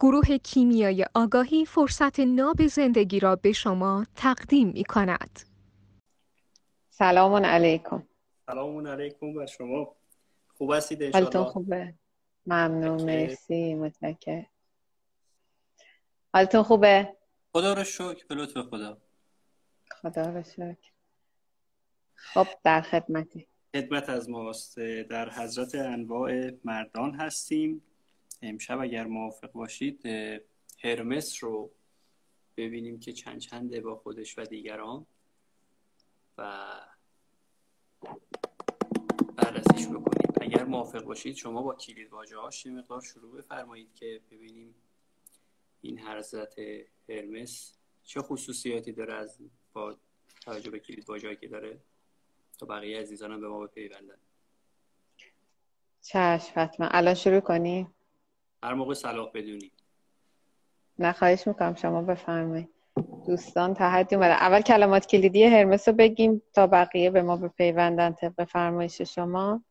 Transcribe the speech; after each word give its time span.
گروه 0.00 0.38
کیمیای 0.38 1.06
آگاهی 1.14 1.64
فرصت 1.64 2.20
ناب 2.20 2.66
زندگی 2.66 3.20
را 3.20 3.36
به 3.36 3.52
شما 3.52 4.06
تقدیم 4.14 4.68
می 4.68 4.84
کند. 4.84 5.40
سلام 6.90 7.34
علیکم. 7.34 8.08
سلام 8.46 8.86
علیکم 8.86 9.36
و 9.36 9.46
شما. 9.46 9.96
خوب 10.56 10.72
هستید 10.72 11.02
حالتون 11.02 11.44
خوبه؟ 11.44 11.94
ممنون 12.46 13.02
مرسی 13.02 13.74
متشکرم. 13.74 14.46
حالتون 16.34 16.62
خوبه؟ 16.62 17.16
خدا 17.52 17.72
رو 17.72 17.84
شکر 17.84 18.26
به 18.28 18.34
لطف 18.34 18.58
خدا. 18.58 18.98
خدا 19.90 20.30
رو 20.30 20.42
شکر. 20.42 20.90
خب 22.14 22.46
در 22.64 22.80
خدمتی. 22.80 23.46
خدمت 23.76 24.08
از 24.08 24.30
ماست. 24.30 24.78
در 25.10 25.30
حضرت 25.30 25.74
انواع 25.74 26.50
مردان 26.64 27.14
هستیم. 27.14 27.82
امشب 28.42 28.80
اگر 28.80 29.06
موافق 29.06 29.52
باشید 29.52 30.06
هرمس 30.78 31.44
رو 31.44 31.70
ببینیم 32.56 33.00
که 33.00 33.12
چند 33.12 33.38
چنده 33.38 33.80
با 33.80 33.96
خودش 33.96 34.38
و 34.38 34.44
دیگران 34.44 35.06
و 36.38 36.70
بررسیش 39.36 39.86
بکنیم. 39.86 40.32
اگر 40.40 40.64
موافق 40.64 41.02
باشید 41.04 41.36
شما 41.36 41.62
با 41.62 41.74
کلید 41.74 42.10
واژه 42.10 42.36
هاش 42.38 42.66
مقدار 42.66 43.00
شروع 43.00 43.38
بفرمایید 43.38 43.94
که 43.94 44.20
ببینیم 44.30 44.74
این 45.80 45.98
حضرت 45.98 46.54
هرمس 47.08 47.74
چه 48.04 48.22
خصوصیاتی 48.22 48.92
داره 48.92 49.14
از 49.14 49.38
با 49.72 49.96
توجه 50.40 50.70
به 50.70 50.78
کلید 50.78 51.08
واژه‌ای 51.08 51.36
که 51.36 51.48
داره 51.48 51.80
تا 52.58 52.66
بقیه 52.66 53.00
عزیزانم 53.00 53.40
به 53.40 53.48
ما 53.48 53.66
بپیوندن. 53.66 54.18
چشم 56.02 56.52
حتما. 56.54 56.88
الان 56.90 57.14
شروع 57.14 57.40
کنیم 57.40 57.94
هر 58.62 58.74
موقع 58.74 58.94
صلاح 58.94 59.30
بدونی. 59.34 59.72
نه 60.98 61.12
خواهش 61.12 61.46
می‌کنم 61.46 61.74
شما 61.74 62.02
بفرمایید. 62.02 62.68
دوستان 63.26 63.74
تعدادی 63.74 64.16
اومدن. 64.16 64.32
اول 64.32 64.60
کلمات 64.60 65.06
کلیدی 65.06 65.44
هرمس 65.44 65.88
رو 65.88 65.94
بگیم 65.94 66.42
تا 66.54 66.66
بقیه 66.66 67.10
به 67.10 67.22
ما 67.22 67.36
بپیوندن. 67.36 68.12
طبق 68.12 68.44
فرمایش 68.44 69.02
شما. 69.02 69.64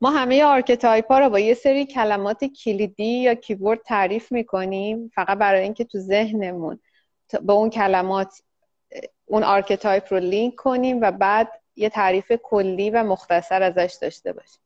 ما 0.00 0.10
همه 0.10 0.44
آرکتایپ 0.44 1.12
ها 1.12 1.18
رو 1.18 1.30
با 1.30 1.38
یه 1.38 1.54
سری 1.54 1.86
کلمات 1.86 2.44
کلیدی 2.44 3.04
یا 3.04 3.34
keyword 3.34 3.82
تعریف 3.82 4.32
می‌کنیم. 4.32 5.10
فقط 5.14 5.38
برای 5.38 5.62
اینکه 5.62 5.84
تو 5.84 5.98
ذهنمون 5.98 6.80
با 7.42 7.54
اون 7.54 7.70
کلمات 7.70 8.42
اون 9.26 9.42
آرکتایپ 9.42 10.12
رو 10.12 10.18
لینک 10.18 10.54
کنیم 10.54 11.00
و 11.00 11.12
بعد 11.12 11.60
یه 11.76 11.88
تعریف 11.88 12.32
کلی 12.42 12.90
و 12.90 13.04
مختصر 13.04 13.62
ازش 13.62 13.98
داشته 14.02 14.32
باشیم. 14.32 14.60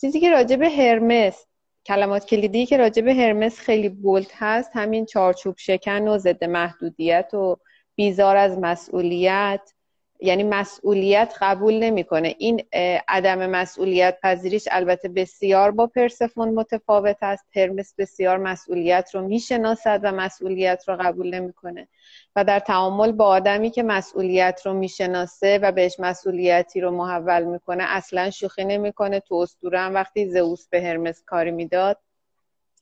چیزی 0.00 0.20
که 0.20 0.30
راجع 0.30 0.56
به 0.56 0.70
هرمس 0.70 1.46
کلمات 1.88 2.26
کلیدی 2.26 2.66
که 2.66 2.76
راجع 2.76 3.02
به 3.02 3.14
هرمس 3.14 3.58
خیلی 3.58 3.88
bold 3.88 4.30
هست 4.34 4.70
همین 4.74 5.06
چارچوب 5.06 5.54
شکن 5.58 6.08
و 6.08 6.18
ضد 6.18 6.44
محدودیت 6.44 7.34
و 7.34 7.56
بیزار 7.94 8.36
از 8.36 8.58
مسئولیت. 8.58 9.72
یعنی 10.20 10.42
مسئولیت 10.42 11.34
قبول 11.40 11.74
نمی‌کنه. 11.74 12.34
این 12.38 12.64
عدم 13.08 13.46
مسئولیت 13.46 14.18
پذیریش 14.22 14.68
البته 14.70 15.08
بسیار 15.08 15.70
با 15.70 15.86
پرسفون 15.86 16.48
متفاوت 16.48 17.16
است. 17.22 17.44
هرمس 17.56 17.94
بسیار 17.98 18.38
مسئولیت 18.38 19.10
رو 19.14 19.20
می‌شناسد 19.22 20.00
و 20.02 20.12
مسئولیت 20.12 20.84
رو 20.88 20.96
قبول 20.96 21.34
نمی‌کنه. 21.34 21.88
و 22.36 22.44
در 22.44 22.58
تعامل 22.58 23.12
با 23.12 23.24
آدمی 23.24 23.70
که 23.70 23.82
مسئولیت 23.82 24.60
رو 24.64 24.74
می‌شناسه 24.74 25.58
و 25.62 25.72
بهش 25.72 25.96
مسئولیتی 26.00 26.80
رو 26.80 26.90
محول 26.90 27.44
می‌کنه 27.44 27.84
اصلا 27.86 28.30
شوخی 28.30 28.64
نمی‌کنه. 28.64 29.20
تو 29.20 29.34
اسطوره 29.34 29.78
هم 29.78 29.94
وقتی 29.94 30.26
زئوس 30.30 30.68
به 30.68 30.82
هرمس 30.82 31.22
کاری 31.26 31.50
می‌داد 31.50 31.98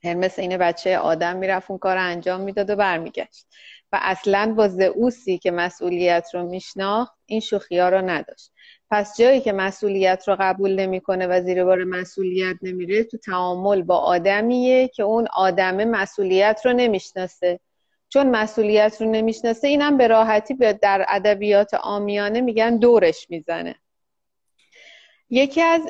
هرمس 0.05 0.39
این 0.39 0.57
بچه 0.57 0.99
آدم 0.99 1.37
می‌رفت 1.37 1.71
اون 1.71 1.79
کار 1.79 1.97
انجام 1.97 2.41
می‌داد 2.41 2.71
و 2.71 2.77
برمیگشت. 2.77 3.47
و 3.93 3.99
اصلا 4.03 4.55
با 4.57 4.69
زئوسی 4.69 5.39
که 5.39 5.51
مسئولیت 5.51 6.29
رو 6.35 6.49
میشناخت 6.49 7.15
این 7.27 7.41
شوخی 7.41 7.79
ها 7.79 7.89
رو 7.89 8.03
نداشت. 8.03 8.53
پس 8.91 9.19
جایی 9.19 9.41
که 9.41 9.53
مسئولیت 9.53 10.25
رو 10.29 10.37
قبول 10.41 10.75
نمی‌کنه 10.75 11.27
و 11.27 11.43
زیر 11.43 11.65
بار 11.65 11.85
مسئولیت 11.85 12.57
نمیره 12.63 13.05
تو 13.05 13.19
تعامل 13.19 13.83
با 13.83 13.97
آدمیه 13.99 14.89
که 14.89 15.03
اون 15.03 15.27
آدم 15.35 15.85
مسئولیت 15.85 16.61
رو 16.65 16.73
نمی‌شناسه. 16.73 17.61
چون 18.09 18.31
مسئولیت 18.31 18.97
رو 19.03 19.11
نمی‌شناسه 19.11 19.69
اینم 19.69 19.97
به 19.97 20.07
راحتی 20.07 20.55
در 20.55 21.07
ادبیات 21.09 21.75
آمیانه 21.75 22.41
میگن 22.41 22.77
دورش 22.77 23.27
می‌زنه. 23.31 23.75
یکی 25.31 25.63
از 25.63 25.83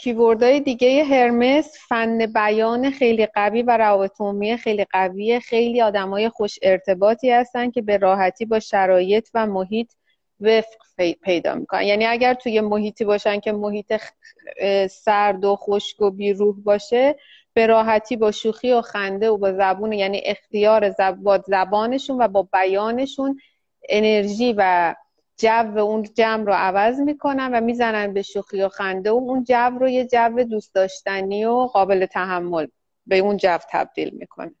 کیوردهای 0.00 0.60
دیگه 0.60 1.04
هرمس 1.04 1.76
فن 1.88 2.26
بیان 2.26 2.90
خیلی 2.90 3.26
قوی 3.26 3.62
و 3.62 3.76
روابط 3.76 4.12
خیلی 4.60 4.84
قویه 4.84 5.40
خیلی 5.40 5.82
آدمای 5.82 6.28
خوش 6.28 6.58
ارتباطی 6.62 7.30
هستن 7.30 7.70
که 7.70 7.82
به 7.82 7.96
راحتی 7.96 8.44
با 8.44 8.60
شرایط 8.60 9.28
و 9.34 9.46
محیط 9.46 9.92
وفق 10.40 11.02
پیدا 11.22 11.54
می‌کنن. 11.54 11.82
یعنی 11.82 12.06
اگر 12.06 12.34
توی 12.34 12.60
محیطی 12.60 13.04
باشن 13.04 13.40
که 13.40 13.52
محیط 13.52 14.00
سرد 14.90 15.44
و 15.44 15.56
خشک 15.56 16.00
و 16.00 16.10
بیروح 16.10 16.56
باشه 16.64 17.16
به 17.54 17.66
راحتی 17.66 18.16
با 18.16 18.30
شوخی 18.30 18.72
و 18.72 18.80
خنده 18.80 19.30
و 19.30 19.36
با 19.36 19.52
زبون 19.52 19.92
یعنی 19.92 20.22
اختیار 20.24 20.90
زب... 20.90 21.14
با 21.14 21.38
زبانشون 21.38 22.22
و 22.22 22.28
با 22.28 22.48
بیانشون 22.52 23.40
انرژی 23.88 24.54
و 24.56 24.94
جو 25.36 25.78
اون 25.78 26.02
جمع 26.02 26.44
رو 26.44 26.52
عوض 26.52 27.00
می‌کنن 27.00 27.54
و 27.54 27.60
می‌زنن 27.60 28.12
به 28.12 28.22
شوخی 28.22 28.62
و 28.62 28.68
خنده 28.68 29.10
و 29.10 29.14
اون 29.14 29.44
جو 29.44 29.78
رو 29.80 29.88
یه 29.88 30.06
جو 30.06 30.44
دوست 30.50 30.74
داشتنی 30.74 31.44
و 31.44 31.54
قابل 31.54 32.06
تحمل 32.06 32.66
به 33.06 33.18
اون 33.18 33.36
جو 33.36 33.58
تبدیل 33.70 34.10
می‌کنه 34.14 34.54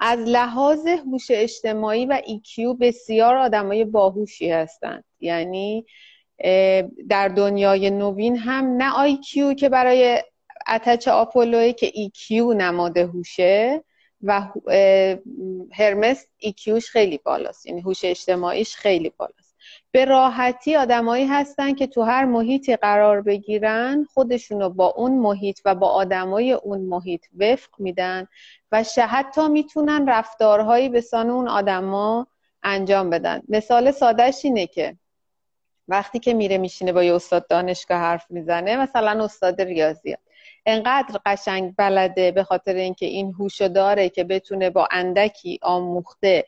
از 0.00 0.18
لحاظ 0.18 0.86
هوش 0.86 1.26
اجتماعی 1.30 2.06
و 2.06 2.20
ایکیو 2.26 2.74
بسیار 2.74 3.36
آدمای 3.36 3.84
باهوشی 3.84 4.50
هستند. 4.50 5.04
یعنی 5.20 5.86
در 7.08 7.28
دنیای 7.28 7.90
نوین 7.90 8.36
هم 8.36 8.76
نه 8.76 8.92
آیکیو 8.92 9.54
که 9.54 9.68
برای 9.68 10.22
آپولوئه 10.68 11.72
که 11.72 11.90
آیکیو 11.94 12.52
نماد 12.52 12.98
هوشه 12.98 13.84
و 14.22 14.48
هرمس 15.72 16.26
EQ 16.38 16.64
ش 16.64 16.90
خیلی 16.90 17.18
بالاست. 17.18 17.66
یعنی 17.66 17.80
هوش 17.80 18.04
اجتماعیش 18.04 18.76
خیلی 18.76 19.12
بالاست. 19.16 19.45
به 19.96 20.04
راحتی 20.04 20.76
آدمایی 20.76 21.26
هستن 21.26 21.74
که 21.74 21.86
تو 21.86 22.02
هر 22.02 22.24
محیطی 22.24 22.76
قرار 22.76 23.22
بگیرن 23.22 24.06
خودشونو 24.14 24.70
با 24.70 24.86
اون 24.86 25.18
محیط 25.18 25.60
و 25.64 25.74
با 25.74 25.88
آدمای 25.88 26.52
اون 26.52 26.80
محیط 26.80 27.24
وفق 27.38 27.70
میدن 27.78 28.28
و 28.72 28.84
حتی 29.08 29.48
می‌تونن 29.48 30.08
رفتارهایی 30.08 30.88
به 30.88 31.00
سان 31.00 31.30
اون 31.30 31.48
آدما 31.48 32.26
انجام 32.62 33.10
بدن. 33.10 33.42
مثال 33.48 33.90
سادهش 33.90 34.40
اینه 34.44 34.66
که 34.66 34.96
وقتی 35.88 36.18
که 36.18 36.34
میره 36.34 36.58
میشینه 36.58 36.92
با 36.92 37.04
یه 37.04 37.14
استاد 37.14 37.46
دانشگاه 37.48 37.98
حرف 37.98 38.30
می‌زنه 38.30 38.76
مثلا 38.76 39.24
استاد 39.24 39.62
ریاضیات 39.62 40.20
انقدر 40.66 41.20
قشنگ 41.26 41.74
بلده 41.76 42.30
به 42.30 42.44
خاطر 42.44 42.74
اینکه 42.74 43.06
این 43.06 43.32
هوشو 43.32 43.68
داره 43.68 44.08
که 44.08 44.24
بتونه 44.24 44.70
با 44.70 44.88
اندکی 44.90 45.58
آموخته 45.62 46.44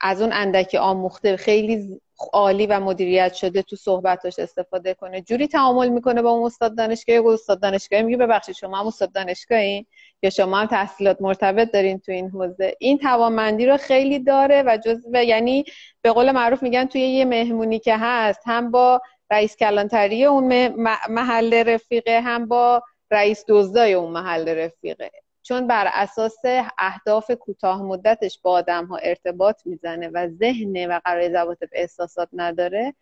از 0.00 0.22
اون 0.22 0.32
اندکی 0.32 0.76
آموخته 0.76 1.36
خیلی 1.36 2.00
عالی 2.32 2.66
و 2.66 2.80
مدیریت 2.80 3.34
شده 3.34 3.62
تو 3.62 3.76
صحبتاش 3.76 4.38
استفاده 4.38 4.94
کنه. 4.94 5.20
جوری 5.20 5.46
تعامل 5.46 5.88
می‌کنه 5.88 6.22
با 6.22 6.30
اون 6.30 6.46
استاد 6.46 6.76
دانشگاهی 6.76 7.18
و 7.18 7.28
استاد 7.28 7.60
دانشگاهی 7.60 8.02
میگه 8.02 8.16
ببخشید 8.16 8.54
شما 8.54 8.78
هم 8.78 8.86
استاد 8.86 9.12
دانشگاهی؟ 9.12 9.86
یا 10.22 10.30
شما 10.30 10.56
هم 10.56 10.66
تحصیلات 10.66 11.16
مرتبط 11.20 11.70
دارین 11.72 11.98
تو 11.98 12.12
این 12.12 12.30
حوزه؟ 12.30 12.74
این 12.78 12.98
توانمندی 12.98 13.66
رو 13.66 13.76
خیلی 13.76 14.18
داره 14.18 14.62
و 14.66 14.78
جزء 14.84 15.22
یعنی 15.22 15.64
به 16.02 16.12
قول 16.12 16.32
معروف 16.32 16.62
میگن 16.62 16.84
توی 16.84 17.00
یه 17.00 17.24
مهمونی 17.24 17.78
که 17.78 17.96
هست 17.96 18.40
هم 18.44 18.70
با 18.70 19.00
رئیس 19.30 19.56
کلانتری 19.56 20.24
اون 20.24 20.68
محل 21.08 21.54
رفیقه 21.54 22.20
هم 22.20 22.48
با 22.48 22.82
رئیس 23.10 23.44
دزدای 23.48 23.92
اون 23.92 24.10
محل 24.10 24.48
رفیقه. 24.48 25.10
چون 25.48 25.66
بر 25.66 25.90
اساس 25.92 26.36
اهداف 26.78 27.30
کوتاه 27.30 27.82
مدتش 27.82 28.40
با 28.42 28.50
آدم 28.50 28.84
ها 28.86 28.96
ارتباط 28.96 29.66
می‌زنه 29.66 30.08
و 30.08 30.28
ذهن 30.28 30.90
و 30.90 31.00
قرار 31.04 31.28
ضوابط 31.32 31.58
به 31.58 31.68
احساسات 31.72 32.28
نداره 32.32 32.94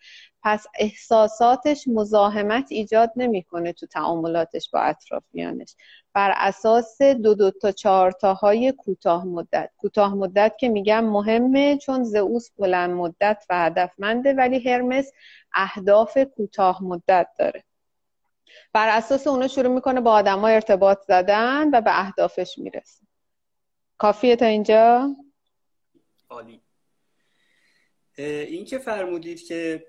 پس 0.43 0.67
احساساتش 0.79 1.89
مزاحمت 1.89 2.67
ایجاد 2.73 3.13
نمی‌کنه 3.17 3.73
تو 3.73 3.87
تعاملاتش 3.87 4.71
با 4.71 4.81
اطرافیانش. 4.81 5.75
بر 6.15 6.33
اساس 6.37 7.03
دو 7.03 7.35
دو 7.35 7.51
تا 7.51 7.73
چهار 7.73 8.13
تاهای 8.13 8.73
کوتاه 8.73 9.25
مدت. 9.27 9.71
کوتاه 9.79 10.15
مدت 10.15 10.55
که 10.59 10.69
میگم 10.69 11.05
مهمه 11.05 11.79
چون 11.79 12.05
زئوس 12.05 12.51
بلند 12.59 12.91
مدت 12.91 13.45
و 13.51 13.65
هدفمنده 13.67 14.35
ولی 14.35 14.71
هرمس 14.71 15.13
اهداف 15.55 16.19
کوتاه 16.37 16.85
مدت 16.85 17.29
داره. 17.39 17.65
بر 18.73 18.89
اساس 18.97 19.27
اونو 19.27 19.49
شروع 19.49 19.75
می‌کنه 19.75 20.01
با 20.01 20.13
آدما 20.13 20.49
ارتباط 20.49 20.99
زدن 21.09 21.71
و 21.73 21.81
به 21.81 22.01
اهدافش 22.01 22.59
می‌رسه. 22.59 23.07
کافیه 23.99 24.37
تا 24.37 24.47
اینجا؟ 24.47 25.17
عالی. 26.31 26.61
این 28.19 28.65
که 28.65 28.79
فرمودید 28.79 29.43
که 29.47 29.87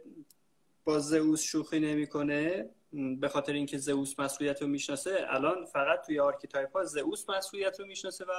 با 0.83 0.99
زئوس 0.99 1.41
شوخی 1.41 1.79
نمی‌کنه 1.79 2.69
به 3.19 3.27
خاطر 3.27 3.53
اینکه 3.53 3.77
زئوس 3.77 4.19
مسئولیت 4.19 4.61
رو 4.61 4.67
می‌شناسه 4.67 5.25
الان 5.29 5.65
فقط 5.65 6.05
توی 6.05 6.19
آرکیتایپ 6.19 6.71
ها 6.75 6.83
زئوس 6.83 7.29
مسئولیت 7.29 7.79
رو 7.79 7.85
می‌شناسه 7.85 8.25
و 8.25 8.31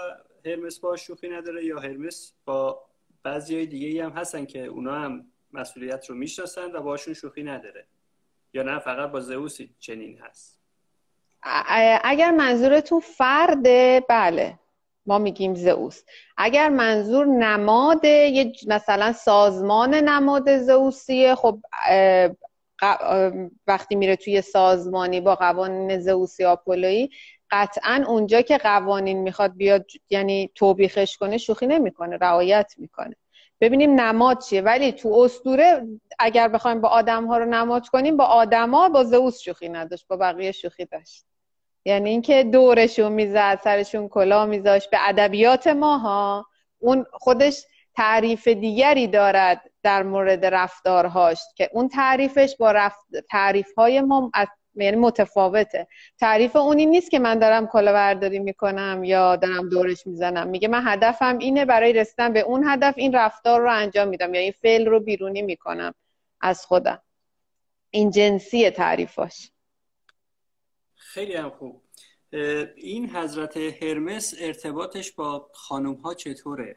هرمس 0.44 0.78
با 0.78 0.96
شوخی 0.96 1.28
نداره 1.28 1.64
یا 1.64 1.80
هرمس 1.80 2.32
با 2.44 2.88
بعضی 3.22 3.54
های 3.54 3.66
دیگه 3.66 4.04
هم 4.04 4.10
هستن 4.10 4.44
که 4.44 4.64
اونا 4.64 4.94
هم 4.94 5.32
مسئولیت 5.52 6.06
رو 6.10 6.14
می‌شناسن 6.14 6.72
و 6.72 6.82
باشون 6.82 7.14
شوخی 7.14 7.42
نداره. 7.42 7.86
یا 8.52 8.62
نه 8.62 8.78
فقط 8.78 9.10
با 9.10 9.20
زئوس 9.20 9.58
چنین 9.78 10.18
هست؟ 10.18 10.58
اگر 12.04 12.30
منظورتون 12.30 13.00
فرده 13.00 14.02
بله. 14.08 14.58
ما 15.06 15.18
میگیم 15.18 15.54
زئوس. 15.54 16.02
اگر 16.36 16.68
منظور 16.68 17.26
نماد 17.26 18.04
یه 18.04 18.52
مثلا 18.66 19.12
سازمان 19.12 19.94
نماد 19.94 20.56
زئوسیه 20.58 21.34
خب 21.34 21.60
وقتی 23.66 23.94
میره 23.94 24.16
توی 24.16 24.42
سازمانی 24.42 25.20
با 25.20 25.34
قوانین 25.34 25.98
زئوسی 25.98 26.44
آپولویی 26.44 27.10
قطعا 27.50 28.04
اونجا 28.08 28.40
که 28.40 28.58
قوانین 28.58 29.18
می‌خواد 29.18 29.56
بیاد 29.56 29.86
یعنی 30.10 30.50
توبیخش 30.54 31.16
کنه 31.16 31.38
شوخی 31.38 31.66
نمی‌کنه 31.66 32.16
رعایت 32.16 32.74
می‌کنه. 32.78 33.16
ببینیم 33.60 34.00
نماد 34.00 34.38
چیه. 34.38 34.60
ولی 34.60 34.92
تو 34.92 35.12
اسطوره 35.12 35.86
اگر 36.18 36.48
بخوایم 36.48 36.80
با 36.80 36.88
آدم 36.88 37.26
ها 37.26 37.38
رو 37.38 37.44
نماد 37.44 37.88
کنیم 37.88 38.16
با 38.16 38.24
آدما 38.24 38.88
با 38.88 39.04
زئوس 39.04 39.40
شوخی 39.40 39.68
نداشت 39.68 40.08
با 40.08 40.16
بقیه 40.16 40.52
شوخی 40.52 40.84
داشت. 40.84 41.24
یعنی 41.84 42.10
اینکه 42.10 42.44
دورشون 42.44 43.12
می‌زد 43.12 43.60
سرشون 43.64 44.08
کلا 44.08 44.46
میذاشت. 44.46 44.90
به 44.90 45.08
ادبیات 45.08 45.66
ما 45.66 45.98
ها 45.98 46.46
اون 46.78 47.06
خودش 47.12 47.64
تعریف 47.96 48.48
دیگری 48.48 49.06
دارد 49.06 49.70
در 49.82 50.02
مورد 50.02 50.44
رفتارهاش 50.44 51.38
که 51.56 51.70
اون 51.72 51.88
تعریفش 51.88 52.56
با 52.56 52.72
رفت... 52.72 53.06
تعریف 53.30 53.74
های 53.76 54.00
ما 54.00 54.30
یعنی 54.84 54.96
متفاوته. 54.96 55.88
تعریف 56.18 56.56
اونی 56.56 56.86
نیست 56.86 57.10
که 57.10 57.18
من 57.18 57.38
دارم 57.38 57.66
کلاهبرداری 57.66 58.38
می‌کنم 58.38 59.04
یا 59.04 59.36
دارم 59.36 59.68
دورش 59.68 60.06
می‌زنم. 60.06 60.48
میگه 60.48 60.68
من 60.68 60.82
هدفم 60.86 61.38
اینه 61.38 61.64
برای 61.64 61.92
رسیدن 61.92 62.32
به 62.32 62.40
اون 62.40 62.64
هدف 62.68 62.94
این 62.96 63.14
رفتار 63.14 63.60
رو 63.60 63.72
انجام 63.72 64.08
میدم. 64.08 64.34
یا 64.34 64.40
این 64.40 64.52
فعل 64.52 64.86
رو 64.86 65.00
بیرونی 65.00 65.42
می‌کنم 65.42 65.94
از 66.40 66.66
خودم. 66.66 67.02
این 67.90 68.10
جنسی 68.10 68.70
تعریفاش. 68.70 69.50
خیلی 70.94 71.34
هم 71.34 71.50
خوب. 71.50 71.82
این 72.76 73.10
حضرت 73.10 73.56
هرمس 73.56 74.34
ارتباطش 74.40 75.12
با 75.12 75.50
خانم 75.54 75.94
ها 75.94 76.14
چطوره؟ 76.14 76.76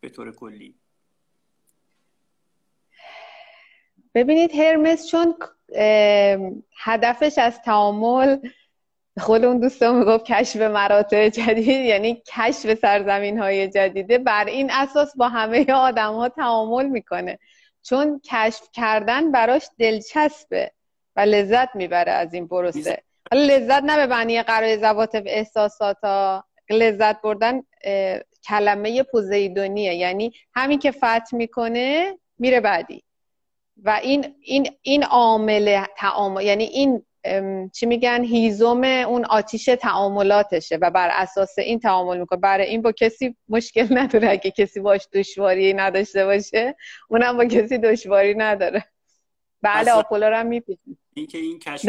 به 0.00 0.08
طور 0.08 0.34
کلی. 0.34 0.74
ببینید 4.14 4.54
هرمس 4.54 5.06
چون 5.10 5.34
هدفش 6.78 7.38
از 7.38 7.62
تعامل 7.62 8.36
خود 9.20 9.44
اون 9.44 9.58
دوستان 9.58 9.98
می‌گفت 9.98 10.24
کشف 10.24 10.56
مراتع 10.56 11.28
جدید 11.28 11.68
یعنی 11.68 12.22
کشف 12.36 12.74
سرزمین 12.74 13.38
های 13.38 13.68
جدیده. 13.68 14.18
بر 14.18 14.44
این 14.44 14.70
اساس 14.70 15.16
با 15.16 15.28
همه 15.28 15.72
آدم 15.72 16.14
ها 16.14 16.28
تعامل 16.28 16.86
می‌کنه. 16.86 17.38
چون 17.82 18.20
کشف 18.30 18.68
کردن 18.72 19.32
براش 19.32 19.68
دلچسبه 19.78 20.70
و 21.16 21.20
لذت 21.20 21.76
می‌بره 21.76 22.12
از 22.12 22.34
این 22.34 22.48
پروسه. 22.48 23.02
حالا 23.32 23.44
لذت 23.44 23.82
نه 23.82 23.96
به 23.96 24.06
معنی 24.06 24.42
قرای 24.42 24.78
زوات 24.78 25.14
و 25.14 25.22
احساسات 25.26 25.96
ها 26.02 26.44
لذت 26.70 27.20
بردن 27.20 27.62
کلمه 28.48 29.02
پوزیدونیه. 29.02 29.94
یعنی 29.94 30.32
همین 30.54 30.78
که 30.78 30.90
فتح 30.90 31.28
می‌کنه 31.32 32.18
میره 32.38 32.60
بعدی. 32.60 33.04
و 33.84 34.00
این 34.02 34.34
این 34.40 34.66
این 34.82 35.04
عامل 35.04 35.84
تعامل 35.96 36.42
یعنی 36.42 36.64
این 36.64 37.02
چی 37.72 37.86
میگن 37.86 38.24
هیزم 38.24 38.84
اون 38.84 39.24
آتیش 39.24 39.64
تعاملاتشه 39.64 40.78
و 40.82 40.90
بر 40.90 41.08
اساس 41.12 41.58
این 41.58 41.80
تعامل 41.80 42.20
می‌کنه. 42.20 42.40
برای 42.40 42.66
این 42.66 42.82
با 42.82 42.92
کسی 42.92 43.36
مشکل 43.48 43.98
نداره. 43.98 44.30
اگه 44.30 44.50
کسی 44.50 44.80
باش 44.80 45.08
دشواری 45.12 45.74
نداشته 45.74 46.24
باشه 46.24 46.76
اونم 47.08 47.36
با 47.36 47.44
کسی 47.44 47.78
دشواری 47.78 48.34
نداره. 48.34 48.84
بله 49.62 49.92
آپولو 49.92 50.34
هم 50.34 50.46
میپیچه 50.46 50.80
این 51.14 51.26
که 51.26 51.38
این 51.38 51.58
کشف 51.58 51.88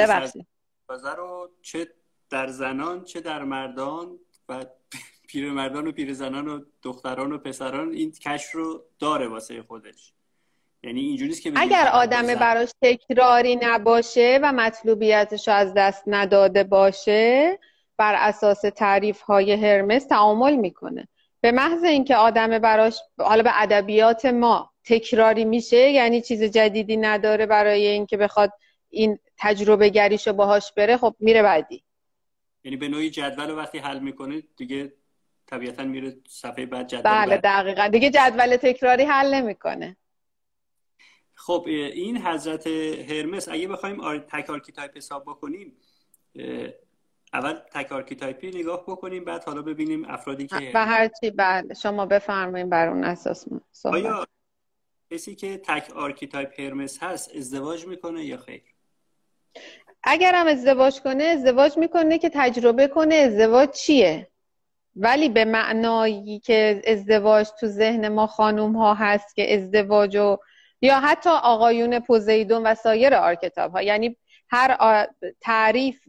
رو 1.18 1.50
چه 1.62 1.88
در 2.30 2.48
زنان 2.48 3.04
چه 3.04 3.22
در 3.22 3.44
مردان 3.44 4.20
و 4.50 4.66
پیرمردان 5.30 5.88
و 5.88 5.92
پیرزنان 5.92 6.48
و 6.48 6.66
دختران 6.82 7.32
و 7.32 7.38
پسران 7.38 7.92
این 7.92 8.12
کشف 8.12 8.52
رو 8.52 8.84
داره 9.00 9.28
واسه 9.28 9.62
خودش. 9.62 10.14
یعنی 10.84 11.00
اینجوری 11.00 11.34
که 11.34 11.52
اگر 11.56 11.88
آدم 11.88 12.36
براش 12.36 12.70
تکراری 12.82 13.56
نباشه 13.62 14.40
و 14.44 14.52
مطلوبیتش 14.52 15.48
رو 15.48 15.54
از 15.54 15.74
دست 15.74 16.04
نداده 16.08 16.64
باشه 16.64 17.60
بر 17.98 18.16
اساس 18.18 18.62
تعریف 18.62 19.22
های 19.22 19.52
هرمس 19.52 20.06
تعامل 20.06 20.56
می‌کنه. 20.56 21.08
به 21.42 21.52
محض 21.52 21.84
اینکه 21.84 22.16
آدم 22.16 22.60
براش 22.60 23.00
حالا 23.18 23.44
به 23.44 23.62
ادبیات 23.62 24.26
ما 24.26 24.72
تکراری 24.86 25.46
میشه 25.46 25.90
یعنی 25.90 26.22
چیز 26.22 26.44
جدیدی 26.44 26.98
نداره 26.98 27.46
برای 27.46 27.88
اینکه 27.88 28.18
بخواد 28.18 28.52
این 28.90 29.20
تجربه 29.38 29.90
گریشو 29.90 30.34
باهاش 30.34 30.74
بره 30.74 30.98
خب 30.98 31.16
میره 31.20 31.44
بعدی. 31.44 31.84
یعنی 32.64 32.78
به 32.78 32.88
نوعی 32.88 33.10
جدول 33.10 33.52
وقتی 33.52 33.78
حل 33.78 34.00
می‌کنه 34.00 34.44
دیگه 34.58 34.94
طبیعتا 35.48 35.84
میره 35.84 36.16
صفحه 36.30 36.66
بعد 36.66 36.88
جدول 36.88 37.02
بله 37.02 37.38
دقیقا. 37.38 37.88
دیگه 37.88 38.10
جدول 38.10 38.56
تکراری 38.56 39.04
حل 39.04 39.34
نمی‌کنه. 39.34 39.98
خب 41.50 41.64
این 41.68 42.18
حضرت 42.18 42.68
هرمس 43.12 43.50
اگه 43.50 43.68
بخوایم 43.68 44.20
تک 44.20 44.50
آرکیتایپ 44.50 44.98
حساب 44.98 45.24
بکنیم 45.24 45.78
اول 47.34 47.54
تک 47.74 47.92
آرکیتایپی 47.92 48.48
نگاه 48.52 48.84
بکنیم 48.88 49.26
بعد 49.26 49.44
حالا 49.44 49.62
ببینیم 49.62 50.06
افرادی 50.08 50.48
که 50.48 50.70
به 50.74 50.80
هر 50.80 51.08
چی 51.08 51.32
بعد 51.32 51.74
شما 51.74 52.06
بفرمایید 52.06 52.70
بر 52.70 52.88
اون 52.88 53.04
اساس 53.04 53.48
ما 53.52 53.62
آیا 53.84 54.28
کسی 55.12 55.36
که 55.36 55.58
تک 55.58 55.92
آرکیتایپ 55.96 56.60
هرمس 56.60 57.04
هست 57.04 57.36
ازدواج 57.36 57.88
می‌کنه 57.88 58.26
یا 58.26 58.38
خیر؟ 58.38 58.62
اگر 60.04 60.36
هم 60.36 60.48
ازدواج 60.48 61.02
کنه 61.02 61.24
ازدواج 61.24 61.78
می‌کنه 61.78 62.18
که 62.18 62.30
تجربه 62.34 62.88
کنه 62.88 63.16
ازدواج 63.16 63.70
چیه؟ 63.70 64.28
ولی 64.96 65.30
به 65.30 65.46
معنایی 65.46 66.40
که 66.40 66.82
ازدواج 66.88 67.48
تو 67.60 67.68
ذهن 67.68 68.08
ما 68.08 68.28
خانوم 68.28 68.76
ها 68.76 68.94
هست 68.94 69.36
که 69.36 69.56
ازدواج 69.56 70.16
و 70.16 70.38
یا 70.82 71.00
حتی 71.00 71.30
آقایون 71.30 72.00
پوزیدون 72.00 72.64
و 72.64 72.76
سایر 72.76 73.16
آرکتایپ 73.16 73.72
ها 73.72 73.82
یعنی 73.82 74.18
هر 74.50 75.08
تعریف 75.42 76.00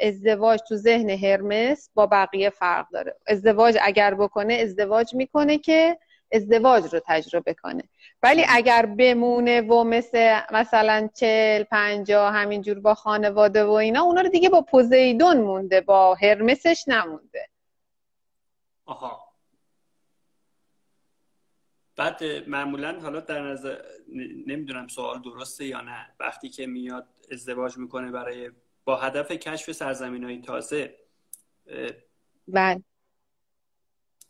ازدواج 0.00 0.60
تو 0.68 0.76
ذهن 0.76 1.10
هرمس 1.10 1.90
با 1.94 2.06
بقیه 2.06 2.50
فرق 2.50 2.86
داره. 2.92 3.16
ازدواج 3.26 3.78
اگر 3.82 4.14
بکنه 4.14 4.54
ازدواج 4.54 5.14
می‌کنه 5.14 5.58
که 5.58 5.98
ازدواج 6.32 6.94
رو 6.94 7.00
تجربه 7.06 7.54
کنه. 7.54 7.82
ولی 8.22 8.44
اگر 8.48 8.86
بمونه 8.86 9.60
و 9.60 9.84
مثل 9.84 10.40
مثلا 10.50 11.08
چل 11.14 11.62
پنجا 11.62 12.30
همینجور 12.30 12.80
با 12.80 12.94
خانواده 12.94 13.64
و 13.64 13.70
اینا 13.70 14.02
اونا 14.02 14.20
رو 14.20 14.28
دیگه 14.28 14.48
با 14.48 14.60
پوزیدون 14.60 15.36
مونده 15.36 15.80
با 15.80 16.14
هرمسش 16.14 16.84
نمونده. 16.88 17.48
آها. 18.86 19.31
بعد 22.02 22.48
معمولا 22.48 23.00
حالا 23.00 23.20
در 23.20 23.42
نظر 23.42 23.78
نمی‌دونم 24.46 24.88
سوال 24.88 25.22
درسته 25.22 25.64
یا 25.64 25.80
نه. 25.80 26.06
وقتی 26.20 26.48
که 26.48 26.66
میاد 26.66 27.06
ازدواج 27.32 27.78
می‌کنه 27.78 28.10
برای 28.10 28.50
با 28.84 28.96
هدف 28.96 29.32
کشف 29.32 29.72
سرزمین 29.72 30.24
های 30.24 30.40
تازه 30.40 30.94
بله. 32.48 32.82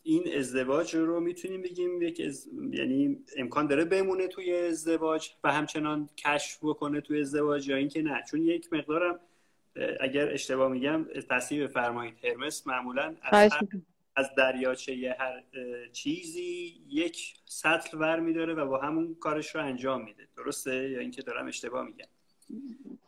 این 0.02 0.36
ازدواج 0.38 0.96
رو 0.96 1.20
می‌تونیم 1.20 1.62
بگیم 1.62 2.02
یک 2.02 2.20
یعنی 2.70 3.24
امکان 3.36 3.66
داره 3.66 3.84
بمونه 3.84 4.28
توی 4.28 4.56
ازدواج 4.56 5.30
و 5.44 5.52
همچنان 5.52 6.08
کشف 6.16 6.58
بکنه 6.62 7.00
توی 7.00 7.20
ازدواج 7.20 7.68
یا 7.68 7.76
اینکه 7.76 8.02
نه. 8.02 8.22
چون 8.30 8.42
یک 8.42 8.72
مقدارم 8.72 9.20
اگر 10.00 10.32
اشتباه 10.32 10.72
میگم 10.72 11.04
تصحیح 11.30 11.64
بفرمایید. 11.64 12.14
هرمس 12.24 12.66
معمولا 12.66 13.14
از 13.22 13.52
از 14.16 14.34
دریاچه 14.34 15.16
هر 15.18 15.42
چیزی 15.92 16.80
یک 16.88 17.34
سطل 17.44 17.98
ور 17.98 18.20
میداره 18.20 18.54
و 18.54 18.66
با 18.66 18.78
همون 18.78 19.16
کارش 19.20 19.54
رو 19.54 19.64
انجام 19.64 20.04
میده. 20.04 20.28
درسته؟ 20.36 20.90
یا 20.90 21.00
اینکه 21.00 21.22
دارم 21.22 21.46
اشتباه 21.46 21.86
میگم؟ 21.86 22.06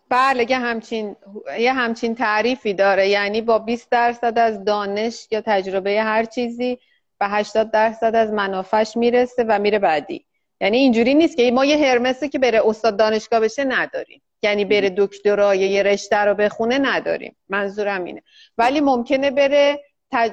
بله 0.08 0.50
یه 0.50 0.58
همچین 0.58 1.16
یه 1.58 1.72
همچین 1.72 2.14
تعریفی 2.14 2.74
داره. 2.74 3.08
یعنی 3.08 3.40
با 3.40 3.58
20 3.58 3.90
درصد 3.90 4.38
از 4.38 4.64
دانش 4.64 5.28
یا 5.30 5.40
تجربه 5.40 6.02
هر 6.02 6.24
چیزی 6.24 6.78
و 7.20 7.28
80 7.28 7.70
درصد 7.70 8.14
از 8.14 8.30
منافعش 8.30 8.96
می‌رسه 8.96 9.44
و 9.48 9.58
میره 9.58 9.78
بعدی. 9.78 10.24
یعنی 10.60 10.76
اینجوری 10.76 11.14
نیست 11.14 11.36
که 11.36 11.50
ما 11.50 11.64
یه 11.64 11.76
هرمسی 11.76 12.28
که 12.28 12.38
بره 12.38 12.62
استاد 12.64 12.96
دانشگاه 12.96 13.40
بشه 13.40 13.64
نداریم. 13.64 14.22
یعنی 14.42 14.64
بره 14.64 14.94
دکترا 14.96 15.54
یه 15.54 15.82
رشته 15.82 16.16
رو 16.16 16.34
بخونه 16.34 16.78
نداریم. 16.78 17.36
منظورم 17.48 18.04
اینه. 18.04 18.22
ولی 18.58 18.80
ممکنه 18.80 19.30
بره 19.30 19.80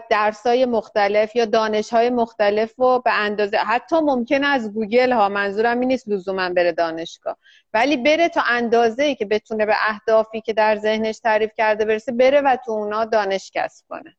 درسای 0.10 0.66
مختلف 0.66 1.36
یا 1.36 1.46
دانشهای 1.46 2.10
مختلف 2.10 2.80
و 2.80 3.00
به 3.00 3.14
اندازه 3.14 3.58
حتی 3.58 3.96
ممکن 3.96 4.44
از 4.44 4.74
گوگل 4.74 5.12
ها 5.12 5.30
منظورم 5.30 5.80
این 5.80 5.88
نیست 5.90 6.10
لزوما 6.10 6.50
بره 6.50 6.72
دانشگاه 6.72 7.38
ولی 7.74 7.98
بره 7.98 8.30
تا 8.30 8.42
اندازه 8.42 9.04
ای 9.04 9.16
که 9.16 9.26
بتونه 9.26 9.66
به 9.66 9.76
اهدافی 9.80 10.42
که 10.42 10.54
در 10.54 10.76
ذهنش 10.76 11.20
تعریف 11.20 11.52
کرده 11.58 11.86
برسه 11.86 12.12
بره 12.12 12.42
و 12.42 12.58
تو 12.66 12.72
اونا 12.72 13.06
دانش 13.06 13.52
کسب 13.54 13.86
کنه. 13.90 14.18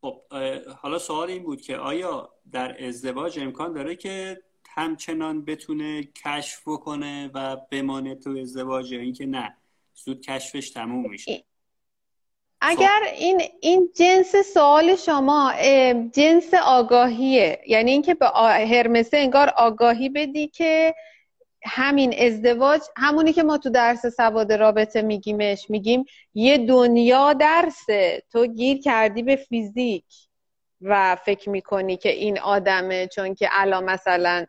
خب 0.00 0.22
حالا 0.76 0.98
سوال 0.98 1.30
این 1.30 1.42
بود 1.42 1.60
که 1.60 1.76
آیا 1.76 2.34
در 2.52 2.84
ازدواج 2.84 3.38
امکان 3.38 3.72
داره 3.72 3.96
که 3.96 4.42
همچنان 4.68 5.44
بتونه 5.44 6.04
کشف 6.24 6.64
کنه 6.64 7.30
و 7.34 7.56
بمانه 7.70 8.14
تو 8.14 8.30
ازدواج 8.30 8.92
یا 8.92 9.00
اینکه 9.00 9.26
نه 9.26 9.56
زود 9.94 10.20
کشفش 10.20 10.70
تموم 10.70 11.10
میشه؟ 11.10 11.44
اگر 12.60 13.00
این 13.16 13.42
این 13.60 13.88
جنس 13.96 14.36
سوال 14.36 14.96
شما 14.96 15.52
جنس 16.12 16.54
آگاهیه 16.54 17.60
یعنی 17.66 17.90
اینکه 17.90 18.14
به 18.14 18.26
هرمسه 18.70 19.16
انگار 19.16 19.48
آگاهی 19.48 20.08
بدی 20.08 20.48
که 20.48 20.94
همین 21.64 22.14
ازدواج 22.18 22.80
همونی 22.96 23.32
که 23.32 23.42
ما 23.42 23.58
تو 23.58 23.70
درس 23.70 24.06
سواد 24.06 24.52
رابطه 24.52 25.02
میگیمش 25.02 25.70
میگیم 25.70 26.04
یه 26.34 26.58
دنیا 26.58 27.32
درسه 27.32 28.22
تو 28.32 28.46
گیر 28.46 28.80
کردی 28.80 29.22
به 29.22 29.36
فیزیک 29.36 30.04
و 30.80 31.16
فکر 31.16 31.50
می‌کنی 31.50 31.96
که 31.96 32.08
این 32.08 32.38
آدمه 32.38 33.06
چون 33.06 33.34
که 33.34 33.48
الان 33.52 33.84
مثلا 33.84 34.46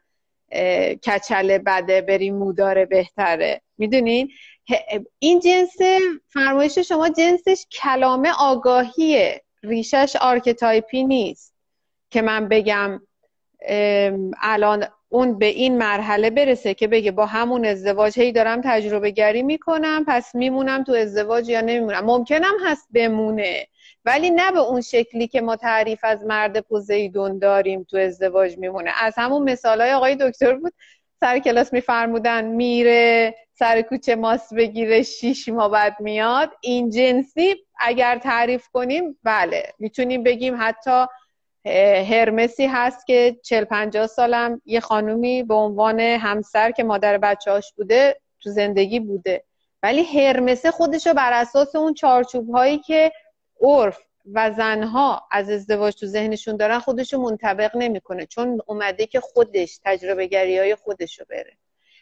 کچله 1.05 1.59
بده 1.59 2.01
بری 2.01 2.31
موداره 2.31 2.85
بهتره. 2.85 3.61
می‌دونین؟ 3.77 4.31
این 5.19 5.39
جنس 5.39 5.77
فرمایش 6.27 6.79
شما 6.79 7.09
جنسش 7.09 7.65
کلام 7.71 8.27
آگاهیه 8.39 9.41
ریشش 9.63 10.15
آرکتایپی 10.21 11.03
نیست 11.03 11.53
که 12.09 12.21
من 12.21 12.47
بگم 12.47 13.01
الان 14.41 14.85
اون 15.09 15.37
به 15.37 15.45
این 15.45 15.77
مرحله 15.77 16.29
برسه 16.29 16.73
که 16.73 16.87
بگه 16.87 17.11
با 17.11 17.25
همون 17.25 17.65
ازدواج 17.65 18.19
هی 18.19 18.31
دارم 18.31 18.61
تجربه 18.63 19.11
گری 19.11 19.41
می‌کنم 19.41 20.05
پس 20.07 20.35
میمونم 20.35 20.83
تو 20.83 20.93
ازدواج 20.93 21.49
یا 21.49 21.61
نمیمونم. 21.61 22.05
ممکنم 22.05 22.53
هست 22.65 22.87
بمونه 22.93 23.67
ولی 24.05 24.29
نه 24.29 24.51
به 24.51 24.59
اون 24.59 24.81
شکلی 24.81 25.27
که 25.27 25.41
ما 25.41 25.55
تعریف 25.55 25.99
از 26.03 26.25
مرد 26.25 26.59
پوزیدون 26.59 27.39
داریم 27.39 27.83
تو 27.83 27.97
ازدواج 27.97 28.57
میمونه. 28.57 28.91
از 29.01 29.13
همون 29.17 29.43
مثال 29.43 29.81
های 29.81 29.91
آقای 29.91 30.15
دکتر 30.15 30.53
بود 30.53 30.73
سر 31.19 31.39
کلاس 31.39 31.73
میفرمودن 31.73 32.45
میره 32.45 33.35
سر 33.53 33.81
کوچه 33.81 34.15
ماست 34.15 34.53
بگیره 34.53 35.03
شیش 35.03 35.49
ماه 35.49 35.71
بعد 35.71 35.95
میاد. 35.99 36.51
این 36.61 36.89
جنسی 36.89 37.55
اگر 37.79 38.17
تعریف 38.17 38.67
کنیم 38.67 39.19
بله 39.23 39.73
می‌تونیم 39.79 40.23
بگیم 40.23 40.57
حتی 40.59 41.05
هرمسی 42.09 42.65
هست 42.65 43.07
که 43.07 43.39
چل 43.43 43.63
پنجاه 43.63 44.07
سالم 44.07 44.61
یه 44.65 44.79
خانومی 44.79 45.43
به 45.43 45.53
عنوان 45.53 45.99
همسر 45.99 46.71
که 46.71 46.83
مادر 46.83 47.17
بچه 47.17 47.51
هاش 47.51 47.73
بوده 47.73 48.19
تو 48.41 48.49
زندگی 48.49 48.99
بوده. 48.99 49.43
ولی 49.83 50.03
هرمسه 50.03 50.71
خودشو 50.71 51.13
بر 51.13 51.33
اساس 51.33 51.75
اون 51.75 51.93
چارچوب 51.93 52.49
هایی 52.49 52.77
که 52.77 53.11
عرف 53.61 53.99
و 54.33 54.51
زنها 54.51 55.27
از 55.31 55.49
ازدواج 55.49 55.95
تو 55.95 56.05
ذهنشون 56.05 56.57
دارن 56.57 56.79
خودشو 56.79 57.17
منطبق 57.17 57.77
نمی‌کنه 57.77 58.25
چون 58.25 58.61
اومده 58.67 59.05
که 59.05 59.19
خودش 59.19 59.79
تجربه 59.85 60.27
گری 60.27 60.59
های 60.59 60.75
خودشو 60.75 61.23
بره. 61.29 61.57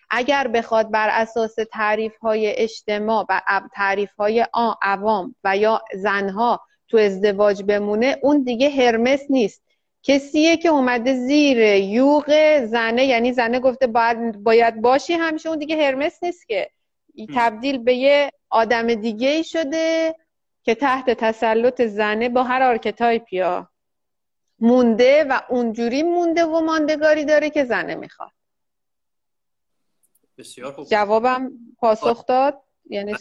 اگر 0.10 0.48
بخواد 0.48 0.92
بر 0.92 1.10
اساس 1.12 1.56
تعریف 1.72 2.18
های 2.18 2.48
اجتماع 2.56 3.26
و 3.30 3.42
تعریف 3.74 4.14
های 4.14 4.46
عوام 4.82 5.36
و 5.44 5.58
یا 5.58 5.82
زنها 5.94 6.62
تو 6.88 6.98
ازدواج 6.98 7.64
بمونه 7.64 8.18
اون 8.22 8.44
دیگه 8.44 8.70
هرمس 8.70 9.22
نیست. 9.30 9.64
کسیه 10.04 10.58
که 10.58 10.70
اومده 10.70 11.14
زیر 11.14 11.58
یوغ 11.76 12.60
زنه 12.66 13.06
یعنی 13.06 13.34
زنه 13.34 13.60
گفته 13.60 13.88
باید, 13.88 14.44
باید 14.44 14.82
باشی 14.82 15.14
همیشه 15.14 15.50
اون 15.50 15.60
دیگه 15.60 15.86
هرمس 15.86 16.24
نیست 16.24 16.48
که. 16.48 16.70
تبدیل 17.36 17.78
به 17.78 17.96
یه 17.96 18.32
آدم 18.50 18.94
دیگه 18.94 19.30
ای 19.30 19.44
شده. 19.44 20.16
که 20.68 20.76
تحت 20.76 21.10
تسلط 21.10 21.82
زنه 21.82 22.30
با 22.30 22.44
هر 22.44 22.64
آرکتایپی 22.64 23.40
ها 23.40 23.70
مونده 24.60 25.24
و 25.24 25.42
اونجوری 25.50 26.04
مونده 26.04 26.46
و 26.46 26.60
ماندگاری 26.60 27.26
داره 27.26 27.50
که 27.50 27.64
زنه 27.64 27.96
می‌خواد. 27.96 28.32
بسیار 30.38 30.72
خوب. 30.72 30.88
جوابم 30.88 31.52
پاسخ 31.78 32.26
داد؟ 32.26 32.62
یعنی 32.90 33.16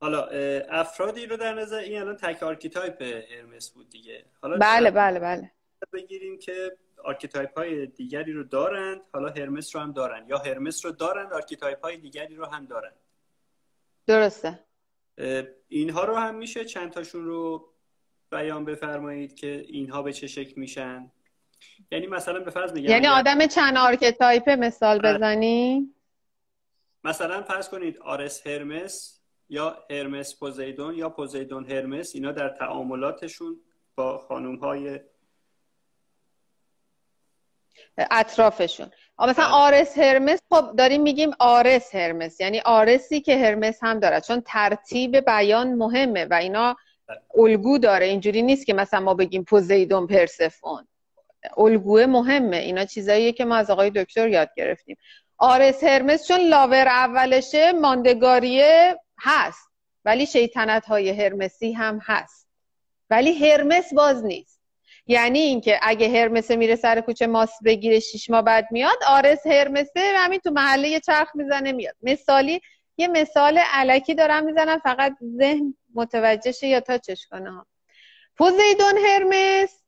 حالا 0.00 0.26
افرادی 0.70 1.26
رو 1.26 1.36
در 1.36 1.54
نظر 1.54 1.76
این 1.76 2.00
الان 2.00 2.16
تک 2.16 2.42
آرکیتایپ 2.42 3.02
هرمس 3.02 3.70
بود 3.70 3.90
دیگه. 3.90 4.24
حالا 4.42 4.58
بله 4.58 4.90
بله 4.90 5.20
بله. 5.20 5.50
بگیریم 5.92 6.38
که 6.38 6.76
آرکیتایپ 7.04 7.58
های 7.58 7.86
دیگری 7.86 8.32
رو 8.32 8.44
دارند 8.44 9.00
حالا 9.12 9.28
هرمس 9.28 9.76
رو 9.76 9.82
هم 9.82 9.92
دارند. 9.92 10.30
یا 10.30 10.38
هرمس 10.38 10.84
رو 10.84 10.92
دارند 10.92 11.32
آرکیتایپ 11.32 11.84
های 11.84 11.96
دیگری 11.96 12.34
رو 12.34 12.46
هم 12.46 12.66
دارند. 12.66 12.96
درسته. 14.06 14.64
اینها 15.68 16.04
رو 16.04 16.16
هم 16.16 16.34
میشه 16.34 16.64
چند 16.64 16.90
تاشون 16.90 17.24
رو 17.24 17.72
بیان 18.30 18.64
بفرمایید 18.64 19.34
که 19.34 19.64
اینها 19.68 20.02
به 20.02 20.12
چه 20.12 20.26
شکل 20.26 20.60
میشن؟ 20.60 21.10
یعنی 21.90 22.06
مثلا 22.06 22.40
به 22.40 22.50
فرض 22.50 22.72
میگم 22.72 22.90
یعنی 22.90 23.06
آدم 23.06 23.46
چند 23.46 23.76
آرکتایپ 23.76 24.50
مثال 24.50 24.98
بله. 24.98 25.14
بزنی؟ 25.14 25.94
مثلا 27.04 27.42
فرض 27.42 27.68
کنید 27.68 27.98
آرس 27.98 28.46
هرمس 28.46 29.20
یا 29.48 29.84
هرمس 29.90 30.38
پوزیدون 30.38 30.94
یا 30.94 31.08
پوزیدون 31.08 31.70
هرمس 31.70 32.14
اینا 32.14 32.32
در 32.32 32.48
تعاملاتشون 32.48 33.60
با 33.94 34.18
خانوم 34.18 34.56
های 34.56 35.00
اطرافشون. 37.98 38.90
مثلا 39.18 39.44
بله. 39.44 39.54
آرس 39.54 39.98
هرمس 39.98 40.38
خب 40.50 40.76
داریم 40.76 41.02
میگیم 41.02 41.30
آرس 41.38 41.94
هرمس 41.94 42.40
یعنی 42.40 42.60
آرسی 42.60 43.20
که 43.20 43.38
هرمس 43.38 43.78
هم 43.82 44.00
داره 44.00 44.20
چون 44.20 44.42
ترتیب 44.46 45.16
بیان 45.16 45.74
مهمه 45.74 46.24
و 46.24 46.34
اینا. 46.34 46.76
الگو 47.38 47.78
داره. 47.78 48.06
اینجوری 48.06 48.42
نیست 48.42 48.66
که 48.66 48.74
مثلا 48.74 49.00
ما 49.00 49.14
بگیم 49.14 49.44
پوزیدون 49.44 50.06
پرسفون. 50.06 50.88
الگوه 51.56 52.06
مهمه. 52.06 52.56
اینا 52.56 52.84
چیزاییه 52.84 53.32
که 53.32 53.44
ما 53.44 53.56
از 53.56 53.70
آقای 53.70 53.90
دکتر 53.90 54.28
یاد 54.28 54.50
گرفتیم. 54.56 54.96
آرس 55.38 55.84
هرمس 55.84 56.28
چون 56.28 56.40
لاور 56.40 56.88
اولشه 56.88 57.72
ماندگاریه 57.72 59.00
هست. 59.18 59.68
ولی 60.04 60.26
شیطنت 60.26 60.84
های 60.84 61.10
هرمسی 61.10 61.72
هم 61.72 62.00
هست. 62.02 62.48
ولی 63.10 63.32
هرمس 63.32 63.94
باز 63.94 64.24
نیست. 64.24 64.61
یعنی 65.06 65.38
اینکه 65.38 65.78
اگه 65.82 66.08
هرمسه 66.08 66.56
میره 66.56 66.76
سر 66.76 67.00
کوچه 67.00 67.26
ماس 67.26 67.50
بگیره 67.64 68.00
شیش 68.00 68.30
ماه 68.30 68.42
بعد 68.42 68.68
میاد 68.70 68.98
آرس 69.08 69.46
هرمسه 69.46 70.00
همین 70.16 70.40
تو 70.40 70.50
محله 70.50 70.88
یه 70.88 71.00
چرخ 71.00 71.36
می‌زنه 71.36 71.72
میاد. 71.72 71.94
مثالی 72.02 72.60
یه 72.96 73.08
مثال 73.08 73.58
الکی 73.72 74.14
دارم 74.14 74.44
می‌زنم 74.44 74.78
فقط 74.78 75.12
ذهن 75.36 75.74
متوجه 75.94 76.66
یا 76.66 76.80
touch 76.80 77.26
کنه 77.26 77.50
ها 77.50 77.66
پوزیدون 78.36 78.94
هرمس 79.06 79.82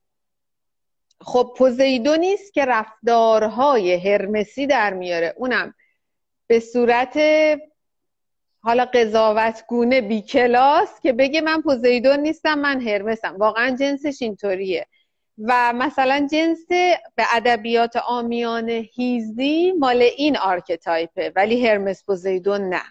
خب 1.21 1.55
پوزیدونی 1.57 2.35
است 2.35 2.53
که 2.53 2.65
رفتارهای 2.65 3.95
هرمسی 3.95 4.67
در 4.67 4.95
میاره. 4.95 5.35
اونم 5.37 5.75
به 6.47 6.61
صورت 6.61 7.19
حالا 8.61 8.85
قضاوت 8.85 9.65
گونه 9.69 10.01
بی 10.01 10.23
کلاس 10.23 11.01
که 11.01 11.13
بگه 11.13 11.41
من 11.41 11.63
پوزیدون 11.63 12.21
نیستم 12.21 12.59
من 12.59 12.81
هرمسم. 12.81 13.37
واقعا 13.37 13.77
جنسش 13.77 14.23
اینطوریه. 14.23 14.87
و 15.39 15.73
مثلا 15.73 16.29
جنس 16.33 16.67
به 17.17 17.25
ادبیات 17.35 17.97
عامیانه 17.97 18.69
هیزی 18.69 19.73
مال 19.73 20.03
این 20.03 20.37
آرکتایپه 20.37 21.33
ولی 21.37 21.67
هرمس 21.67 22.05
پوزیدون 22.05 22.61
نه. 22.61 22.83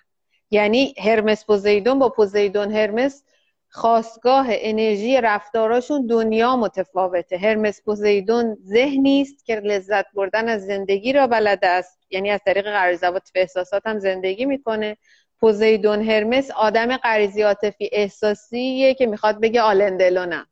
یعنی 0.52 0.94
هرمس 0.98 1.46
پوزیدون 1.46 2.00
با 2.00 2.10
پوزیدون 2.10 2.72
هرمس 2.72 3.24
خواستگاه 3.70 4.46
انرژی 4.50 5.22
رفتاراشون 5.22 6.08
دنیا 6.08 6.56
متفاوته. 6.56 7.38
هرمس 7.38 7.82
پوزیدون 7.82 8.58
ذهنی 8.66 9.22
است 9.22 9.46
که 9.46 9.56
لذت 9.56 10.06
بردن 10.14 10.50
از 10.50 10.66
زندگی 10.66 11.14
را 11.14 11.28
بلده 11.28 11.68
است. 11.68 12.00
یعنی 12.10 12.30
از 12.32 12.40
طریق 12.46 12.72
غریزات 12.72 13.14
و 13.16 13.20
احساسات 13.36 13.82
هم 13.86 14.00
زندگی 14.00 14.46
می‌کنه. 14.46 14.98
پوزیدون 15.40 16.10
هرمس 16.10 16.52
آدم 16.52 16.98
غریزی 16.98 17.42
عاطفی 17.42 17.90
احساسیه 17.92 18.94
که 18.94 19.06
می‌خواد 19.06 19.42
بگه 19.42 19.62
آلندلونم 19.62 20.48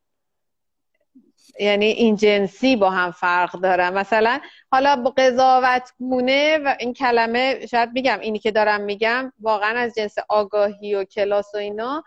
یعنی 1.60 1.86
این 1.86 2.15
جنسی 2.15 2.75
با 2.75 2.89
هم 2.89 3.12
فرق 3.12 3.51
دارن. 3.51 3.93
مثلا 3.93 4.39
حالا 4.71 4.95
با 4.95 5.13
قضاوت 5.17 5.93
گونه 6.00 6.57
و 6.57 6.75
این 6.79 6.93
کلمه 6.93 7.65
شاید 7.65 7.89
میگم 7.93 8.19
اینی 8.19 8.39
که 8.39 8.51
دارم 8.51 8.81
میگم 8.81 9.33
واقعا 9.39 9.79
از 9.79 9.95
جنس 9.95 10.15
آگاهی 10.29 10.95
و 10.95 11.03
کلاس 11.03 11.55
و 11.55 11.57
اینا 11.57 12.03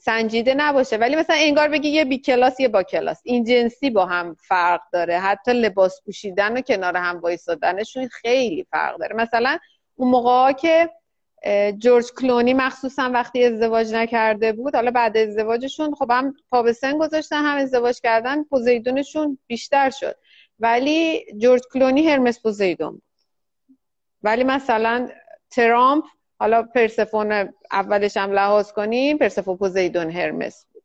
سنجیده 0.00 0.54
نباشه. 0.54 0.96
ولی 0.96 1.16
مثلا 1.16 1.36
انگار 1.38 1.68
بگی 1.68 1.88
یه 1.88 2.04
بی 2.04 2.18
کلاس 2.18 2.60
یه 2.60 2.68
با 2.68 2.82
کلاس. 2.82 3.20
این 3.24 3.44
جنسی 3.44 3.90
با 3.90 4.06
هم 4.06 4.36
فرق 4.48 4.80
داره. 4.92 5.18
حتی 5.18 5.52
لباس 5.52 6.02
پوشیدن 6.04 6.56
و 6.56 6.60
کنار 6.60 6.96
هم 6.96 7.20
وایسادنشون 7.20 8.08
خیلی 8.08 8.66
فرق 8.70 8.98
داره. 8.98 9.16
مثلا 9.16 9.58
اون 9.96 10.10
موقع 10.10 10.52
که 10.52 10.90
جورج 11.78 12.04
کلونی 12.16 12.54
مخصوصا 12.54 13.10
وقتی 13.10 13.44
ازدواج 13.44 13.94
نکرده 13.94 14.52
بود 14.52 14.74
حالا 14.74 14.90
بعد 14.90 15.16
ازدواجشون 15.16 15.94
خب 15.94 16.10
هم 16.10 16.34
پا 16.50 16.62
به 16.62 16.74
گذاشتن 17.00 17.44
هم 17.44 17.58
ازدواج 17.58 18.00
کردن 18.00 18.44
پوزیدونشون 18.44 19.38
بیشتر 19.46 19.90
شد. 19.90 20.16
ولی 20.60 21.26
جورج 21.38 21.60
کلونی 21.72 22.08
هرمس 22.08 22.42
پوزیدون 22.42 22.90
بود. 22.90 23.02
ولی 24.22 24.44
مثلا 24.44 25.08
ترامپ 25.50 26.04
حالا 26.38 26.62
پرسفون 26.62 27.48
اولش 27.72 28.16
هم 28.16 28.32
لحاظ 28.32 28.72
کنیم 28.72 29.18
پرسفون 29.18 29.56
پوزیدون 29.56 30.10
هرمس 30.10 30.66
بود. 30.72 30.82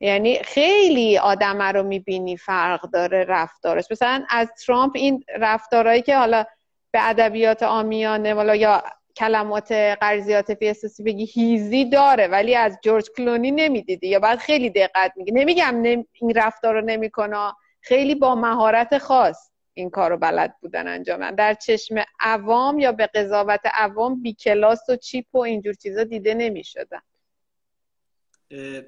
یعنی 0.00 0.38
خیلی 0.42 1.18
آدم 1.18 1.62
رو 1.62 1.82
می‌بینی 1.82 2.36
فرق 2.36 2.90
داره 2.90 3.24
رفتارش. 3.24 3.86
مثلا 3.90 4.24
از 4.28 4.48
ترامپ 4.66 4.92
این 4.94 5.24
رفتارهایی 5.36 6.02
که 6.02 6.16
حالا 6.16 6.44
به 6.90 7.08
ادبیات 7.08 7.62
آمیانه 7.62 8.34
والا 8.34 8.54
یا 8.54 8.82
کلمات 9.16 9.72
قرضیات 9.72 10.54
فی 10.54 11.02
بگی 11.04 11.24
هیزی 11.24 11.84
داره 11.84 12.26
ولی 12.26 12.54
از 12.54 12.78
جورج 12.82 13.10
کلونی 13.16 13.50
نمی‌دیدی 13.50 14.08
یا 14.08 14.18
باید 14.18 14.38
خیلی 14.38 14.70
دقت 14.70 15.12
میگی. 15.16 15.32
نمیگم 15.32 15.82
این 15.82 16.34
رفتار 16.34 16.74
رو 16.74 16.80
نمی‌کنه. 16.80 17.52
خیلی 17.80 18.14
با 18.14 18.34
مهارت 18.34 18.98
خاص 18.98 19.50
این 19.74 19.90
کار 19.90 20.10
رو 20.10 20.16
بلد 20.16 20.54
بودن 20.60 20.88
انجام 20.88 21.30
در 21.30 21.54
چشم 21.54 22.04
عوام 22.20 22.78
یا 22.78 22.92
به 22.92 23.06
قضاوت 23.06 23.60
عوام 23.64 24.22
بی 24.22 24.34
کلاس 24.34 24.88
و 24.88 24.96
چیپ 24.96 25.34
و 25.34 25.38
اینجور 25.38 25.74
چیزا 25.74 26.04
دیده 26.04 26.34
نمی 26.34 26.64
شدن. 26.64 27.00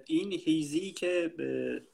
این 0.07 0.33
هیزی 0.33 0.93
که 0.93 1.35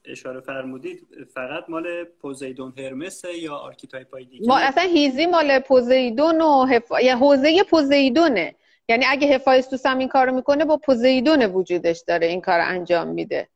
اشاره 0.04 0.40
فرمودید 0.40 1.08
فقط 1.34 1.64
مال 1.68 2.04
پوزیدون 2.04 2.74
هرمس 2.78 3.24
یا 3.24 3.54
آرکیتایپ 3.54 4.10
های 4.12 4.24
دیگه 4.24 4.48
ما 4.48 4.58
اصلا 4.58 4.82
هیزی 4.82 5.26
مال 5.26 5.58
پوزیدون 5.58 6.40
و 6.40 6.64
هف... 6.64 6.92
یا 7.02 7.16
حوزه 7.16 7.62
پوزیدونه. 7.62 8.54
یعنی 8.88 9.04
اگه 9.08 9.34
هفایستوس 9.34 9.86
هم 9.86 9.98
این 9.98 10.08
کارو 10.08 10.32
می‌کنه 10.34 10.64
با 10.64 10.76
پوزیدون 10.76 11.42
وجودش 11.42 12.02
داره 12.06 12.26
این 12.26 12.40
کار 12.40 12.60
انجام 12.60 13.08
میده. 13.08 13.48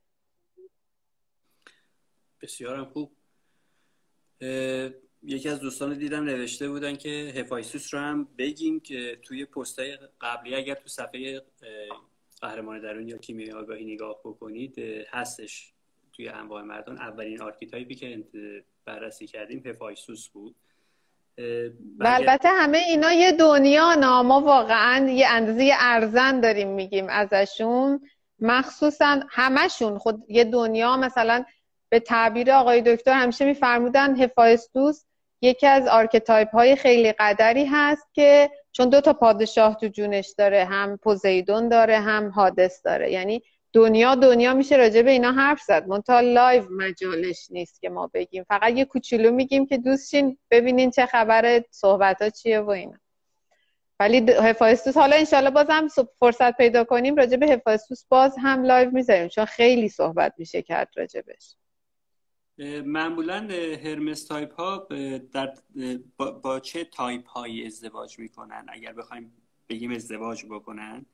بسیارم 2.43 2.85
خوب. 2.85 3.11
یکی 5.23 5.49
از 5.49 5.61
دوستان 5.61 5.99
دیدم 5.99 6.25
نوشته 6.25 6.69
بودن 6.69 6.97
که 6.97 7.33
هفایستوس 7.37 7.95
رو 7.95 8.01
هم 8.01 8.29
بگیم 8.39 8.81
که 8.81 9.19
توی 9.23 9.45
پستای 9.45 9.99
قبلی 10.21 10.55
اگر 10.55 10.75
تو 10.75 10.89
صفحه 10.89 11.43
قهرمان 12.45 12.81
درون 12.81 13.09
یا 13.09 13.19
کیمیای 13.19 13.53
آگاهی 13.53 13.95
نگاه 13.95 14.21
بکنید 14.25 14.79
هستش 15.11 15.73
توی 16.13 16.29
انواع 16.29 16.63
مردان. 16.63 16.99
اولین 16.99 17.43
archetype 17.43 17.90
ی 17.90 17.95
که 17.95 18.25
بررسی 18.85 19.27
کردیم 19.27 19.63
هفایستوس 19.67 20.29
بود. 20.29 20.57
و 21.99 22.07
البته 22.07 22.49
همه 22.49 22.79
اینا 22.79 23.13
یه 23.13 23.33
دنیا 23.33 24.23
ما 24.23 24.41
واقعا 24.41 25.09
یه 25.11 25.27
اندازه 25.29 25.73
ارزن 25.79 26.41
داریم 26.41 26.69
میگیم 26.69 27.07
ازشون. 27.09 28.01
مخصوصا 28.39 29.21
همشون. 29.31 29.99
خود 29.99 30.25
یه 30.29 30.45
دنیا 30.45 30.97
مثلا 30.97 31.45
به 31.89 32.01
تعبیر 32.01 32.53
آقای 32.53 32.83
دکتر 32.83 33.13
همیشه 33.13 33.45
میفرمودن 33.45 34.17
هفایستوس 34.17 35.05
یکی 35.43 35.67
از 35.67 35.87
archetype 35.87 36.49
های 36.49 36.77
خیلی 36.77 37.13
قدری 37.13 37.65
هست 37.65 38.15
که 38.15 38.51
چون 38.77 38.89
دو 38.89 39.01
تا 39.01 39.13
پادشاه 39.13 39.75
تو 39.75 39.87
جونش 39.87 40.35
داره 40.39 40.65
هم 40.65 40.97
پوزیدون 40.97 41.69
داره 41.69 41.99
هم 41.99 42.29
هادس 42.29 42.83
داره. 42.85 43.13
یعنی 43.13 43.43
دنیا 43.73 44.15
دنیا 44.15 44.55
میشه 44.55 44.77
راجع 44.77 45.03
به 45.03 45.11
اینا 45.11 45.33
حرف 45.33 45.61
زد. 45.61 45.87
منتها 45.87 46.21
live 46.21 46.65
مجالش 46.71 47.51
نیست 47.51 47.81
که 47.81 47.89
ما 47.89 48.11
بگیم. 48.15 48.45
فقط 48.45 48.73
یه 48.73 48.85
کوچولو 48.85 49.31
میگیم 49.31 49.67
که 49.67 49.79
دوستشین 49.79 50.39
ببینین 50.51 50.91
چه 50.91 51.07
خبره 51.07 51.65
صحبت 51.71 52.23
ها 52.23 52.31
چیه 52.31 52.61
و 52.61 52.71
اینا. 52.71 52.99
ولی 54.01 54.33
هفایستوس 54.33 54.97
حالا 54.97 55.17
انشالله 55.17 55.51
بازم 55.51 55.89
فرصت 56.19 56.57
پیدا 56.57 56.85
کنیم 56.85 57.17
راجع 57.17 57.37
به 57.37 57.47
هفایستوس 57.47 58.05
باز 58.09 58.35
هم 58.39 58.65
live 58.65 58.91
می‌ذاریم 58.91 59.29
چون 59.29 59.45
خیلی 59.45 59.89
صحبت 59.89 60.35
میشه 60.39 60.63
کرد 60.63 60.89
راجبش 60.97 61.57
معمولا 62.85 63.49
هرمس 63.85 64.25
تایپ 64.25 64.55
ها 64.55 64.89
در 65.33 65.55
با, 66.17 66.61
چه 66.61 66.85
تایپ 66.85 67.29
هایی 67.29 67.67
ازدواج 67.67 68.19
می‌کنن؟ 68.19 68.67
اگر 68.69 68.93
بخوایم 68.93 69.33
بگیم 69.69 69.91
ازدواج 69.91 70.45
بکنن 70.45 71.07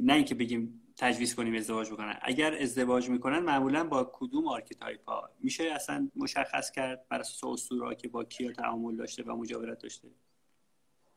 نه 0.00 0.12
اینکه 0.14 0.34
بگیم 0.34 0.82
تجویز 0.96 1.34
کنیم 1.34 1.54
ازدواج 1.54 1.90
بکنن. 1.90 2.18
اگر 2.22 2.62
ازدواج 2.62 3.08
می‌کنن 3.08 3.38
معمولا 3.38 3.84
با 3.84 4.10
کدوم 4.12 4.48
archetype 4.48 5.08
ها؟ 5.08 5.30
میشه 5.40 5.64
اصلا 5.64 6.08
مشخص 6.16 6.70
کرد 6.70 7.08
بر 7.08 7.20
اساس 7.20 7.44
اسطوره 7.44 7.94
که 7.94 8.08
با 8.08 8.24
کیا 8.24 8.52
تعامل 8.52 8.96
داشته 8.96 9.22
و 9.22 9.36
مجاورت 9.36 9.78
داشته؟ 9.78 10.08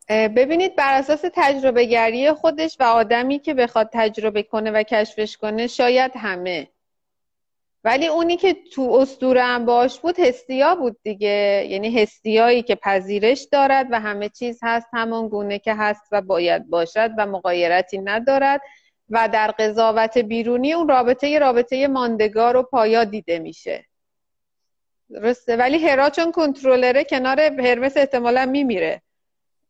ببینید 0.10 0.76
بر 0.76 0.94
اساس 0.94 1.22
تجربه 1.34 1.86
گری 1.86 2.32
خودش 2.32 2.78
و 2.80 2.84
آدمی 2.84 3.40
که 3.40 3.54
بخواد 3.54 3.90
تجربه 3.94 4.44
کنه 4.44 4.72
و 4.72 4.84
کشفش 4.84 5.38
کنه 5.38 5.68
شاید 5.68 6.12
همه 6.16 6.70
ولی 7.84 8.08
اونی 8.08 8.38
که 8.38 8.54
تو 8.54 8.82
استوره 8.82 9.44
هم 9.44 9.66
باش 9.66 10.00
بود 10.00 10.20
هستیا 10.20 10.76
بود 10.76 10.98
دیگه. 11.04 11.68
یعنی 11.70 12.02
هستیایی 12.02 12.64
که 12.64 12.76
پذیرش 12.76 13.48
دارد 13.52 13.88
و 13.92 14.00
همه 14.00 14.30
چیز 14.30 14.60
هست 14.64 14.88
همون 14.94 15.28
گونه 15.28 15.60
که 15.60 15.74
هست 15.74 16.04
و 16.12 16.22
باید 16.22 16.70
باشد 16.70 17.12
و 17.18 17.26
مقایرتی 17.26 17.98
ندارد. 17.98 18.62
و 19.10 19.30
در 19.34 19.52
قضاوت 19.52 20.18
بیرونی 20.18 20.74
اون 20.74 20.90
رابطه 20.90 21.28
یه 21.30 21.40
رابطه 21.40 21.88
ماندگار 21.88 22.58
و 22.58 22.64
پایا 22.64 23.04
دیده 23.04 23.40
میشه. 23.40 23.86
درسته؟ 25.10 25.56
ولی 25.56 25.88
هرا 25.88 26.10
چون 26.10 26.32
کنترلره 26.32 27.04
کنار 27.04 27.40
هرمس 27.40 27.98
احتمالا 27.98 28.46
میمیره. 28.46 29.02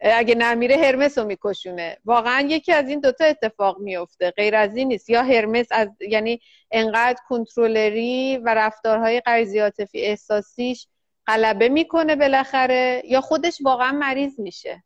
اگه 0.01 0.35
نمیره 0.35 0.75
هرمس 0.77 1.17
رو 1.17 1.25
میکشونه. 1.25 1.97
واقعا 2.05 2.47
یکی 2.49 2.71
از 2.71 2.89
این 2.89 2.99
دوتا 2.99 3.25
اتفاق 3.25 3.79
میفته. 3.79 4.31
غیر 4.31 4.55
از 4.55 4.75
این 4.75 4.87
نیست. 4.87 5.09
یا 5.09 5.23
هرمس 5.23 5.67
از 5.71 5.89
یعنی 6.09 6.39
انقدر 6.71 7.19
کنترلری 7.27 8.37
و 8.37 8.53
رفتارهای 8.53 9.21
غریزی 9.21 9.61
احساسیش 9.93 10.87
غلبه 11.27 11.69
می‌کنه 11.69 12.15
بالاخره 12.15 13.01
یا 13.05 13.21
خودش 13.21 13.57
واقعا 13.63 13.91
مریض 13.91 14.39
میشه. 14.39 14.83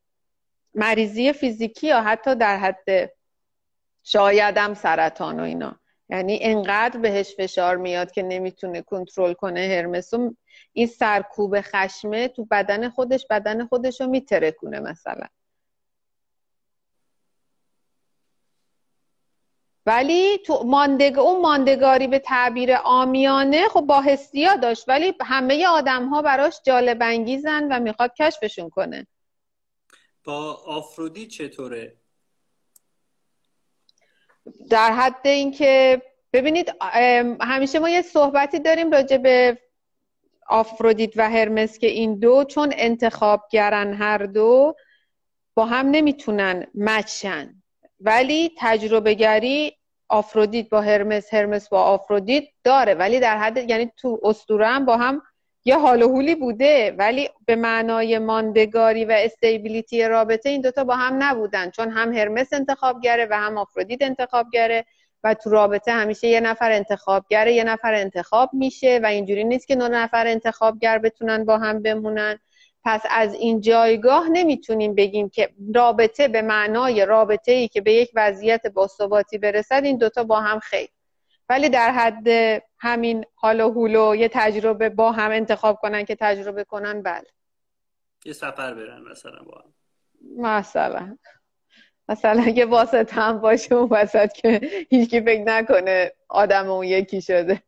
مریضی 0.73 1.34
فیزیکی 1.34 1.88
یا 1.88 2.02
حتی 2.02 2.36
در 2.36 2.58
حد 2.58 3.12
شایدم 4.04 4.73
سرطان 4.73 5.39
و 5.39 5.43
اینا. 5.43 5.80
یعنی 6.10 6.39
انقدر 6.41 6.99
بهش 6.99 7.36
فشار 7.38 7.78
میاد 7.78 8.12
که 8.12 8.23
نمی‌تونه 8.23 8.82
کنترل 8.82 9.34
کنه 9.34 9.60
هرمس 9.60 10.13
این 10.73 10.88
سرکوب 10.88 11.62
خشمه 11.62 12.27
تو 12.27 12.45
بدن 12.45 12.89
خودش 12.89 13.25
بدن 13.29 13.67
خودش 13.67 14.01
رو 14.01 14.07
میترکونه 14.07 14.79
مثلا 14.79 15.27
ولی 19.86 20.38
تو 20.38 20.63
ماندگ... 20.63 21.19
اون 21.19 21.41
ماندگاری 21.41 22.07
به 22.07 22.19
تعبیر 22.19 22.75
آمیانه 22.83 23.67
خب 23.67 23.81
با 23.81 24.01
حسیا 24.01 24.55
داشت 24.55 24.89
ولی 24.89 25.13
همه 25.21 25.67
آدم 25.67 26.07
ها 26.07 26.21
براش 26.21 26.59
جالب 26.65 26.97
انگیزن 27.01 27.67
و 27.71 27.79
می‌خواد 27.79 28.13
کشفشون 28.13 28.69
کنه 28.69 29.07
با 30.23 30.53
آفرودی 30.53 31.27
چطوره؟ 31.27 31.97
در 34.69 34.91
حد 34.91 35.27
اینکه 35.27 36.01
ببینید 36.33 36.75
همیشه 37.41 37.79
ما 37.79 37.89
یه 37.89 38.01
صحبتی 38.01 38.59
داریم 38.59 38.91
راجع 38.91 39.17
به 39.17 39.59
آفرودیت 40.47 41.12
و 41.15 41.29
هرمس 41.29 41.77
که 41.77 41.88
این 41.88 42.19
دو 42.19 42.43
چون 42.43 42.73
انتخابگرن 42.77 43.93
هر 43.93 44.17
دو 44.17 44.75
با 45.56 45.65
هم 45.65 45.89
نمی‌تونن 45.89 46.67
مچن 46.75 47.56
ولی 47.99 48.51
تجربه 48.58 49.13
گری 49.13 49.77
آفرودیت 50.10 50.69
با 50.69 50.82
هرمس 50.82 51.34
هرمس 51.34 51.69
با 51.69 51.84
آفرودیت 51.84 52.43
داره. 52.63 52.93
ولی 52.93 53.19
در 53.19 53.38
حد 53.38 53.69
یعنی 53.69 53.91
تو 53.97 54.19
اسطوره 54.23 54.67
هم 54.67 54.86
با 54.86 54.97
هم 54.97 55.21
یه 55.65 55.77
حال 55.77 56.01
و 56.01 56.10
حولی 56.10 56.36
بوده. 56.36 56.95
ولی 56.97 57.29
به 57.45 57.56
معنای 57.56 58.19
ماندگاری 58.19 59.06
و 59.06 59.12
استیبیلیتی 59.12 60.03
رابطه 60.03 60.49
این 60.49 60.62
دوتا 60.62 60.84
با 60.84 60.95
هم 60.95 61.23
نبودن. 61.23 61.69
چون 61.69 61.89
هم 61.89 62.13
هرمس 62.13 62.53
انتخابگره 62.53 63.27
و 63.29 63.34
هم 63.34 63.58
آفرودیت 63.58 64.01
انتخابگره. 64.01 64.86
و 65.23 65.33
تو 65.33 65.49
رابطه 65.49 65.91
همیشه 65.91 66.27
یه 66.27 66.39
نفر 66.39 66.71
انتخابگره 66.71 67.53
یه 67.53 67.63
نفر 67.63 67.93
انتخاب 67.93 68.49
میشه 68.53 68.99
و 69.03 69.05
اینجوری 69.05 69.43
نیست 69.43 69.67
که 69.67 69.75
نه 69.75 69.88
نفر 69.88 70.27
انتخابگر 70.27 70.97
بتونن 70.97 71.45
با 71.45 71.57
هم 71.57 71.81
بمونن. 71.81 72.39
پس 72.86 73.01
از 73.09 73.33
این 73.33 73.62
جایگاه 73.62 74.29
نمی‌تونیم 74.29 74.95
بگیم 74.95 75.29
که 75.29 75.49
رابطه 75.75 76.27
به 76.27 76.41
معنای 76.41 77.05
رابطه 77.05 77.51
ای 77.51 77.67
که 77.67 77.81
به 77.81 77.93
یک 77.93 78.12
وضعیت 78.15 78.67
باثباتی 78.67 79.38
برسد 79.38 79.81
این 79.83 79.97
دوتا 79.97 80.23
با 80.23 80.41
هم 80.41 80.59
خیلی 80.59 80.89
ولی 81.49 81.69
در 81.69 81.91
حد 81.91 82.27
همین 82.79 83.25
حال 83.36 83.62
و 83.62 83.71
هولو 83.71 84.15
یه 84.15 84.29
تجربه 84.33 84.89
با 84.89 85.12
هم 85.12 85.31
انتخاب 85.31 85.79
کنن 85.81 86.05
که 86.05 86.15
تجربه 86.19 86.63
کنن 86.63 87.01
بله. 87.01 87.27
یه 88.25 88.33
سفر 88.33 88.73
برن 88.73 89.01
مثلا 89.01 89.43
با 89.43 89.62
هم. 89.62 89.73
مثلا. 90.38 91.17
مثلا 92.09 92.47
یه 92.47 92.65
واسط 92.65 93.13
هم 93.13 93.39
باشه 93.39 93.75
اون 93.75 93.87
وسط 93.91 94.31
که 94.31 94.61
هیچکی 94.89 95.21
فکر 95.21 95.43
نکنه 95.43 96.11
آدم 96.29 96.69
اون 96.69 96.85
یکی 96.85 97.21
شده. 97.21 97.61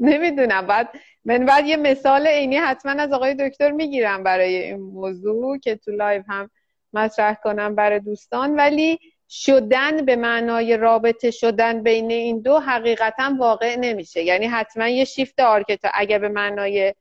نمی‌دونم. 0.00 0.66
بعد 0.66 0.88
من 1.24 1.46
بعد 1.46 1.66
یه 1.66 1.76
مثال 1.76 2.26
عینی 2.26 2.56
حتما 2.56 2.92
از 2.92 3.12
آقای 3.12 3.34
دکتر 3.34 3.70
می‌گیرم 3.70 4.22
برای 4.22 4.56
این 4.56 4.76
موضوع 4.76 5.58
که 5.58 5.76
تو 5.76 5.90
live 5.90 6.22
هم 6.28 6.50
مطرح 6.92 7.34
کنم 7.34 7.74
برای 7.74 8.00
دوستان. 8.00 8.56
ولی 8.56 8.98
شدن 9.28 10.04
به 10.04 10.16
معنای 10.16 10.76
رابطه 10.76 11.30
شدن 11.30 11.82
بین 11.82 12.10
این 12.10 12.40
دو 12.40 12.58
حقیقتا 12.58 13.34
واقع 13.38 13.76
نمیشه. 13.76 14.22
یعنی 14.22 14.46
حتما 14.46 14.88
یه 14.88 15.04
شیفت 15.04 15.40
آرکتا 15.40 15.88
اگر 15.94 16.18
به 16.18 16.28
معنای 16.28 16.94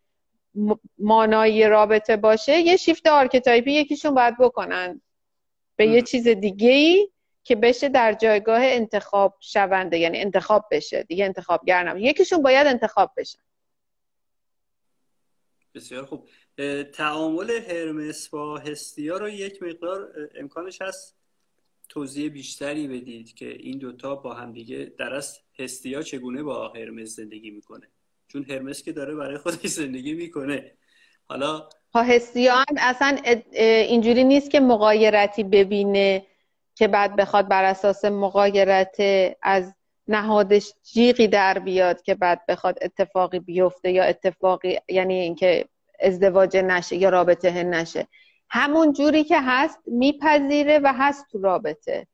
مانایی 1.00 1.67
رابطه 1.67 2.17
باشه 2.17 2.58
یه 2.58 2.78
shift 2.78 3.08
archetype 3.08 3.67
ی 3.67 3.74
یکیشون 3.74 4.15
باید 4.15 4.38
بکنن. 4.38 5.02
به 5.82 5.88
یه 5.88 6.02
چیز 6.02 6.28
دیگه 6.28 6.70
ای 6.70 7.10
که 7.44 7.56
بشه 7.56 7.89
در 7.89 8.13
جایگاه 8.13 8.62
انتخاب 8.63 9.38
شونده 9.39 9.98
یعنی 9.98 10.17
انتخاب 10.17 10.65
بشه 10.72 11.04
دیگه 11.04 11.26
انتخاب 11.26 11.65
گرنم 11.65 11.98
یکیشون 11.98 12.41
باید 12.41 12.67
انتخاب 12.67 13.12
بشن 13.17 13.39
بسیار 15.76 16.06
خوب. 16.06 16.30
تعامل 16.94 17.52
هرمس 17.52 18.30
با 18.30 18.58
هستیا 18.58 19.17
رو 19.17 19.30
یک 19.30 19.63
مقدار 19.63 20.30
امکانش 20.36 20.82
هست 20.82 21.17
توضیح 21.89 22.30
بیشتری 22.30 22.88
بدید 22.88 23.34
که 23.34 23.50
این 23.50 23.78
دوتا 23.78 24.15
با 24.15 24.34
همدیگه 24.34 24.94
در 24.98 25.13
از 25.13 25.39
هستیا 25.60 26.02
چگونه 26.02 26.44
با 26.44 26.67
هرمس 26.67 27.10
زندگی 27.10 27.52
می‌کنه؟ 27.52 27.88
چون 28.28 28.44
هرمس 28.44 28.84
که 28.84 28.91
داره 28.91 29.15
برای 29.15 29.38
خودش 29.38 29.67
زندگی 29.82 30.13
می‌کنه. 30.13 30.72
حالا 31.24 31.70
ها 31.93 32.01
هستیا 32.01 32.63
اصلا 32.77 33.17
اینجوری 33.54 34.23
نیست 34.23 34.51
که 34.51 34.60
مقایرتی 34.60 35.43
ببینه 35.43 36.25
که 36.75 36.88
بعد 36.88 37.15
بخواد 37.15 37.47
بر 37.47 37.63
اساس 37.63 38.06
مقایرت 38.06 38.95
از 39.41 39.73
نهادش 40.08 40.73
جیغی 40.93 41.27
در 41.27 41.60
بیاد 41.60 42.01
که 42.01 42.15
بعد 42.15 42.45
بخواد 42.45 42.80
اتفاقی 42.82 43.39
بیفته 43.39 43.91
یا 43.91 44.04
اتفاقی 44.04 44.80
یعنی 44.89 45.13
اینکه 45.13 45.65
ازدواج 45.99 46.58
نشه 46.58 46.95
یا 46.95 47.10
رابطه 47.10 47.63
نشه. 47.63 48.08
همون 48.49 48.93
جوری 48.93 49.23
که 49.23 49.38
هست 49.41 49.80
میپذیره 49.86 50.80
و 50.80 50.93
هست 50.97 51.25
تو 51.32 51.41
رابطه. 51.41 52.08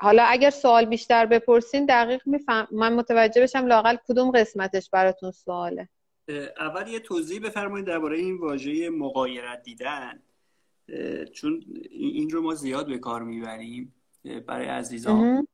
حالا 0.00 0.22
اگر 0.22 0.50
سوال 0.50 0.84
بیشتر 0.84 1.26
بپرسین 1.26 1.86
دقیق 1.86 2.22
میفهم 2.26 2.68
من 2.72 2.92
متوجه 2.92 3.42
بشم 3.42 3.66
لاقل 3.66 3.96
کدوم 4.08 4.30
قسمتش 4.30 4.90
براتون 4.90 5.30
سواله. 5.30 5.88
اول 6.58 6.88
یه 6.88 7.00
توضیح 7.00 7.40
بفرمایید 7.40 7.86
درباره 7.86 8.18
این 8.18 8.36
واژه 8.36 8.90
مقایرت 8.90 9.62
دیدن. 9.62 10.22
چون 11.32 11.64
این 11.90 12.30
رو 12.30 12.42
ما 12.42 12.54
زیاد 12.54 12.86
به 12.86 12.98
کار 12.98 13.22
می‌بریم 13.22 13.94
برای 14.46 14.66
عزیزان. 14.66 15.46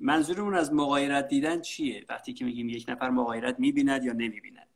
منظورمون 0.00 0.54
از 0.54 0.72
مقایرت 0.72 1.28
دیدن 1.28 1.60
چیه؟ 1.60 2.04
وقتی 2.08 2.32
که 2.32 2.44
میگیم 2.44 2.68
یک 2.68 2.84
نفر 2.88 3.10
مقایرت 3.10 3.60
می‌بیند 3.60 4.04
یا 4.04 4.12
نمی‌بیند؟ 4.12 4.68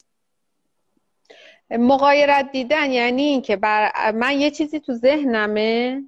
مغایرت 1.70 2.52
دیدن 2.52 2.90
یعنی 2.90 3.22
اینکه 3.22 3.56
بر 3.56 4.10
من 4.10 4.40
یه 4.40 4.50
چیزی 4.50 4.80
تو 4.80 4.92
ذهنمه 4.92 6.04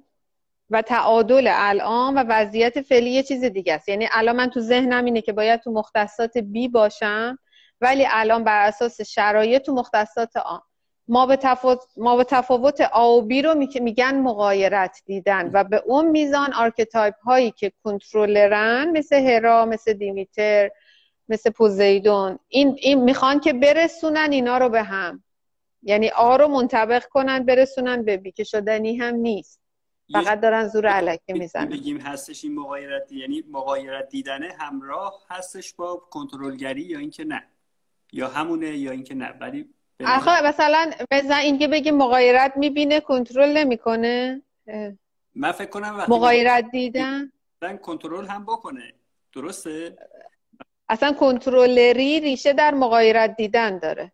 و 0.69 0.81
تعادل 0.81 1.47
الان 1.51 2.13
و 2.13 2.23
وضعیت 2.27 2.81
فعلی 2.81 3.09
یه 3.09 3.23
چیز 3.23 3.43
دیگه 3.43 3.73
است. 3.73 3.89
یعنی 3.89 4.07
الان 4.11 4.35
من 4.35 4.49
تو 4.49 4.59
ذهنم 4.59 5.05
اینه 5.05 5.21
که 5.21 5.33
باید 5.33 5.59
تو 5.59 5.71
مختصات 5.71 6.37
B 6.37 6.67
باشم 6.67 7.39
ولی 7.81 8.07
الان 8.09 8.43
بر 8.43 8.67
اساس 8.67 9.01
شرایط 9.01 9.61
تو 9.61 9.73
مختصات 9.73 10.37
A 10.37 10.57
ما 11.07 11.25
به 11.25 11.35
تفاوت, 11.35 11.79
ما 11.97 12.15
به 12.15 12.23
تفاوت 12.23 12.81
A 12.81 13.17
و 13.17 13.21
B 13.21 13.41
رو 13.41 13.55
میگن 13.81 14.15
مغایرت 14.19 15.01
دیدن 15.05 15.49
و 15.53 15.63
به 15.63 15.83
اون 15.85 16.07
میزان 16.07 16.53
archetype 16.53 17.15
هایی 17.23 17.51
که 17.51 17.71
کنترلرن 17.83 18.91
مثل 18.91 19.15
هرا 19.15 19.65
مثل 19.65 19.93
دیمیتر 19.93 20.69
مثل 21.29 21.49
پوزیدون 21.49 22.39
این, 22.47 22.75
این 22.79 23.03
می‌خوان 23.03 23.39
که 23.39 23.53
برسونن 23.53 24.31
اینا 24.31 24.57
رو 24.57 24.69
به 24.69 24.83
هم. 24.83 25.23
یعنی 25.83 26.09
آ 26.09 26.35
رو 26.35 26.47
منطبق 26.47 27.05
کنن 27.05 27.45
برسونن 27.45 28.03
به 28.03 28.17
بی 28.17 28.31
که 28.31 28.43
شدنی 28.43 28.97
هم 28.97 29.15
نیست. 29.15 29.61
فقط 30.11 30.41
دارن 30.41 30.67
زور 30.67 30.87
علکه 30.87 31.33
می‌زنن. 31.33 31.69
بگیم 31.69 31.97
هستش 31.97 32.43
این 32.43 32.55
مقایرت 32.55 33.11
یعنی 33.11 33.43
مقایرت 33.51 34.09
دیدنه 34.09 34.55
همراه 34.59 35.25
هستش 35.29 35.73
با 35.73 35.95
کنترلگری 36.09 36.81
یا 36.81 36.99
اینکه 36.99 37.23
نه؟ 37.23 37.50
یا 38.11 38.27
همونه 38.27 38.77
یا 38.77 38.91
اینکه 38.91 39.15
نه. 39.15 39.33
ولی 39.41 39.69
آخه 40.05 40.41
مثلا 40.47 40.91
مثلا 41.11 41.35
اینکه 41.35 41.67
بگیم 41.67 41.97
مقایرت 41.97 42.53
می‌بینه 42.57 42.99
کنترل 42.99 43.57
نمی‌کنه. 43.57 44.41
من 45.35 45.51
فکر 45.51 45.69
کنم 45.69 45.95
وقتی 45.97 46.11
مقایرت 46.11 46.71
دیدن؟ 46.71 47.31
کنترل 47.81 48.25
هم 48.25 48.45
بکنه. 48.45 48.93
درسته؟ 49.35 49.97
اصلا 50.89 51.13
کنترلری 51.13 52.19
ریشه 52.19 52.53
در 52.53 52.73
مقایرت 52.73 53.35
دیدن 53.35 53.77
داره. 53.77 54.11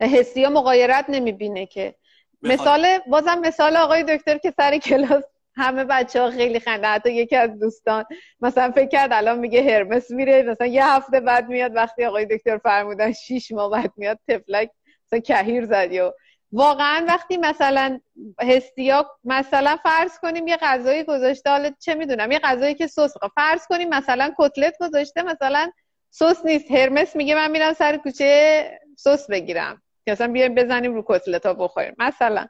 حسی 0.00 0.44
ها 0.44 0.50
مقایرت 0.50 1.04
نمی‌بینه 1.08 1.66
که. 1.66 1.94
مثال 2.42 2.98
بازم 2.98 3.38
مثال 3.38 3.76
آقای 3.76 4.02
دکتر 4.02 4.38
که 4.38 4.54
سر 4.56 4.78
کلاس 4.78 5.24
همه 5.56 5.84
بچه 5.84 6.20
ها 6.20 6.30
خیلی 6.30 6.60
خنده 6.60 6.86
حتی 6.86 7.12
یکی 7.12 7.36
از 7.36 7.58
دوستان. 7.58 8.04
مثلا 8.40 8.70
فکر 8.70 8.88
کرد 8.88 9.12
الان 9.12 9.38
میگه 9.38 9.62
هرمس 9.62 10.10
میره 10.10 10.42
مثلا 10.42 10.66
یه 10.66 10.86
هفته 10.86 11.20
بعد 11.20 11.48
میاد 11.48 11.76
وقتی 11.76 12.04
آقای 12.04 12.26
دکتر 12.26 12.58
فرمودن 12.58 13.12
شیش 13.12 13.52
ماه 13.52 13.70
بعد 13.70 13.92
میاد 13.96 14.18
تفلک 14.28 14.70
مثلا 15.06 15.20
کهیر 15.20 15.66
زد 15.66 15.92
یا 15.92 16.14
واقعا 16.52 17.04
وقتی 17.08 17.36
مثلا 17.36 18.00
هستیا 18.42 19.10
مثلا 19.24 19.76
فرض 19.82 20.18
کنیم 20.18 20.48
یه 20.48 20.56
غذایی 20.56 21.04
گذاشته 21.04 21.50
حالا 21.50 21.70
چه 21.80 21.94
می‌دونم 21.94 22.30
یه 22.30 22.38
غذایی 22.38 22.74
که 22.74 22.86
سس 22.86 23.14
فرض 23.34 23.66
کنیم 23.66 23.88
مثلا 23.88 24.34
کتلت 24.38 24.76
گذاشته 24.80 25.22
مثلا 25.22 25.70
سس 26.10 26.44
نیست 26.44 26.70
هرمس 26.70 27.16
میگه 27.16 27.34
من 27.34 27.50
میرم 27.50 27.72
سر 27.72 27.96
کوچه 27.96 28.80
سس 28.96 29.30
بگیرم. 29.30 29.82
اصلا 30.06 30.32
بیایم 30.32 30.54
بزنیم 30.54 30.94
رو 30.94 31.04
کتلت 31.06 31.46
ها 31.46 31.54
بخوریم 31.54 31.94
مثلا. 31.98 32.46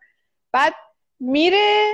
بعد 0.52 0.74
میره 1.20 1.84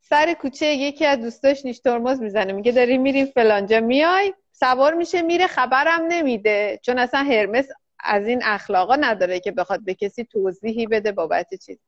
سر 0.00 0.32
کوچه 0.32 0.66
یکی 0.66 1.06
از 1.06 1.20
دوستاش 1.20 1.64
نیش 1.64 1.78
ترمز 1.78 2.20
می‌زنه. 2.20 2.52
میگه 2.52 2.72
داریم 2.72 3.02
میریم 3.02 3.26
فلانجا. 3.26 3.80
میای 3.80 4.34
سوار 4.52 4.94
میشه 4.94 5.22
میره 5.22 5.46
خبرم 5.46 6.02
نمیده. 6.08 6.80
چون 6.82 6.98
اصلا 6.98 7.20
هرمس 7.22 7.68
از 8.00 8.26
این 8.26 8.40
اخلاقا 8.44 8.96
نداره 8.96 9.40
که 9.40 9.52
بخواد 9.52 9.84
به 9.84 9.94
کسی 9.94 10.24
توضیحی 10.24 10.86
بده 10.86 11.12
بابت 11.12 11.54
چیز. 11.54 11.78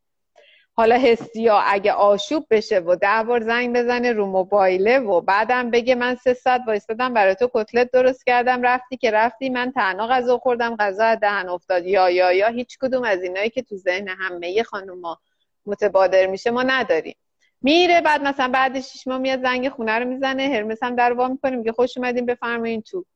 حالا 0.72 0.96
حسیا 0.96 1.58
اگه 1.58 1.92
آشوب 1.92 2.46
بشه 2.50 2.78
و 2.78 2.96
ده 2.96 3.22
بار 3.26 3.40
زنگ 3.40 3.76
بزنه 3.76 4.12
رو 4.12 4.26
موبایله 4.26 4.98
و 4.98 5.20
بعدم 5.20 5.70
بگه 5.70 5.94
من 5.94 6.14
سه 6.14 6.34
ساعت 6.34 6.60
وایستادم 6.66 7.14
برای 7.14 7.34
تو 7.34 7.50
کتلت 7.54 7.90
درست 7.90 8.26
کردم. 8.26 8.62
رفتی 8.62 8.96
که 8.96 9.10
رفتی 9.10 9.50
من 9.50 9.72
تنها 9.72 10.06
غذا 10.06 10.38
خوردم 10.38 10.76
غذا 10.76 11.14
دهن 11.14 11.48
افتاد. 11.48 11.86
یا 11.86 12.10
یا 12.10 12.32
یا 12.32 12.48
هیچ 12.48 12.78
کدوم 12.78 13.04
از 13.04 13.22
اینایی 13.22 13.50
که 13.50 13.62
تو 13.62 13.76
ذهن 13.76 14.08
همه 14.08 14.62
خانوما 14.62 15.20
متبادر 15.66 16.26
میشه 16.26 16.50
ما 16.50 16.62
نداریم. 16.62 17.16
میره 17.62 18.00
بعد 18.00 18.22
مثلا 18.22 18.48
بعد 18.48 18.80
شش 18.80 19.06
ماه 19.06 19.18
میاد 19.18 19.42
زنگ 19.42 19.68
خونه 19.68 19.98
رو 19.98 20.04
می‌زنه 20.04 20.42
هرمس 20.42 20.82
هم 20.82 20.96
در 20.96 21.12
وا 21.12 21.28
می‌کنه 21.28 21.56
میگه 21.56 21.72
خوش 21.72 21.96
اومدین 21.96 22.26
بفرمایین 22.26 22.82
تو. 22.82 23.06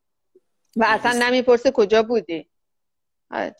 و 0.76 0.84
اصلا 0.88 1.26
نمی‌پرسه 1.26 1.70
کجا 1.70 2.02
بودی. 2.02 2.48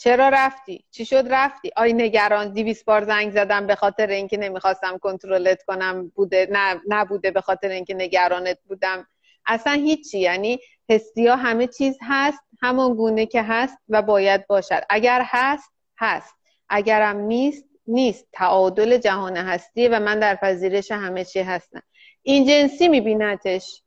چرا 0.00 0.28
رفتی؟ 0.28 0.84
چی 0.90 1.04
شد 1.04 1.26
رفتی؟ 1.30 1.70
آی 1.76 1.92
نگران 1.92 2.52
دیویس 2.52 2.84
بار 2.84 3.04
زنگ 3.04 3.32
زدم 3.32 3.66
به 3.66 3.74
خاطر 3.74 4.06
اینکه 4.06 4.36
نمی‌خواستم 4.36 4.98
کنترلت 4.98 5.62
کنم 5.62 6.12
بوده 6.14 6.48
نه 6.50 6.80
نبوده 6.88 7.30
به 7.30 7.40
خاطر 7.40 7.68
اینکه 7.68 7.94
نگرانت 7.94 8.58
بودم. 8.68 9.06
اصلا 9.46 9.72
هیچی 9.72 10.18
یعنی 10.18 10.58
حسیا 10.88 11.36
همه 11.36 11.66
چیز 11.66 11.98
هست 12.02 12.40
همون 12.62 12.94
گونه 12.94 13.26
که 13.26 13.42
هست 13.42 13.78
و 13.88 14.02
باید 14.02 14.46
باشد. 14.46 14.82
اگر 14.90 15.22
هست 15.24 15.70
هست. 15.98 16.34
اگرم 16.68 17.16
نیست 17.16 17.64
نیست. 17.86 18.26
تعادل 18.32 18.98
جهان 18.98 19.36
هستی 19.36 19.88
و 19.88 20.00
من 20.00 20.18
در 20.18 20.34
پذیرش 20.34 20.92
همه 20.92 21.24
چی 21.24 21.40
هستم. 21.40 21.82
این 22.22 22.46
جنسی 22.46 22.88
میبینتش 22.88 23.82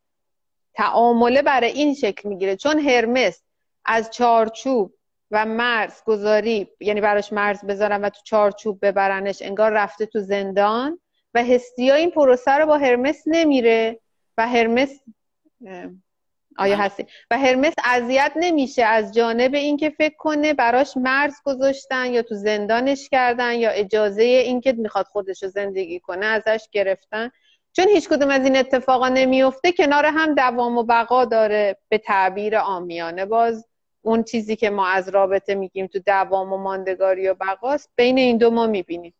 تعامله 0.74 1.42
برای 1.42 1.72
این 1.72 1.94
شکل 1.94 2.30
می‌گیره. 2.30 2.56
چون 2.56 2.80
هرمس 2.80 3.42
از 3.86 4.10
چارچوب 4.10 4.94
و 5.32 5.46
مرز 5.46 6.04
گذاری 6.06 6.68
یعنی 6.80 7.02
براش 7.02 7.34
مرز 7.34 7.66
بذارن 7.66 8.02
و 8.02 8.10
تو 8.10 8.20
چارچوب 8.24 8.86
ببرنش 8.86 9.42
انگار 9.42 9.72
رفته 9.72 10.06
تو 10.06 10.20
زندان 10.20 11.00
و 11.34 11.44
هستیا 11.44 11.96
این 11.96 12.12
پروسه 12.12 12.52
رو 12.52 12.66
با 12.66 12.78
هرمس 12.78 13.24
نمیره 13.26 14.00
و 14.38 14.48
هرمس 14.48 15.00
آیا 16.58 16.76
هستی؟ 16.76 17.06
و 17.32 17.38
هرمس 17.38 17.74
اذیت 17.84 18.32
نمیشه 18.36 18.84
از 18.84 19.14
جانب 19.14 19.54
اینکه 19.54 19.90
فکر 19.90 20.16
کنه 20.18 20.54
براش 20.54 20.98
مرز 20.98 21.34
گذاشتن 21.46 22.14
یا 22.14 22.22
تو 22.22 22.36
زندانش 22.36 23.10
کردن 23.10 23.54
یا 23.54 23.70
اجازه 23.70 24.24
اینکه 24.24 24.74
می‌خواد 24.74 25.06
خودش 25.06 25.44
رو 25.44 25.50
زندگی 25.50 26.00
کنه 26.00 26.26
ازش 26.26 26.68
گرفتن. 26.72 27.32
چون 27.74 27.88
هیچ 27.88 28.10
کدوم 28.10 28.30
از 28.30 28.44
این 28.44 28.58
اتفاقا 28.58 29.10
نمیفته 29.10 29.72
کنار 29.72 30.06
هم 30.06 30.36
دوام 30.36 30.78
و 30.78 30.84
بقا 30.84 31.26
داره 31.26 31.78
به 31.90 31.98
تعبیر 31.98 32.58
آمیانه. 32.58 33.26
باز 33.26 33.66
اون 34.02 34.24
چیزی 34.24 34.56
که 34.56 34.70
ما 34.70 34.88
از 34.88 35.10
رابطه 35.10 35.56
میگیم 35.56 35.88
تو 35.88 36.00
دوام 36.00 36.54
و 36.54 36.58
ماندگاری 36.58 37.28
و 37.28 37.34
بقاست 37.34 37.90
بین 37.96 38.18
این 38.18 38.38
دو 38.38 38.52
ما 38.52 38.68
می‌بینیم. 38.68 39.14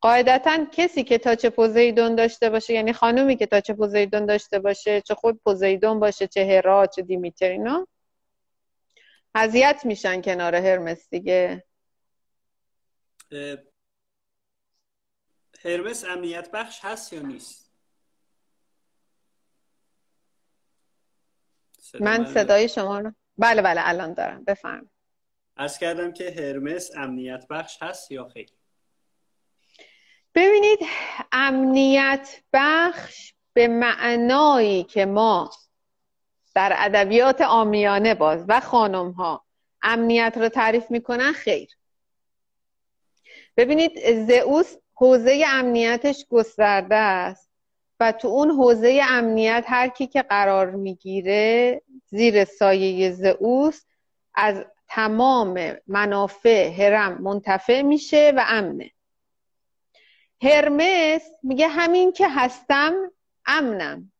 قاعدتا 0.00 0.66
کسی 0.72 1.04
که 1.04 1.18
تاچ 1.18 1.46
پوزیدون 1.46 2.14
داشته 2.14 2.50
باشه 2.50 2.74
یعنی 2.74 2.92
خانومی 2.92 3.36
که 3.36 3.46
تاچ 3.46 3.70
پوزیدون 3.70 4.26
داشته 4.26 4.58
باشه 4.58 5.00
چه 5.00 5.14
خود 5.14 5.40
پوزیدون 5.44 6.00
باشه 6.00 6.26
چه 6.26 6.46
هرا 6.46 6.86
چه 6.86 7.02
دیمیتر 7.02 7.48
اینا 7.48 7.86
اذیت 9.34 9.82
میشن 9.84 10.22
کنار 10.22 10.54
هرمس 10.54 11.08
دیگه. 11.10 11.64
هرمس 15.64 16.04
امنیت 16.04 16.50
بخش 16.50 16.78
هست 16.82 17.12
یا 17.12 17.22
نیست؟ 17.22 17.68
من 22.00 22.34
صدای 22.34 22.68
شما 22.68 22.98
رو 22.98 23.12
بله 23.38 23.62
بله 23.62 23.80
الان 23.84 24.14
دارم. 24.14 24.44
بفهم 24.44 24.90
از 25.56 25.78
کردم 25.78 26.12
که 26.12 26.30
هرمس 26.30 26.90
امنیت 26.96 27.46
بخش 27.50 27.82
هست 27.82 28.10
یا 28.10 28.24
خیر؟ 28.24 28.57
ببینید 30.38 30.78
امنیت 31.32 32.40
بخش 32.52 33.34
به 33.52 33.68
معنایی 33.68 34.84
که 34.84 35.06
ما 35.06 35.50
در 36.54 36.72
ادبیات 36.76 37.40
آمیانه 37.40 38.14
باز 38.14 38.44
و 38.48 38.60
خانم 38.60 39.10
ها 39.10 39.44
امنیت 39.82 40.34
رو 40.36 40.48
تعریف 40.48 40.90
می‌کنن 40.90 41.32
خیر. 41.32 41.68
ببینید 43.56 44.12
زئوس 44.26 44.76
حوزه 44.94 45.44
امنیتش 45.48 46.26
گسترده 46.30 46.96
است 46.96 47.50
و 48.00 48.12
تو 48.12 48.28
اون 48.28 48.50
حوزه 48.50 49.00
امنیت 49.08 49.64
هر 49.66 49.88
کی 49.88 50.06
که 50.06 50.22
قرار 50.22 50.70
می‌گیره 50.70 51.82
زیر 52.06 52.44
سایه 52.44 53.10
زئوس 53.10 53.82
از 54.34 54.64
تمام 54.88 55.76
منافع 55.86 56.70
هرم 56.70 57.22
منتفع 57.22 57.82
میشه 57.82 58.32
و 58.36 58.44
امنه. 58.48 58.90
هرمس 60.42 61.22
میگه 61.42 61.68
همین 61.68 62.12
که 62.12 62.28
هستم 62.28 62.94
امنم. 63.46 64.12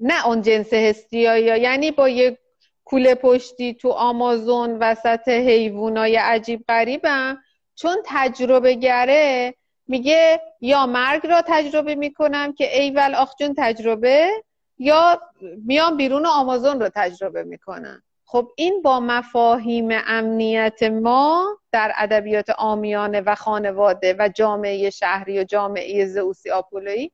نه 0.00 0.26
اون 0.26 0.42
جنس 0.42 0.72
هستیایی 0.72 1.44
یعنی 1.44 1.90
با 1.90 2.08
یک 2.08 2.38
کوله 2.84 3.14
پشتی 3.14 3.74
تو 3.74 3.90
آمازون 3.90 4.78
وسط 4.78 5.28
حیوانای 5.28 6.16
عجیب 6.16 6.64
غریبم. 6.68 7.42
چون 7.74 7.96
تجربه 8.04 8.74
گره 8.74 9.54
میگه 9.88 10.40
یا 10.60 10.86
مرگ 10.86 11.26
را 11.26 11.42
تجربه 11.46 11.94
می‌کنم 11.94 12.52
که 12.52 12.80
ایول 12.80 13.14
آخ 13.14 13.34
جون 13.36 13.54
تجربه 13.58 14.30
یا 14.78 15.20
میام 15.66 15.96
بیرون 15.96 16.26
آمازون 16.26 16.80
رو 16.80 16.90
تجربه 16.94 17.42
می‌کنم. 17.42 18.02
خب 18.24 18.52
این 18.56 18.82
با 18.82 19.00
مفاهیم 19.00 19.88
امنیت 19.92 20.82
ما 20.82 21.58
در 21.72 21.92
ادبیات 21.96 22.50
آمیانه 22.50 23.20
و 23.20 23.34
خانواده 23.34 24.16
و 24.18 24.28
جامعه 24.36 24.90
شهری 24.90 25.38
و 25.38 25.44
جامعه 25.44 26.06
زئوسی 26.06 26.50
آپولویی 26.50 27.12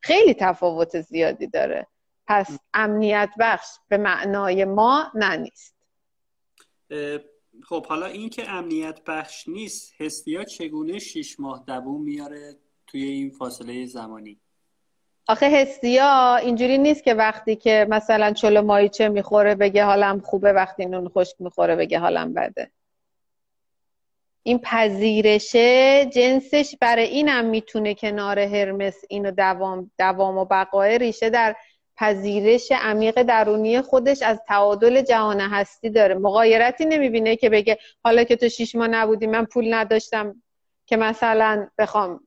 خیلی 0.00 0.34
تفاوت 0.34 1.00
زیادی 1.00 1.46
داره. 1.46 1.86
پس 2.26 2.58
امنیت 2.74 3.30
بخش 3.38 3.68
به 3.88 3.96
معنای 3.96 4.64
ما 4.64 5.12
نه 5.14 5.36
نیست. 5.36 5.76
خب 7.68 7.86
حالا 7.86 8.06
این 8.06 8.30
که 8.30 8.50
امنیت 8.50 9.00
بخش 9.06 9.48
نیست 9.48 9.94
هستیا 10.00 10.44
چگونه 10.44 10.98
شیش 10.98 11.40
ماه 11.40 11.64
دووم 11.66 12.02
میاره 12.02 12.56
توی 12.86 13.02
این 13.02 13.30
فاصله 13.30 13.86
زمانی؟ 13.86 14.40
آخه 15.28 15.60
هستیا 15.60 16.36
اینجوری 16.36 16.78
نیست 16.78 17.04
که 17.04 17.14
وقتی 17.14 17.56
که 17.56 17.86
مثلا 17.90 18.32
چلو 18.32 18.62
مایچه 18.62 19.08
می‌خوره 19.08 19.54
بگه 19.54 19.84
حالم 19.84 20.20
خوبه 20.20 20.52
وقتی 20.52 20.86
نون 20.86 21.08
خشک 21.08 21.36
می‌خوره 21.38 21.76
بگه 21.76 21.98
حالم 21.98 22.34
بده. 22.34 22.70
این 24.42 24.58
پذیرشه 24.58 26.06
جنسش 26.06 26.74
برای 26.80 27.04
اینم 27.04 27.44
می‌تونه 27.44 27.94
کنار 27.94 28.38
هرمس 28.38 28.96
اینو 29.08 29.30
دوام, 29.30 29.90
دوام 29.98 30.38
و 30.38 30.44
بقای 30.44 30.98
ریشه 30.98 31.30
در 31.30 31.56
پذیرش 31.96 32.72
عمیق 32.72 33.22
درونی 33.22 33.80
خودش 33.80 34.22
از 34.22 34.40
تعادل 34.48 35.02
جهان 35.02 35.40
هستی 35.40 35.90
داره. 35.90 36.14
مقایرتی 36.14 36.84
نمی‌بینه 36.84 37.36
که 37.36 37.50
بگه 37.50 37.78
حالا 38.04 38.24
که 38.24 38.36
تو 38.36 38.48
شیش 38.48 38.74
ماه 38.74 38.88
نبودی 38.88 39.26
من 39.26 39.44
پول 39.44 39.74
نداشتم 39.74 40.42
که 40.86 40.96
مثلا 40.96 41.68
بخوام 41.78 42.20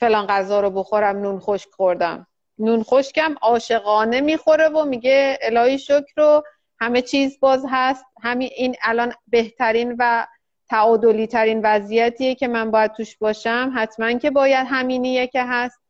فلان 0.00 0.26
غذا 0.26 0.60
رو 0.60 0.70
بخورم 0.70 1.16
نون 1.16 1.40
خشک 1.40 1.68
خوردم. 1.70 2.26
نون 2.58 2.82
خشکم 2.82 3.34
عاشقانه 3.42 4.20
می‌خوره 4.20 4.68
و 4.68 4.84
میگه 4.84 5.38
الهی 5.42 5.78
شکر 5.78 6.12
رو 6.16 6.44
همه 6.80 7.02
چیز 7.02 7.40
باز 7.40 7.64
هست. 7.68 8.04
همین 8.22 8.50
این 8.56 8.76
الان 8.82 9.12
بهترین 9.26 9.96
و 9.98 10.26
تعادلی 10.68 11.26
ترین 11.26 11.60
وضعیتیه 11.64 12.34
که 12.34 12.48
من 12.48 12.70
باید 12.70 12.92
توش 12.92 13.16
باشم. 13.16 13.72
حتما 13.74 14.12
که 14.12 14.30
باید 14.30 14.66
همینیه 14.70 15.26
که 15.26 15.42
هست. 15.42 15.80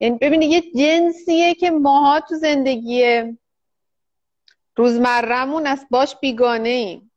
یعنی 0.00 0.18
ببینید 0.18 0.50
یه 0.50 0.60
جنسیه 0.60 1.54
که 1.54 1.70
ماها 1.70 2.20
تو 2.20 2.34
زندگی 2.34 3.22
روزمرمون 4.76 5.66
از 5.66 5.86
باش 5.90 6.16
بیگانه 6.16 6.68
ایم 6.68 7.09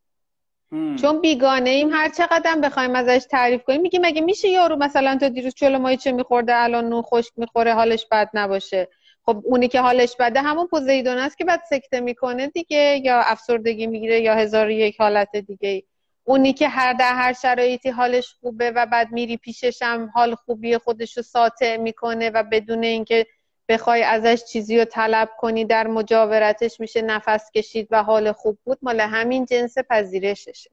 چون 1.01 1.21
بیگانه 1.21 1.69
ایم 1.69 1.89
هر 1.89 2.09
چقدر 2.09 2.55
بخوایم 2.55 2.95
ازش 2.95 3.25
تعریف 3.31 3.63
کنیم 3.63 3.81
میگیم 3.81 4.01
مگه 4.05 4.21
میشه 4.21 4.49
یارو 4.49 4.75
مثلا 4.75 5.17
تو 5.17 5.29
دیروز 5.29 5.53
چلو 5.53 5.79
مایی 5.79 5.97
چه 5.97 6.12
میخورده 6.12 6.55
الان 6.55 6.89
نون 6.89 7.01
خشک 7.01 7.31
می‌خوره 7.38 7.73
حالش 7.73 8.07
بد 8.12 8.29
نباشه؟ 8.33 8.88
خب 9.25 9.41
اونی 9.43 9.67
که 9.67 9.81
حالش 9.81 10.15
بده 10.19 10.41
همون 10.41 10.67
پوزیدون 10.67 11.17
است 11.17 11.38
که 11.38 11.45
بعد 11.45 11.62
سکته 11.69 11.99
می‌کنه 11.99 12.47
دیگه 12.47 13.01
یا 13.03 13.19
افسردگی 13.19 13.88
می‌گیره 13.88 14.21
یا 14.21 14.36
هزار 14.36 14.69
یک 14.69 15.01
حالت 15.01 15.36
دیگه 15.36 15.83
اونی 16.23 16.53
که 16.53 16.67
هر 16.67 16.93
در 16.93 17.13
هر 17.13 17.33
شرایطی 17.33 17.89
حالش 17.89 18.36
خوبه 18.41 18.71
و 18.71 18.86
بعد 18.86 19.12
میری 19.12 19.38
پیشش 19.38 19.81
هم 19.81 20.12
حال 20.13 20.36
خوبی 20.36 20.77
خودش 20.77 21.17
رو 21.17 21.23
ساطع 21.23 21.77
می‌کنه 21.77 22.29
و 22.29 22.43
بدون 22.51 22.83
اینکه 22.83 23.25
بخوای 23.69 24.04
ازش 24.04 24.43
چیزی 24.43 24.80
رو 24.80 24.86
طلب 24.86 25.30
کنی 25.38 25.65
در 25.65 25.88
مجاورتش 25.88 26.80
میشه 26.80 27.02
نفس 27.02 27.52
کشید 27.52 27.88
و 27.91 28.04
حال 28.04 28.32
خوب 28.32 28.60
بود 28.63 28.78
مال 28.82 28.99
همین 28.99 29.45
جنس 29.45 29.78
پذیرششه. 29.89 30.71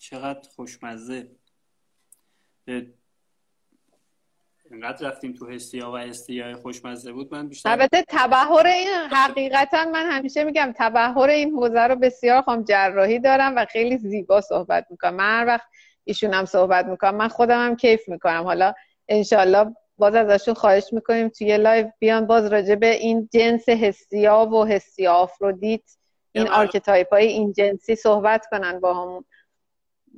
چقدر 0.00 0.48
خوشمزه. 0.56 1.28
اینقدر 4.70 5.08
رفتیم 5.08 5.32
تو 5.32 5.50
هستیا 5.50 5.92
و 5.92 5.96
هستیا 5.96 6.56
خوشمزه 6.56 7.12
بود 7.12 7.34
من 7.34 7.48
بیشتر 7.48 7.70
البته 7.70 8.04
تبهر 8.08 8.66
این 8.66 8.88
حقیقتا 8.88 9.84
من 9.84 10.10
همیشه 10.10 10.44
میگم 10.44 10.74
تبهر 10.76 11.30
این 11.30 11.50
حوزه 11.50 11.80
رو 11.80 11.96
بسیار 11.96 12.42
خواهم 12.42 12.64
جراحی 12.64 13.18
دارم 13.18 13.56
و 13.56 13.64
خیلی 13.64 13.98
زیبا 13.98 14.40
صحبت 14.40 14.86
می‌کنم. 14.90 15.14
من 15.14 15.40
هر 15.40 15.46
وقت 15.46 15.66
ایشون 16.04 16.34
هم 16.34 16.44
صحبت 16.44 16.86
می‌کنم 16.86 17.14
من 17.14 17.28
خودم 17.28 17.66
هم 17.66 17.76
کیف 17.76 18.08
می‌کنم. 18.08 18.42
حالا 18.42 18.72
انشالله 19.08 19.74
باز 19.98 20.14
ازشون 20.14 20.54
خواهش 20.54 20.92
می‌کنیم 20.92 21.28
توی 21.28 21.56
لایو 21.56 21.90
بیان 21.98 22.26
باز 22.26 22.52
راجع 22.52 22.74
به 22.74 22.90
این 22.96 23.28
جنس 23.32 23.68
هستیا 23.68 24.46
و 24.46 24.64
هستیا 24.64 25.12
آفرودیت 25.12 25.96
این 26.32 26.48
آرکتایپ 26.48 27.12
های 27.12 27.26
این 27.26 27.52
جنسی 27.52 27.94
صحبت 27.94 28.46
کنن 28.50 28.80
با 28.80 28.94
همون. 28.94 29.24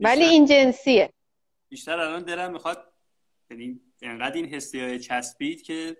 ولی 0.00 0.24
این 0.24 0.46
جنسیه. 0.46 1.12
بیشتر 1.68 1.98
الان 1.98 2.22
دلم 2.22 2.52
می‌خواد 2.52 2.92
انقدر 4.02 4.36
این 4.36 4.60
های 4.74 4.98
چسبید 4.98 5.62
که 5.62 5.96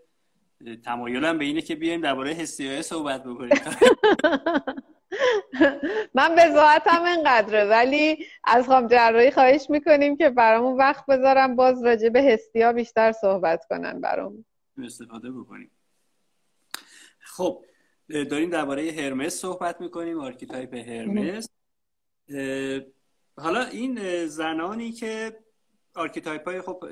تمایلم 0.84 1.38
به 1.38 1.44
اینه 1.44 1.60
که 1.60 1.74
بیایم 1.74 2.00
درباره 2.00 2.34
های 2.58 2.82
صحبت 2.82 3.24
بکنیم. 3.24 3.50
من 6.14 6.34
به 6.34 6.50
ذاتم 6.54 7.04
اینقدره 7.04 7.64
ولی 7.64 8.26
از 8.44 8.66
خانم 8.66 8.86
جراحی 8.86 9.30
خواهش 9.30 9.66
می‌کنیم 9.70 10.16
که 10.16 10.30
برامون 10.30 10.78
وقت 10.78 11.06
بذارم 11.06 11.56
باز 11.56 11.84
راجع 11.84 12.08
به 12.08 12.38
ها 12.54 12.72
بیشتر 12.72 13.12
صحبت 13.12 13.66
کنن 13.70 14.00
برامون. 14.00 14.44
استفاده 14.84 15.30
بکنیم. 15.30 15.70
خب 17.20 17.64
داریم 18.08 18.50
درباره 18.50 18.92
هرمس 18.92 19.34
صحبت 19.34 19.80
می‌کنیم 19.80 20.20
archetype 20.20 20.74
هرمس. 20.74 21.48
حالا 23.36 23.64
این 23.64 24.26
زنانی 24.26 24.92
که 24.92 25.36
archetype 25.94 26.44
های 26.44 26.60
خب 26.62 26.84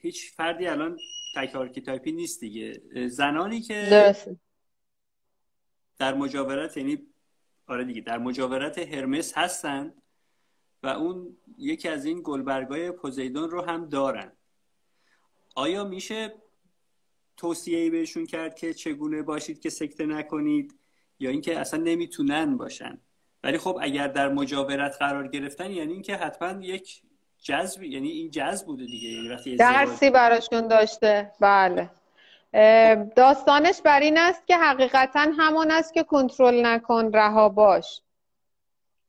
هیچ 0.00 0.32
فردی 0.34 0.66
الان 0.66 0.98
تک 1.36 1.56
archetype 1.56 2.06
ی 2.06 2.12
نیست 2.12 2.40
دیگه. 2.40 2.82
زنانی 3.08 3.60
که 3.60 4.14
در 5.98 6.14
مجاورت 6.14 6.76
یعنی 6.76 7.06
آره 7.70 7.84
دیگه 7.84 8.00
در 8.00 8.18
مجاورت 8.18 8.78
هرمس 8.78 9.38
هستن 9.38 9.92
و 10.82 10.86
اون 10.88 11.36
یکی 11.58 11.88
از 11.88 12.04
این 12.04 12.20
گلبرگای 12.24 12.90
پوزیدون 12.90 13.50
رو 13.50 13.62
هم 13.62 13.88
دارن. 13.88 14.32
آیا 15.54 15.84
میشه 15.84 16.34
توصیه 17.36 17.90
بهشون 17.90 18.26
کرد 18.26 18.54
که 18.54 18.74
چگونه 18.74 19.22
باشید 19.22 19.60
که 19.60 19.70
سکته 19.70 20.06
نکنید 20.06 20.74
یا 21.18 21.30
اینکه 21.30 21.58
اصلا 21.58 21.80
نمی‌تونن 21.80 22.56
باشن؟ 22.56 22.98
ولی 23.44 23.58
خب 23.58 23.78
اگر 23.82 24.08
در 24.08 24.28
مجاورت 24.28 24.96
قرار 24.98 25.28
گرفتن 25.28 25.70
یعنی 25.70 25.92
اینکه 25.92 26.16
حتما 26.16 26.62
یک 26.62 27.02
جذب 27.38 27.82
یعنی 27.82 28.08
این 28.08 28.30
جذب 28.30 28.66
بوده 28.66 28.84
دیگه 28.84 29.08
یعنی 29.08 29.28
وقتی 29.28 29.56
درسی 29.56 30.10
براشون 30.10 30.68
داشته. 30.68 31.32
بله. 31.40 31.90
داستانش 33.16 33.80
بر 33.80 34.00
این 34.00 34.18
است 34.18 34.46
که 34.46 34.56
حقیقتا 34.56 35.26
همون 35.38 35.70
است 35.70 35.94
که 35.94 36.02
کنترل 36.02 36.66
نکن 36.66 37.10
رها 37.14 37.48
باش. 37.48 38.02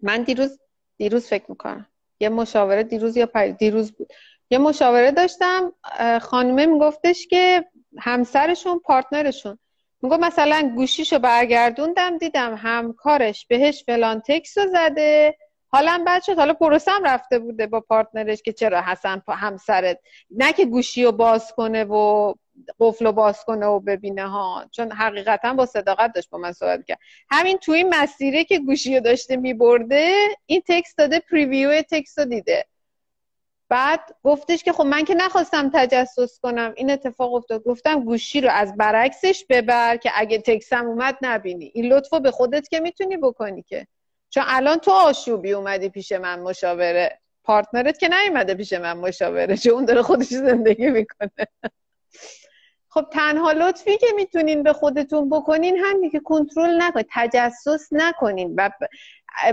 من 0.01 0.23
دیروز 0.23 0.59
دیروز 0.97 1.27
فکر 1.27 1.45
می‌کنم. 1.49 1.87
یه 2.19 2.29
مشاوره 2.29 2.83
دیروز 2.83 3.17
یا 3.17 3.25
پر... 3.25 3.47
دیروز 3.47 3.91
بود. 3.91 4.13
یه 4.49 4.57
مشاوره 4.57 5.11
داشتم. 5.11 5.73
خانمه 6.21 6.65
میگفتش 6.65 7.27
که 7.27 7.65
همسرشون 7.97 8.79
پارتنرشون. 8.79 9.59
میگو 10.01 10.17
مثلا 10.17 10.71
گوشیشو 10.75 11.19
برگردوندم 11.19 12.17
دیدم 12.17 12.55
همکارش 12.55 13.45
بهش 13.45 13.83
فلان 13.83 14.21
تکس 14.27 14.57
رو 14.57 14.67
زده. 14.67 15.37
حالا 15.67 16.03
بعد 16.05 16.23
شد. 16.23 16.37
حالا 16.37 16.53
پروسم 16.53 17.03
رفته 17.03 17.39
بوده 17.39 17.67
با 17.67 17.79
پارتنرش 17.79 18.41
که 18.41 18.53
چرا 18.53 18.81
حسن 18.81 19.21
همسرت 19.27 19.99
نه 20.31 20.53
که 20.53 20.65
گوشی 20.65 21.03
رو 21.03 21.11
باز 21.11 21.51
کنه 21.51 21.83
و 21.83 22.33
قفل 22.79 23.05
رو 23.05 23.11
باز 23.11 23.43
کنه 23.45 23.65
و 23.65 23.79
ببینه 23.79 24.29
ها. 24.29 24.65
چون 24.71 24.91
حقیقتا 24.91 25.53
با 25.53 25.65
صداقت 25.65 26.11
داشت 26.15 26.29
با 26.29 26.37
من 26.37 26.51
صحبت 26.51 26.85
کرد. 26.85 26.99
همین 27.29 27.57
توی 27.57 27.77
این 27.77 27.89
مسیره 27.89 28.43
که 28.43 28.59
گوشی 28.59 28.95
رو 28.95 29.01
داشته 29.01 29.37
میبرده 29.37 30.13
این 30.45 30.61
text 30.67 30.97
داده 30.97 31.19
preview 31.19 31.81
text 31.81 32.19
رو 32.19 32.25
دیده. 32.25 32.65
بعد 33.69 34.15
گفتش 34.23 34.63
که 34.63 34.73
خب 34.73 34.83
من 34.83 35.05
که 35.05 35.15
نخواستم 35.15 35.71
تجسس 35.73 36.39
کنم 36.39 36.73
این 36.75 36.91
اتفاق 36.91 37.33
افتاد. 37.33 37.63
گفتم 37.63 38.03
گوشی 38.03 38.41
رو 38.41 38.49
از 38.51 38.77
برعکسش 38.77 39.45
ببر 39.49 39.97
که 39.97 40.11
اگه 40.15 40.37
تکسم 40.37 40.85
اومد 40.85 41.17
نبینی. 41.21 41.71
این 41.73 41.93
لطفو 41.93 42.19
به 42.19 42.31
خودت 42.31 42.69
که 42.69 42.79
می‌تونی 42.79 43.17
بکنی 43.17 43.63
که. 43.63 43.87
چون 44.29 44.43
الان 44.47 44.77
تو 44.77 44.91
آشوبی 44.91 45.53
اومدی 45.53 45.89
پیش 45.89 46.11
من 46.11 46.39
مشاوره. 46.39 47.19
partner 47.43 47.92
ت 47.92 47.99
که 47.99 48.09
نیومده 48.09 48.53
پیش 48.53 48.73
من 48.73 48.93
مشاوره. 48.93 49.57
چون 49.57 49.73
اون 49.73 49.85
داره 49.85 50.01
خودش 50.01 50.27
زندگی 50.27 50.89
می‌کنه. 50.89 51.47
خب 52.93 53.05
تنها 53.11 53.51
لطفی 53.51 53.97
که 53.97 54.07
می‌تونین 54.15 54.63
به 54.63 54.73
خودتون 54.73 55.29
بکنین 55.29 55.77
همین 55.77 56.09
که 56.09 56.19
کنترل 56.19 56.81
نکنین 56.81 57.05
تجسس 57.13 57.87
نکنین 57.91 58.53
و 58.57 58.69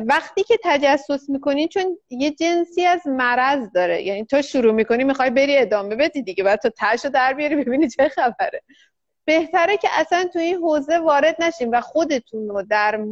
وقتی 0.07 0.43
که 0.43 0.59
تجسس 0.65 1.29
می‌کنین 1.29 1.69
چون 1.69 1.99
یه 2.11 2.31
جنسی 2.31 2.85
از 2.85 3.07
مرض 3.07 3.69
داره. 3.75 4.03
یعنی 4.03 4.25
تو 4.25 4.43
شروع 4.43 4.73
می‌کنی 4.75 5.05
می‌خوای 5.05 5.31
بری 5.31 5.57
ادامه 5.57 5.97
بدی 5.97 6.23
دیگه 6.23 6.45
بعد 6.45 6.61
تو 6.61 6.71
تش 6.79 7.05
رو 7.05 7.11
در 7.11 7.35
بیاری 7.35 7.57
ببینی 7.57 7.89
چه 7.89 8.09
خبره. 8.09 8.63
بهتره 9.25 9.77
که 9.77 9.89
اصلا 9.93 10.25
تو 10.33 10.39
این 10.39 10.57
حوزه 10.57 10.99
وارد 10.99 11.43
نشین 11.43 11.75
و 11.75 11.81
خودتون 11.81 12.49
رو 12.49 12.63
در 12.63 13.05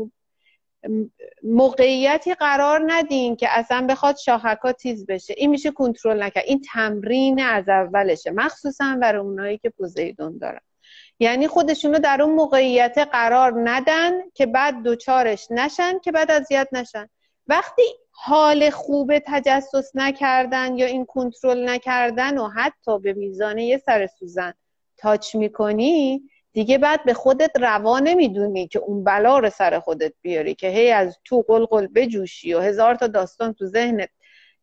موقعیتی 1.43 2.35
قرار 2.35 2.85
ندین 2.87 3.37
که 3.37 3.49
اصلا 3.51 3.87
بخواد 3.87 4.17
شاخکا 4.17 4.73
تیز 4.73 5.07
بشه. 5.07 5.35
این 5.37 5.51
میشه 5.51 5.71
کنترل 5.71 6.23
نکرد. 6.23 6.45
این 6.47 6.63
تمرین 6.73 7.43
از 7.43 7.69
اولشه. 7.69 8.31
مخصوصا 8.31 8.99
برای 9.01 9.21
اونایی 9.21 9.59
که 9.59 9.71
پوزیدون 9.71 10.39
دارن. 10.39 10.61
یعنی 11.21 11.49
خودشونو 11.49 11.99
در 11.99 12.23
اون 12.23 12.35
موقعیت 12.35 12.99
قرار 13.13 13.53
ندن 13.65 14.13
که 14.35 14.47
بعد 14.47 14.83
دوچارش 14.83 15.47
نشن 15.51 15.99
که 15.99 16.13
بعد 16.13 16.31
اذیت 16.31 16.69
نشن. 16.73 17.09
وقتی 17.47 17.83
حال 18.11 18.71
خوب 18.71 19.19
تجسس 19.27 19.91
نکردن 19.95 20.77
یا 20.77 20.87
این 20.87 21.07
کنترل 21.07 21.69
نکردن 21.69 22.39
و 22.39 22.49
حتی 22.49 22.99
به 22.99 23.13
میزان 23.13 23.59
یه 23.59 23.79
سر 23.79 24.07
سوزن 24.07 24.55
تاچ 24.97 25.35
می‌کنی 25.35 26.23
دیگه 26.57 26.79
بعد 26.79 27.05
به 27.05 27.15
خودت 27.15 27.51
روا 27.61 27.99
نمی‌دونی 27.99 28.69
که 28.69 28.79
اون 28.79 29.05
بلا 29.05 29.39
رو 29.39 29.51
سر 29.51 29.81
خودت 29.81 30.13
بیاری 30.23 30.55
که 30.55 30.69
هی 30.69 30.91
از 30.91 31.19
تو 31.25 31.45
قلقل 31.49 31.87
بجوشی 31.87 32.55
و 32.55 32.61
هزار 32.61 32.95
تا 32.95 33.07
داستان 33.07 33.53
تو 33.53 33.67
ذهنت 33.67 34.09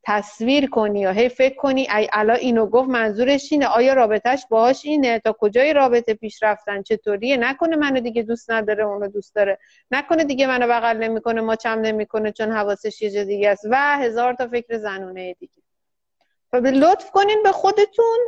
تصویر 0.03 0.69
کنی 0.69 0.99
یا 0.99 1.11
هی 1.11 1.29
فکر 1.29 1.55
کنی 1.55 1.87
ای 1.95 2.09
الا 2.13 2.33
اینو 2.33 2.65
گفت 2.65 2.89
منظورش 2.89 3.51
اینه. 3.51 3.67
آیا 3.67 3.93
رابطهش 3.93 4.45
باهاش 4.49 4.85
اینه؟ 4.85 5.19
تا 5.19 5.35
کجای 5.39 5.73
رابطه 5.73 6.13
پیش 6.13 6.43
رفتن؟ 6.43 6.83
چطوریه؟ 6.83 7.37
نکنه 7.37 7.75
منو 7.75 7.99
دیگه 7.99 8.23
دوست 8.23 8.51
نداره 8.51 8.83
اونو 8.83 9.07
دوست 9.07 9.35
داره. 9.35 9.59
نکنه 9.91 10.23
دیگه 10.23 10.47
منو 10.47 10.67
بغل 10.67 10.97
نمی‌کنه 10.97 11.41
ما 11.41 11.55
چم 11.55 11.79
نمی‌کنه 11.79 12.31
چون 12.31 12.51
حواسش 12.51 13.01
یه 13.01 13.25
دیگه 13.25 13.49
است. 13.49 13.65
و 13.71 13.97
هزار 13.97 14.33
تا 14.33 14.47
فکر 14.47 14.77
زنونه 14.77 15.33
دیگه. 15.33 15.61
لطف 16.53 17.11
کنین 17.11 17.43
به 17.43 17.51
خودتون 17.51 18.19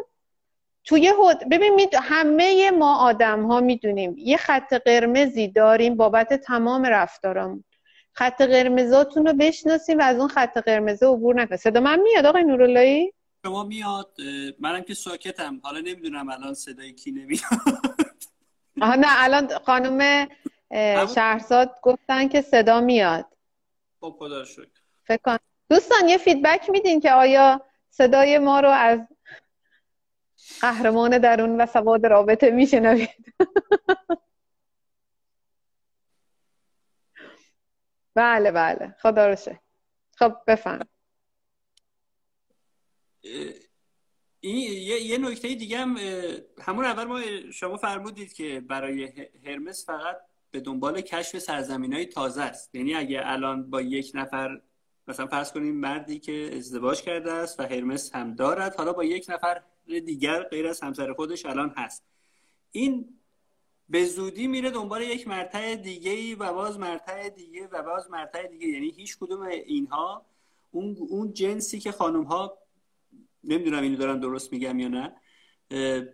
توی 0.86 1.08
حد... 1.08 1.50
ببین 1.50 1.90
همه 1.94 2.72
ما 2.72 2.98
آدم 2.98 3.46
ها 3.46 3.60
می‌دونیم 3.60 4.16
یه 4.18 4.38
خط 4.38 4.74
قرمزی 4.74 5.48
داریم 5.48 5.96
بابت 5.96 6.34
تمام 6.34 6.86
رفتارامون. 6.86 7.64
خط 8.12 8.42
قرمزاتون 8.42 9.26
رو 9.28 9.34
بشناسیم 9.34 9.98
و 9.98 10.02
از 10.02 10.18
اون 10.20 10.28
خط 10.28 10.58
قرمزه 10.58 11.06
عبور 11.06 11.36
نکنیم. 11.36 11.58
صدا 11.58 11.80
من 11.80 12.00
میاد 12.00 12.26
آقای 12.26 12.44
نوراللهی؟ 12.44 13.14
شما 13.46 13.64
میاد. 13.64 14.18
منم 14.60 14.82
که 14.82 14.94
ساکتم. 14.94 15.60
حالا 15.64 15.80
نمی‌دونم 15.80 16.30
الان 16.30 16.54
صدای 16.54 16.94
کی 16.94 17.12
نمیاد. 17.12 17.42
آها 18.82 18.96
نه 18.96 19.08
الان 19.10 19.48
خانم 19.48 20.28
شهرزاد 21.16 21.80
گفتن 21.82 22.28
که 22.28 22.42
صدا 22.42 22.82
میاد. 22.82 23.26
خب 24.02 24.16
خدا 24.20 24.46
شکر. 24.46 24.68
فکر 25.08 25.22
کن. 25.24 25.38
دوستان 25.70 26.10
یه 26.10 26.18
فیدبک 26.18 26.70
میدین 26.70 27.00
که 27.00 27.12
آیا 27.12 27.62
صدای 27.90 28.38
ما 28.38 28.60
رو 28.60 28.70
از 28.70 29.08
قهرمان 30.62 31.18
درون 31.18 31.62
و 31.62 31.66
سواد 31.66 32.06
رابطه 32.06 32.52
میشنوید 32.52 33.10
بله 38.16 38.52
بله. 38.52 38.96
خدا 39.02 39.28
رو 39.28 39.36
خب 40.16 40.36
بفهم 40.48 40.88
این 44.40 44.58
یه, 44.72 45.02
یه 45.02 45.18
نکته 45.18 45.56
دیگه 45.56 45.78
هم 45.78 45.98
همون 46.62 46.86
اول 46.86 47.04
ما 47.04 47.22
شما 47.54 47.78
فرمودید 47.78 48.34
که 48.34 48.60
برای 48.60 49.12
هرمس 49.46 49.86
فقط 49.86 50.18
به 50.52 50.60
دنبال 50.60 51.02
کشف 51.02 51.40
سرزمین 51.40 51.94
های 51.94 52.06
تازه 52.06 52.42
است. 52.42 52.76
یعنی 52.76 52.96
اگه 52.96 53.22
الان 53.24 53.70
با 53.70 53.82
یک 53.82 54.12
نفر 54.14 54.62
مثلا 55.08 55.28
فرض 55.28 55.52
کنیم 55.52 55.76
مردی 55.76 56.20
که 56.20 56.52
ازدواج 56.58 57.02
کرده 57.02 57.32
است 57.32 57.60
و 57.60 57.64
هرمس 57.64 58.16
هم 58.16 58.36
دارد 58.36 58.76
حالا 58.76 58.94
با 58.94 59.04
یک 59.04 59.26
نفر 59.30 59.62
دیگر 59.88 60.44
غیر 60.44 60.68
از 60.68 60.82
همسر 60.82 61.14
خودش 61.14 61.46
الان 61.46 61.74
هست. 61.78 62.04
این 62.72 63.10
به 63.90 64.06
زودی 64.06 64.48
میره 64.48 64.70
دنبال 64.70 65.02
یک 65.02 65.28
مرتع 65.28 65.76
دیگه 65.76 66.12
ای 66.12 66.36
و 66.36 66.54
باز 66.54 66.80
مرتع 66.80 67.30
دیگه 67.30 67.68
و 67.68 67.84
باز 67.84 68.10
مرتع 68.10 68.48
دیگه. 68.48 68.68
یعنی 68.68 68.94
هیچ 68.98 69.18
کدوم 69.18 69.42
اینها 69.42 70.26
اون 70.72 70.98
اون 71.10 71.34
جنسی 71.34 71.80
که 71.80 71.92
خانم 71.92 72.24
ها 72.24 72.58
نمی‌دونم 73.44 73.84
اینو 73.84 73.98
دارم 73.98 74.20
درست 74.20 74.54
میگم 74.54 74.80
یا 74.80 74.88
نه 74.88 75.12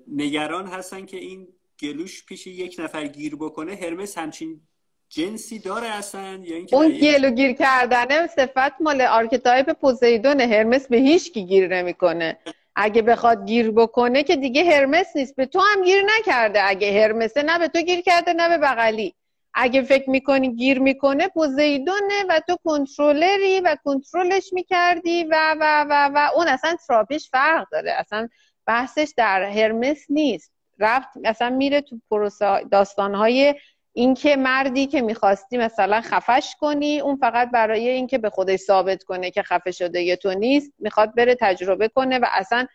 نگران 0.07 0.67
هستن 0.67 1.05
که 1.05 1.17
این 1.17 1.47
گلوش 1.79 2.25
پیش 2.25 2.47
یک 2.47 2.75
نفر 2.79 3.07
گیر 3.07 3.35
بکنه. 3.35 3.75
هرمس 3.75 4.17
همچین 4.17 4.61
جنسی 5.09 5.59
داره 5.59 5.87
اصلا؟ 5.87 6.41
یا 6.43 6.55
اینکه 6.55 6.75
اون 6.75 6.89
گلو 6.89 7.29
گیر 7.31 7.53
کردنه 7.53 8.27
صفت 8.27 8.81
مال 8.81 9.01
archetype 9.01 9.73
پوزیدون 9.73 10.41
هرمس 10.41 10.87
به 10.87 10.97
هیچ 10.97 11.31
کی 11.31 11.45
گیر 11.45 11.67
نمی‌کنه. 11.67 12.37
اگه 12.75 13.01
بخواد 13.01 13.47
گیر 13.47 13.71
بکنه 13.71 14.23
که 14.23 14.35
دیگه 14.35 14.63
هرمس 14.63 15.15
نیست. 15.15 15.35
به 15.35 15.45
تو 15.45 15.59
هم 15.59 15.83
گیر 15.83 16.03
نکرده. 16.17 16.69
اگه 16.69 17.03
هرمسه 17.03 17.43
نه 17.43 17.59
به 17.59 17.67
تو 17.67 17.81
گیر 17.81 18.01
کرده 18.01 18.33
نه 18.33 18.49
به 18.49 18.57
بغلی. 18.57 19.15
اگه 19.53 19.81
فکر 19.81 20.09
می‌کنی 20.09 20.55
گیر 20.55 20.79
می‌کنه 20.79 21.27
پوزیدونه 21.27 22.23
و 22.29 22.41
تو 22.47 22.57
کنترلری 22.63 23.59
و 23.59 23.75
کنترلش 23.83 24.53
می‌کردی 24.53 25.23
و 25.23 25.55
و 25.59 25.85
و 25.89 26.09
و. 26.15 26.29
اون 26.35 26.47
اصلا 26.47 26.75
تراپیش 26.87 27.29
فرق 27.29 27.67
داره. 27.71 27.91
اصلا 27.91 28.27
بحثش 28.65 29.13
در 29.17 29.43
هرمس 29.43 30.05
نیست. 30.09 30.51
رفت 30.79 31.07
اصلا 31.25 31.49
میره 31.49 31.81
تو 31.81 32.29
داستانهای 32.71 33.55
اینکه 33.93 34.35
مردی 34.35 34.87
که 34.87 35.01
می‌خواستی 35.01 35.57
مثلا 35.57 36.01
خفش 36.01 36.55
کنی 36.59 36.99
اون 36.99 37.15
فقط 37.15 37.51
برای 37.51 37.89
اینکه 37.89 38.17
به 38.17 38.29
خودش 38.29 38.59
ثابت 38.59 39.03
کنه 39.03 39.31
که 39.31 39.43
خفه 39.43 39.71
شده 39.71 40.01
یه 40.01 40.15
تو 40.15 40.33
نیست 40.33 40.73
می‌خواد 40.79 41.15
بره 41.15 41.35
تجربه 41.39 41.87
کنه 41.87 42.19
و 42.19 42.25
اصلا 42.31 42.67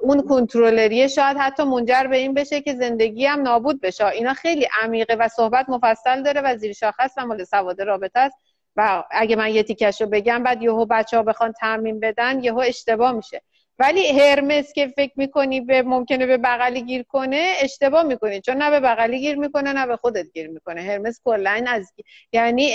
اون 0.00 0.22
کنترلریه 0.22 1.08
شاید 1.08 1.36
حتی 1.36 1.62
منجر 1.62 2.06
به 2.10 2.16
این 2.16 2.34
بشه 2.34 2.60
که 2.60 2.74
زندگی 2.74 3.26
هم 3.26 3.42
نابود 3.42 3.80
بشه. 3.80 4.06
اینا 4.06 4.34
خیلی 4.34 4.68
عمیقه 4.82 5.14
و 5.14 5.28
صحبت 5.28 5.68
مفصل 5.68 6.22
داره 6.22 6.40
و 6.40 6.56
زیر 6.56 6.72
شاخص 6.72 7.14
و 7.16 7.26
مال 7.26 7.44
سواد 7.44 7.82
رابطه 7.82 8.20
است. 8.20 8.36
و 8.76 9.04
اگه 9.10 9.36
من 9.36 9.50
یه 9.54 9.62
تیکش 9.62 10.00
رو 10.00 10.06
بگم 10.06 10.42
بعد 10.42 10.62
یهو 10.62 10.86
بچه 10.86 11.16
ها 11.16 11.22
بخوان 11.22 11.52
ترمین 11.52 12.00
بدن 12.00 12.44
یهو 12.44 12.58
اشتباه 12.58 13.12
میشه. 13.12 13.42
ولی 13.78 14.20
هرمس 14.20 14.72
که 14.72 14.86
فکر 14.88 15.12
می‌کنی 15.16 15.60
به 15.60 15.82
ممکنه 15.82 16.26
به 16.26 16.36
بغلی 16.36 16.82
گیر 16.82 17.02
کنه 17.02 17.52
اشتباه 17.62 18.02
می‌کنی. 18.02 18.40
چون 18.40 18.56
نه 18.56 18.70
به 18.70 18.80
بغلی 18.80 19.20
گیر 19.20 19.36
می‌کنه 19.38 19.72
نه 19.72 19.86
به 19.86 19.96
خودت 19.96 20.26
گیر 20.34 20.48
می‌کنه. 20.48 20.82
هرمس 20.82 21.20
کلا 21.24 21.64
از 21.68 21.92
یعنی 22.32 22.70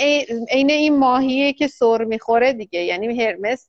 عین 0.50 0.70
این 0.70 0.96
ماهیه 0.96 1.52
که 1.52 1.66
سر 1.66 2.04
می‌خوره 2.04 2.52
دیگه. 2.52 2.82
یعنی 2.82 3.22
هرمس 3.22 3.68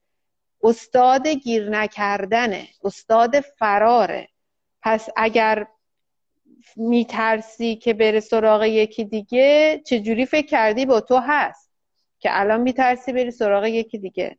استاد 0.64 1.28
گیر 1.28 1.70
نکردنه. 1.70 2.68
استاد 2.84 3.40
فراره. 3.40 4.28
پس 4.82 5.10
اگر 5.16 5.68
میترسی 6.76 7.76
که 7.76 7.94
بره 7.94 8.20
سراغ 8.20 8.64
یکی 8.64 9.06
دیگه 9.06 9.82
چجوری 9.86 10.26
فکر 10.26 10.48
کردی 10.48 10.86
با 10.86 11.02
تو 11.02 11.18
هست؟ 11.18 11.72
که 12.20 12.40
الان 12.40 12.62
میترسی 12.62 13.14
بری 13.14 13.32
سراغ 13.32 13.66
یکی 13.66 13.98
دیگه. 13.98 14.38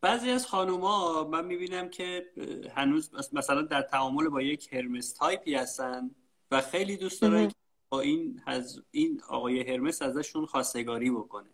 بعضی 0.00 0.30
از 0.30 0.46
خانوما 0.46 1.24
من 1.24 1.44
می‌بینم 1.44 1.88
که 1.88 2.26
هنوز 2.74 3.10
مثلا 3.32 3.62
در 3.62 3.82
تعامل 3.82 4.28
با 4.28 4.42
یک 4.42 4.72
هرمس 4.72 5.12
تایپی 5.12 5.54
هستن 5.54 6.10
و 6.50 6.60
خیلی 6.60 6.96
دوست 6.96 7.22
دارن 7.22 7.52
با 7.88 8.00
این, 8.00 8.42
این 8.90 9.22
آقای 9.28 9.70
هرمس 9.72 10.02
ازشون 10.02 10.46
خواستگاری 10.46 11.10
بکنه. 11.10 11.50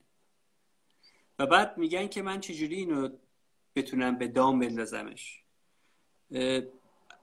و 1.39 1.47
بعد 1.47 1.79
میگن 1.79 2.07
که 2.07 2.23
من 2.23 2.41
چجوری 2.41 2.77
اینو 2.77 3.09
بتونم 3.77 4.19
به 4.19 4.29
دام 4.29 4.59
بندازمش؟ 4.59 5.43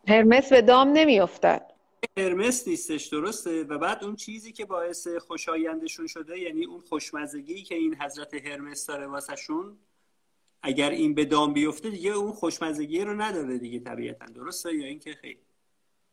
هرمس 0.08 0.50
به 0.50 0.62
دام 0.62 0.88
نمیافتد 0.88 1.72
هرمس 2.18 2.68
نیستش 2.68 3.06
درسته؟ 3.06 3.64
و 3.64 3.78
بعد 3.78 4.04
اون 4.04 4.16
چیزی 4.16 4.52
که 4.52 4.66
باعث 4.66 5.08
خوشایندشون 5.08 6.08
شده 6.08 6.40
یعنی 6.40 6.66
اون 6.66 6.80
خوشمزگی 6.80 7.64
که 7.64 7.76
این 7.76 7.96
حضرت 7.96 8.34
هرمس 8.34 8.86
داره 8.86 9.08
واسهشون 9.08 9.78
اگر 10.64 10.90
این 10.90 11.16
به 11.16 11.26
دام 11.26 11.54
بیفته 11.54 11.90
دیگه 11.90 12.12
اون 12.12 12.32
خوشمزگی 12.32 13.02
رو 13.02 13.22
نداره 13.22 13.58
دیگه 13.58 13.80
طبیعتا. 13.80 14.26
درسته 14.26 14.76
یا 14.76 14.88
اینکه 14.88 15.14
خیلی 15.14 15.40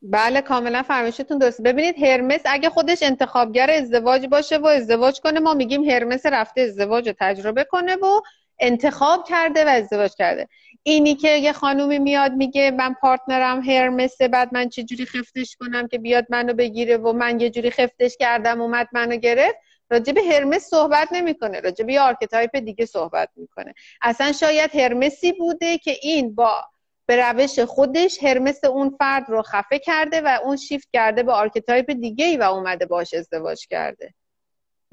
بله 0.03 0.41
کاملا 0.41 0.83
فرمایشتون 0.83 1.39
درسته 1.39 1.63
ببینید 1.63 1.99
هرمس 1.99 2.41
اگه 2.45 2.71
خودش 2.71 3.03
انتخابگر 3.03 3.71
ازدواج 3.71 4.27
باشه 4.27 4.59
و 4.59 4.67
ازدواج 4.67 5.21
کنه 5.21 5.41
ما 5.41 5.55
میگیم 5.55 5.85
هرمس 5.85 6.27
رفته 6.27 6.61
ازدواج 6.61 7.09
رو 7.09 7.15
تجربه 7.21 7.65
کنه 7.65 7.97
و 7.97 8.21
انتخاب 8.61 9.29
کرده 9.29 9.65
و 9.65 9.69
ازدواج 9.69 10.15
کرده. 10.15 10.49
اینی 10.83 11.15
که 11.15 11.29
یه 11.29 11.53
خانومی 11.53 11.99
میاد 11.99 12.33
میگه 12.33 12.71
من 12.71 12.95
پارتنرم 12.95 13.61
هرمسه 13.61 14.29
بعد 14.29 14.49
من 14.53 14.69
چه 14.69 14.83
جوری 14.83 15.07
خفتش 15.07 15.57
کنم 15.57 15.89
که 15.89 15.99
بیاد 15.99 16.27
منو 16.29 16.55
بگیره 16.55 16.97
و 16.97 17.13
من 17.13 17.41
یه 17.41 17.51
جوری 17.51 17.71
خفتش 17.71 18.17
کردم 18.17 18.61
اومد 18.61 18.89
منو 18.93 19.17
گرفت. 19.17 19.57
راجع 19.91 20.13
به 20.13 20.23
هرمس 20.23 20.63
صحبت 20.63 21.09
نمی‌کنه 21.13 21.61
راجع 21.61 21.85
به 21.85 21.93
یه 21.93 22.01
archetype 22.01 22.57
دیگه 22.57 22.87
صحبت 22.87 23.29
می‌کنه. 23.37 23.75
اصلا 24.03 24.33
شاید 24.33 24.77
هرمسی 24.77 25.33
بوده 25.33 25.79
که 25.79 25.97
این 26.03 26.35
با 26.35 26.65
به 27.07 27.17
روش 27.17 27.59
خودش 27.59 28.25
هرمس 28.25 28.65
اون 28.65 28.97
فرد 28.99 29.31
رو 29.31 29.43
خفه 29.43 29.79
کرده 29.79 30.21
و 30.21 30.39
اون 30.45 30.57
شیفت 30.57 30.89
کرده 30.93 31.23
به 31.23 31.33
archetype 31.33 31.91
دیگه 31.91 32.25
ای 32.25 32.37
و 32.37 32.43
اومده 32.43 32.87
باش 32.87 33.15
ازدواج 33.15 33.67
کرده. 33.67 34.15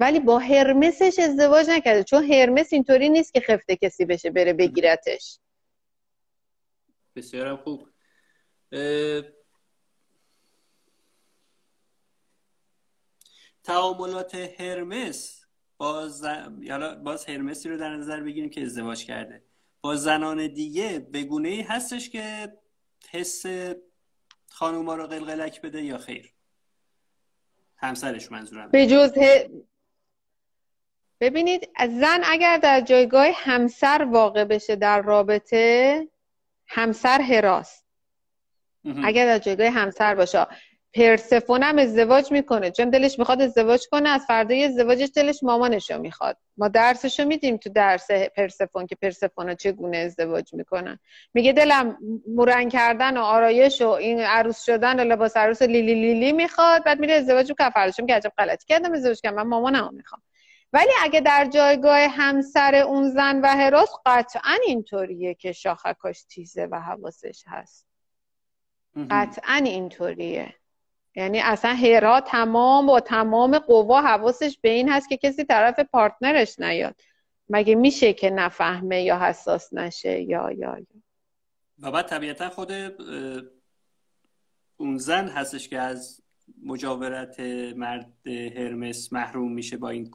ولی 0.00 0.20
با 0.20 0.38
هرمسش 0.38 1.18
ازدواج 1.18 1.70
نکرده 1.70 2.04
چون 2.04 2.32
هرمس 2.32 2.72
اینطوری 2.72 3.08
نیست 3.08 3.34
که 3.34 3.40
خفته 3.40 3.76
کسی 3.76 4.04
بشه 4.04 4.30
بره 4.30 4.52
بگیرتش. 4.52 5.38
بسیارم 7.16 7.56
خوب. 7.56 7.88
تعاملات 13.64 14.34
هرمس 14.34 15.44
باز 15.76 16.24
باز 17.04 17.26
هرمسی 17.26 17.68
رو 17.68 17.76
در 17.76 17.96
نظر 17.96 18.20
بگیریم 18.20 18.50
که 18.50 18.62
ازدواج 18.62 19.04
کرده. 19.04 19.42
با 19.80 19.96
زنان 19.96 20.46
دیگه 20.46 20.98
به 20.98 21.22
گونه 21.22 21.48
ای 21.48 21.60
هستش 21.60 22.10
که 22.10 22.52
حس 23.10 23.44
خانوما 24.50 24.94
رو 24.94 25.06
قلقلک 25.06 25.62
بده 25.62 25.82
یا 25.82 25.98
خیر. 25.98 26.32
همسرش 27.76 28.32
منظورم. 28.32 28.70
به 28.70 28.86
جز 28.86 29.12
ببینید 31.20 31.70
زن 31.78 32.20
اگر 32.24 32.58
در 32.58 32.80
جایگاه 32.80 33.26
همسر 33.34 34.08
واقع 34.10 34.44
بشه 34.44 34.76
در 34.76 35.02
رابطه 35.02 36.08
همسر 36.68 37.20
هراست 37.20 37.86
اگر 39.04 39.26
در 39.26 39.38
جایگاه 39.38 39.68
همسر 39.68 40.14
باشه. 40.14 40.46
پرسفون 40.94 41.62
هم 41.62 41.78
ازدواج 41.78 42.32
می‌کنه. 42.32 42.70
چون 42.70 42.90
دلش 42.90 43.18
می‌خواد 43.18 43.42
ازدواج 43.42 43.86
کنه 43.90 44.08
از 44.08 44.24
فردای 44.26 44.64
ازدواجش 44.64 45.08
دلش 45.14 45.42
مامانشو 45.42 45.98
می‌خواد. 45.98 46.36
ما 46.56 46.68
درسشو 46.68 47.24
میدیم 47.24 47.56
تو 47.56 47.70
درس 47.70 48.10
پرسفون 48.10 48.86
که 48.86 48.94
پرسفونا 48.94 49.54
چگونه 49.54 49.96
ازدواج 49.96 50.54
می‌کنن. 50.54 50.98
میگه 51.34 51.52
دلم 51.52 51.98
مورن 52.28 52.68
کردن 52.68 53.16
و 53.16 53.20
آرایش 53.20 53.82
و 53.82 53.88
این 53.88 54.20
عروس 54.20 54.64
شدن 54.64 55.00
و 55.00 55.04
لباس 55.04 55.36
عروس 55.36 55.62
لیلی 55.62 55.94
لیلی 55.94 56.32
می‌خواد. 56.32 56.84
بعد 56.84 57.00
میره 57.00 57.14
ازدواج 57.14 57.52
که 58.06 58.14
عجب 58.14 58.32
غلطی 58.38 58.66
کردم 58.66 58.92
ازدواج 58.92 59.20
کردم. 59.20 59.36
من 59.36 59.42
مامانمو 59.42 59.90
می‌خوام. 59.90 60.22
ولی 60.72 60.90
اگه 61.02 61.20
در 61.20 61.44
جایگاه 61.44 61.98
همسر 61.98 62.74
اون 62.74 63.10
زن 63.10 63.40
و 63.40 63.46
هراس 63.46 63.90
قطعا 64.06 64.58
اینطوریه 64.66 65.34
که 65.34 65.52
شاخکاش 65.52 66.22
تیزه 66.22 66.68
و 66.70 66.80
حواسش 66.80 67.44
هست. 67.46 67.86
قطعا 69.10 69.60
اینطوریه. 69.64 70.54
یعنی 71.14 71.40
اصلا 71.40 71.74
هرا 71.74 72.20
تمام 72.20 72.86
با 72.86 73.00
تمام 73.00 73.58
قوا 73.58 74.02
حواسش 74.02 74.58
به 74.62 74.68
این 74.68 74.88
هست 74.88 75.08
که 75.08 75.16
کسی 75.16 75.44
طرف 75.44 75.80
پارتنرش 75.80 76.58
نیاد. 76.58 77.00
مگه 77.48 77.74
میشه 77.74 78.12
که 78.12 78.30
نفهمه 78.30 79.02
یا 79.02 79.18
حساس 79.18 79.72
نشه 79.72 80.20
یا 80.20 80.50
یا, 80.50 80.78
یا. 80.78 81.02
و 81.82 81.90
بعد 81.90 82.06
طبیعتا 82.06 82.50
خود 82.50 82.72
اون 84.76 84.98
زن 84.98 85.28
هستش 85.28 85.68
که 85.68 85.78
از 85.78 86.22
مجاورت 86.62 87.40
مرد 87.76 88.26
هرمس 88.26 89.12
محروم 89.12 89.52
میشه 89.52 89.76
با 89.76 89.88
این 89.90 90.10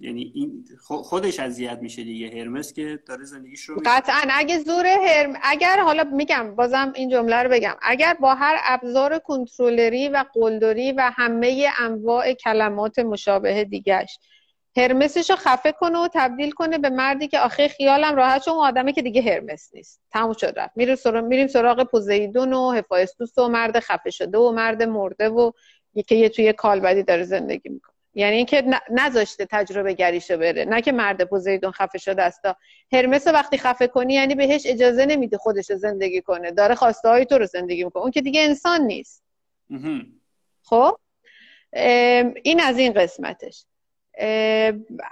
یعنی 0.00 0.32
این 0.34 0.64
خودش 0.80 1.40
اذیت 1.40 1.78
میشه 1.82 2.04
دیگه. 2.04 2.28
هرمس 2.28 2.72
که 2.72 2.98
داره 3.06 3.24
زندگیش 3.24 3.64
رو 3.64 3.82
قطعا 3.86 4.22
اگه 4.30 4.58
زور 4.58 4.86
هرم 4.86 5.32
اگر 5.42 5.80
حالا 5.80 6.04
میگم 6.04 6.56
بازم 6.56 6.92
این 6.96 7.08
جمله 7.10 7.36
رو 7.36 7.50
بگم. 7.50 7.76
اگر 7.82 8.14
با 8.14 8.34
هر 8.34 8.56
ابزار 8.64 9.18
کنترلری 9.18 10.08
و 10.08 10.24
قلدری 10.34 10.92
و 10.92 11.10
همه 11.14 11.68
انواع 11.78 12.32
کلمات 12.32 12.98
مشابه 12.98 13.64
دیگهش 13.64 14.18
هرمسش 14.76 15.30
رو 15.30 15.36
خفه 15.36 15.72
کنه 15.72 15.98
و 15.98 16.08
تبدیل 16.14 16.50
کنه 16.50 16.78
به 16.78 16.90
مردی 16.90 17.28
که 17.28 17.38
آخه 17.38 17.68
خیالم 17.68 18.16
راحت 18.16 18.44
چون 18.44 18.54
آدمه 18.54 18.92
که 18.92 19.02
دیگه 19.02 19.22
هرمس 19.22 19.70
نیست. 19.74 20.00
تموم 20.12 20.32
شد 20.32 20.52
رفت. 20.56 20.76
میریم 20.76 20.96
سراغ 20.96 21.24
میریم 21.24 21.46
سراغ 21.46 21.84
پوزیدون 21.84 22.52
و 22.52 22.70
هفایستوس 22.70 23.38
و 23.38 23.48
مرد 23.48 23.80
خفه 23.80 24.10
شده 24.10 24.38
و 24.38 24.52
مرد 24.52 24.82
مرده 24.82 25.28
و 25.28 25.52
یکی 25.94 26.16
یه 26.16 26.28
توی 26.28 26.52
کالبدی 26.52 27.02
داره 27.02 27.24
زندگی 27.24 27.68
می‌کنه. 27.68 27.97
یعنی 28.18 28.36
اینکه 28.36 28.64
نذاشته 28.90 29.46
تجربه 29.50 29.92
گریشو 29.92 30.36
بره. 30.36 30.64
نه 30.64 30.82
که 30.82 30.92
مرد 30.92 31.24
پوزیدون 31.24 31.70
خفه 31.70 31.98
شده 31.98 32.22
است. 32.22 32.40
هرمس 32.92 33.26
وقتی 33.26 33.58
خفه 33.58 33.86
کنی 33.86 34.14
یعنی 34.14 34.34
بهش 34.34 34.62
اجازه 34.66 35.06
نمیده 35.06 35.38
خودش 35.38 35.70
رو 35.70 35.76
زندگی 35.76 36.22
کنه. 36.22 36.50
داره 36.50 36.74
خواسته 36.74 37.08
های 37.08 37.24
تو 37.24 37.38
رو 37.38 37.46
زندگی 37.46 37.84
می‌کنه. 37.84 38.02
اون 38.02 38.10
که 38.10 38.20
دیگه 38.20 38.40
انسان 38.42 38.80
نیست. 38.80 39.22
خب؟ 40.62 40.98
این 42.42 42.60
از 42.60 42.78
این 42.78 42.92
قسمتش. 42.92 43.64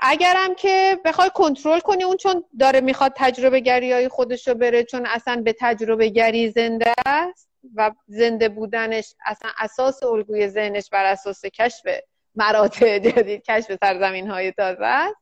اگرم 0.01 0.55
که 0.59 0.99
بخوای 1.05 1.31
کنترل 1.35 1.81
کنی 1.81 2.05
اون 2.05 2.17
چون 2.17 2.45
داره 2.59 2.81
می‌خواد 2.81 3.13
تجربه 3.17 3.61
گری 3.61 3.93
های 3.93 4.09
خودش 4.09 4.49
رو 4.49 4.55
بره 4.55 4.85
چون 4.85 5.07
اصلا 5.07 5.43
به 5.45 5.55
تجربه 5.61 6.09
گری 6.09 6.51
زنده 6.51 6.93
است 7.07 7.51
و 7.75 7.91
زنده 8.07 8.49
بودنش 8.49 9.15
اصلا 9.27 9.51
اساس 9.59 10.03
الگوی 10.03 10.49
ذهنش 10.49 10.89
بر 10.91 11.05
اساس 11.05 11.45
کشف 11.45 11.87
مراتع 12.37 12.99
جدید 12.99 13.43
کشف 13.43 13.77
سرزمین 13.81 14.31
های 14.31 14.53
تازه 14.53 14.85
است. 14.85 15.17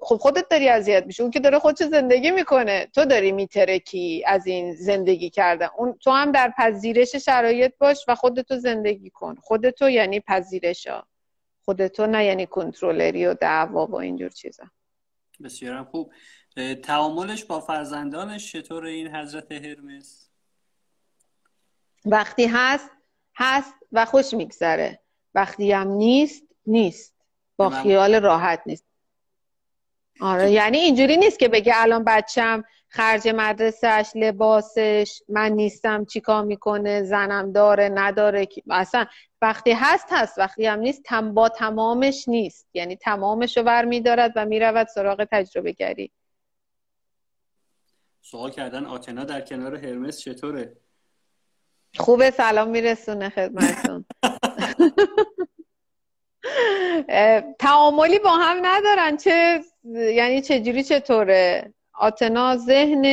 خب 0.00 0.16
خودت 0.16 0.48
داری 0.48 0.68
اذیت 0.68 1.06
میشه 1.06 1.22
اون 1.22 1.32
که 1.32 1.40
داره 1.40 1.58
خودش 1.58 1.82
زندگی 1.82 2.30
می‌کنه. 2.30 2.86
تو 2.94 3.04
داری 3.04 3.32
میترکی 3.32 4.24
از 4.26 4.46
این 4.46 4.74
زندگی 4.74 5.30
کردن. 5.30 5.68
اون 5.76 5.98
تو 6.00 6.10
هم 6.10 6.32
در 6.32 6.52
پذیرش 6.58 7.16
شرایط 7.16 7.72
باش 7.78 8.04
و 8.08 8.14
خودتو 8.14 8.58
زندگی 8.58 9.10
کن. 9.10 9.34
خودتو 9.34 9.90
یعنی 9.90 10.20
پذیرشا. 10.20 11.02
خودتو 11.64 12.06
نه 12.06 12.24
یعنی 12.24 12.46
کنترلری 12.46 13.26
و 13.26 13.34
دعوا 13.34 13.86
و 13.86 13.94
اینجور 13.94 14.28
چیزا. 14.28 14.64
بسیارم 15.44 15.84
خوب. 15.84 16.12
تعاملش 16.82 17.44
با 17.44 17.60
فرزندانش 17.60 18.52
چطور 18.52 18.84
این 18.84 19.14
حضرت 19.14 19.52
هرمس 19.52 20.30
وقتی 22.04 22.46
هست 22.46 22.90
هست 23.36 23.74
و 23.92 24.04
خوش 24.04 24.34
میگذره. 24.34 25.03
وقتی 25.34 25.72
هم 25.72 25.88
نیست 25.88 26.42
نیست. 26.66 27.14
با 27.56 27.70
خیال 27.70 28.14
راحت 28.14 28.62
نیست. 28.66 28.84
آره 30.20 30.50
یعنی 30.50 30.78
اینجوری 30.78 31.16
نیست 31.16 31.38
که 31.38 31.48
بگه 31.48 31.72
الان 31.76 32.04
بچم 32.04 32.64
خرج 32.88 33.28
مدرسهش 33.28 34.10
لباسش 34.14 35.22
من 35.28 35.52
نیستم 35.52 36.04
چیکار 36.04 36.44
می‌کنه 36.44 37.02
زنم 37.02 37.52
داره 37.52 37.88
نداره 37.94 38.48
اصلا 38.70 39.06
وقتی 39.42 39.72
هست 39.72 40.06
هست. 40.10 40.38
وقتی 40.38 40.66
هم 40.66 40.78
نیست 40.78 41.02
تم 41.02 41.34
با 41.34 41.48
تمامش 41.48 42.28
نیست. 42.28 42.68
یعنی 42.74 42.96
تمامش 42.96 43.56
رو 43.56 43.62
بر 43.62 43.84
میدارد 43.84 44.32
و 44.36 44.46
می‌رود 44.46 44.86
سراغ 44.86 45.28
تجربه 45.32 45.72
گری. 45.72 46.10
سوال 48.22 48.50
کردن 48.50 48.86
آتنا 48.86 49.24
در 49.24 49.40
کنار 49.40 49.76
هرمس 49.76 50.20
چطوره؟ 50.20 50.76
خوبه 51.98 52.30
سلام 52.30 52.68
میرسونه 52.68 53.28
خدمتون 53.28 54.04
تعاملی 57.58 58.18
با 58.18 58.30
هم 58.30 58.60
ندارن. 58.62 59.16
چه 59.16 59.60
یعنی 59.94 60.42
چجوری 60.42 60.82
چطوره؟ 60.82 61.74
آتنا 61.94 62.56
ذهن 62.56 63.04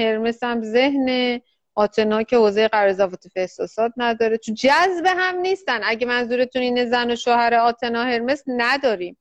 هرمس 0.00 0.42
هم 0.42 0.62
ذهن 0.62 1.40
آتنا 1.74 2.22
که 2.22 2.36
حوزه 2.36 2.68
قرارداد 2.68 3.18
احساسات 3.36 3.92
نداره. 3.96 4.38
چون 4.38 4.54
جذب 4.54 5.06
هم 5.06 5.36
نیستن. 5.36 5.80
اگه 5.84 6.06
منظورتون 6.06 6.62
اینه 6.62 6.86
زن 6.86 7.10
و 7.10 7.16
شوهر 7.16 7.54
آتنا 7.54 8.04
هرمس 8.04 8.42
نداریم. 8.46 9.16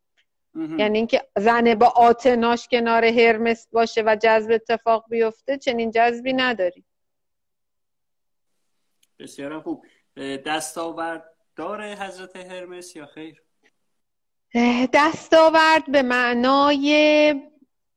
یعنی 0.55 0.97
اینکه 0.97 1.27
زن 1.37 1.75
با 1.75 1.87
آتناش 1.87 2.67
کنار 2.67 3.05
هرمس 3.05 3.67
باشه 3.71 4.03
و 4.05 4.17
جذب 4.23 4.51
اتفاق 4.51 5.05
بیفته 5.09 5.57
چنین 5.57 5.91
جذبی 5.91 6.33
نداریم. 6.33 6.85
بسیار 9.19 9.61
خوب. 9.61 9.85
دستاورد 10.45 11.28
داره 11.59 11.95
حضرت 11.95 12.35
هرمس 12.35 12.95
یا 12.95 13.05
خیر؟ 13.05 13.41
دستاورد 14.93 15.91
به 15.91 16.01
معنای 16.01 17.33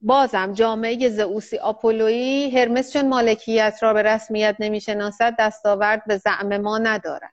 بازم 0.00 0.52
جامعه 0.52 1.08
زئوسی 1.08 1.58
آپولویی 1.58 2.50
هرمس 2.50 2.92
چون 2.92 3.08
مالکیت 3.08 3.78
را 3.82 3.92
به 3.94 4.02
رسمیت 4.02 4.56
نمی‌شناسد 4.58 5.36
دستاورد 5.38 6.04
به 6.06 6.16
زعم 6.16 6.56
ما 6.56 6.78
ندارد. 6.78 7.32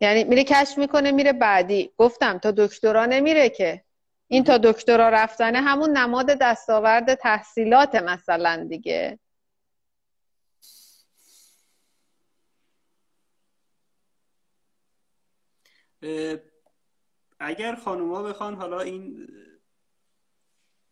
یعنی 0.00 0.24
میره 0.24 0.44
کشف 0.44 0.78
می‌کنه 0.78 1.12
میره 1.12 1.32
بعدی. 1.32 1.90
گفتم 1.98 2.38
تا 2.38 2.50
دکترا 2.50 3.06
نمیره 3.06 3.48
که. 3.48 3.84
این 4.28 4.44
تا 4.44 4.58
دکترا 4.58 5.08
رفتنه 5.08 5.60
همون 5.60 5.90
نماد 5.96 6.26
دستاورد 6.26 7.14
تحصیلات 7.14 7.94
مثلا 7.94 8.66
دیگه. 8.68 9.18
اگر 17.38 17.74
خانوما 17.74 18.22
بخوان 18.22 18.54
حالا 18.54 18.80
این 18.80 19.28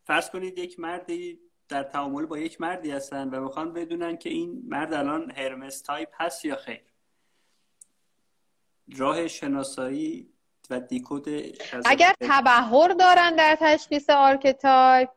فرض 0.04 0.30
کنید 0.30 0.58
یک 0.58 0.80
مردی 0.80 1.40
در 1.68 1.82
تعامل 1.82 2.26
با 2.26 2.38
یک 2.38 2.60
مردی 2.60 2.90
هستن 2.90 3.34
و 3.34 3.44
بخوان 3.48 3.72
بدونن 3.72 4.16
که 4.16 4.30
این 4.30 4.62
مرد 4.68 4.94
الان 4.94 5.30
هرمس 5.30 5.80
تایپ 5.80 6.08
هست 6.14 6.44
یا 6.44 6.56
خیر. 6.56 6.82
راه 8.96 9.28
شناسایی 9.28 10.32
و 10.70 10.80
decode 10.80 11.28
اگر 11.84 12.14
تبحر 12.20 12.88
دارن 12.88 13.36
در 13.36 13.56
تشخیص 13.60 14.10
archetype 14.10 15.10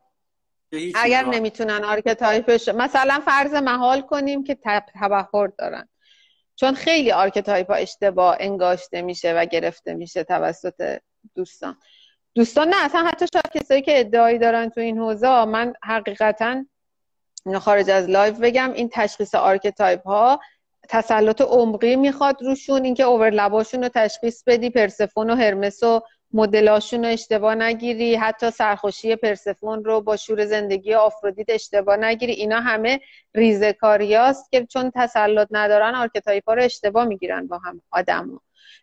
اگر 0.96 1.26
نمی‌تونن 1.26 1.84
archetype 1.84 2.52
ش 2.52 2.68
مثلا 2.68 3.22
فرض 3.26 3.54
محال 3.54 4.02
کنیم 4.02 4.44
که 4.44 4.58
تبحر 4.64 5.48
دارن. 5.48 5.90
چون 6.56 6.74
خیلی 6.74 7.12
archetype 7.12 7.72
ها 7.72 7.76
اشتباه 7.76 8.38
انگاشته 8.40 9.02
میشه 9.02 9.34
و 9.34 9.46
گرفته 9.46 9.94
میشه 9.94 10.24
توسط 10.24 11.00
دوستان. 11.36 11.78
دوستان 12.36 12.70
نه 12.70 12.86
اصلا 12.86 13.04
حتی 13.04 13.26
شاید 13.34 13.64
کسایی 13.64 13.82
که 13.82 14.00
ادعایی 14.00 14.38
دارن 14.38 14.70
تو 14.70 14.82
این 14.82 14.98
حوزه 14.98 15.46
من 15.46 15.74
حقیقتا 15.84 16.66
خارج 17.60 17.90
از 17.90 18.10
live 18.10 18.40
بگم 18.40 18.74
این 18.74 18.90
تشخیص 18.94 19.36
archetype 19.36 20.08
ها 20.08 20.40
تسلط 20.90 21.42
عمیقی 21.42 21.96
می‌خواد 21.96 22.44
روشون 22.44 22.84
اینکه 22.84 23.04
overlap 23.04 23.55
اشون 23.55 23.84
رو 23.84 23.90
تشخیص 23.90 24.44
بدی 24.48 24.70
پرسفون 24.70 25.30
و 25.30 25.36
هرمس 25.36 25.84
و 25.84 26.02
مدلاشون 26.36 27.06
رو 27.06 27.12
اشتباه 27.12 27.56
نگیری 27.56 28.16
حتی 28.16 28.52
سرخوشی 28.52 29.16
پرسفون 29.16 29.84
رو 29.84 30.02
با 30.02 30.16
شور 30.16 30.46
زندگی 30.46 30.94
آفرودیت 30.94 31.50
اشتباه 31.50 31.98
نگیری. 31.98 32.34
اینا 32.34 32.60
همه 32.60 33.00
ریزکاریاست 33.36 34.52
که 34.52 34.66
چون 34.66 34.92
تسلط 34.96 35.48
ندارن 35.52 35.96
archetype 35.96 36.44
ها 36.48 36.54
رو 36.54 36.64
اشتباه 36.64 37.06
می‌گیرن 37.06 37.48
با 37.48 37.58
هم 37.58 37.82
آدم 37.92 38.40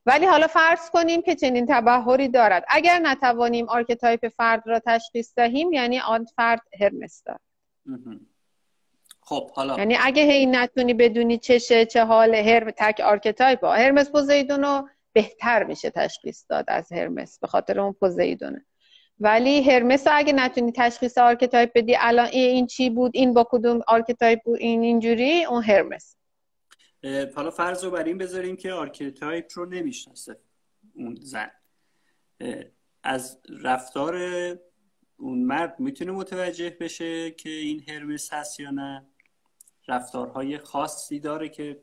ولی 0.07 0.27
حالا 0.27 0.47
فرض 0.47 0.91
کنیم 0.91 1.23
که 1.23 1.35
چنین 1.35 1.67
تبحری 1.69 2.29
دارد. 2.29 2.65
اگر 2.69 2.99
نتوانیم 2.99 3.69
archetype 3.69 4.29
فرد 4.29 4.63
را 4.67 4.81
تشخیص 4.87 5.33
دهیم 5.37 5.73
یعنی 5.73 6.01
آن 6.01 6.27
فرد 6.37 6.61
هرمس 6.81 7.23
دارد. 7.27 7.41
خب 9.21 9.51
حالا 9.51 9.77
یعنی 9.79 9.97
اگه 10.01 10.23
هی 10.23 10.47
نتونی 10.47 10.95
بدونی 10.95 11.39
چشه 11.39 11.87
چه 11.87 12.05
حال 12.05 12.35
هرم 12.35 12.71
تک 12.71 13.01
archetype 13.01 13.65
ها. 13.65 13.73
هرمس 13.73 14.11
پوزیدون 14.11 14.65
بهتر 15.13 15.65
میشه 15.65 15.91
تشخیص 15.91 16.45
داد 16.49 16.65
از 16.69 16.93
هرمس 16.93 17.39
به 17.39 17.47
خاطر 17.47 17.81
اون 17.81 17.93
پوزیدونه 17.93 18.67
ولی 19.21 19.63
هرمس 19.63 20.05
اگه 20.11 20.33
نتونی 20.33 20.73
تشخیص 20.77 21.19
archetype 21.19 21.73
بدی 21.75 21.97
الان 21.99 22.27
این 22.27 22.67
چی 22.67 22.91
بود 22.91 23.11
این 23.15 23.35
با 23.35 23.47
کدوم 23.51 23.81
archetype 23.87 24.43
بود 24.45 24.59
این 24.59 24.83
اینجوری 24.83 25.45
اون 25.45 25.63
هرمس. 25.63 26.17
حالا 27.35 27.51
فرض 27.51 27.85
رو 27.85 27.91
بر 27.91 28.05
این 28.05 28.19
بذاریم 28.19 28.57
که 28.57 28.73
archetype 28.73 29.47
رو 29.55 29.67
نمی‌شناسه 29.67 30.37
اون 30.95 31.19
زن. 31.21 31.51
از 33.03 33.41
رفتار 33.63 34.17
اون 35.17 35.39
مرد 35.39 35.81
می‌تونه 35.81 36.13
متوجه 36.13 36.77
بشه 36.81 37.31
که 37.31 37.49
این 37.49 37.85
هرمس 37.89 38.33
هست 38.33 38.61
یا 38.61 38.71
نه. 38.71 39.07
رفتارهای 39.89 40.59
خاصی 40.59 41.21
داره 41.21 41.49
که 41.49 41.83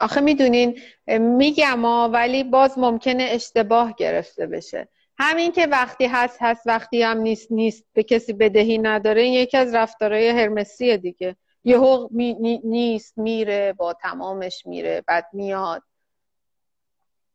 آخه 0.00 0.20
می‌دونین 0.20 0.80
میگم 1.18 1.84
ولی 2.12 2.44
باز 2.44 2.78
ممکنه 2.78 3.22
اشتباه 3.22 3.94
گرفته 3.98 4.46
بشه. 4.46 4.88
همین 5.18 5.52
که 5.52 5.66
وقتی 5.66 6.06
هست 6.06 6.38
هست. 6.40 6.66
وقتی 6.66 7.02
هم 7.02 7.18
نیست 7.18 7.52
نیست. 7.52 7.84
به 7.92 8.02
کسی 8.02 8.32
بدهی 8.32 8.78
نداره 8.78 9.22
این 9.22 9.32
یکی 9.32 9.56
از 9.56 9.74
رفتارهای 9.74 10.28
هرمسیه 10.28 10.96
دیگه. 10.96 11.36
یهو 11.64 12.08
می 12.10 12.60
نیست 12.64 13.18
میره 13.18 13.72
با 13.72 13.92
تمامش 13.92 14.66
میره 14.66 15.04
بعد 15.06 15.26
میاد. 15.32 15.82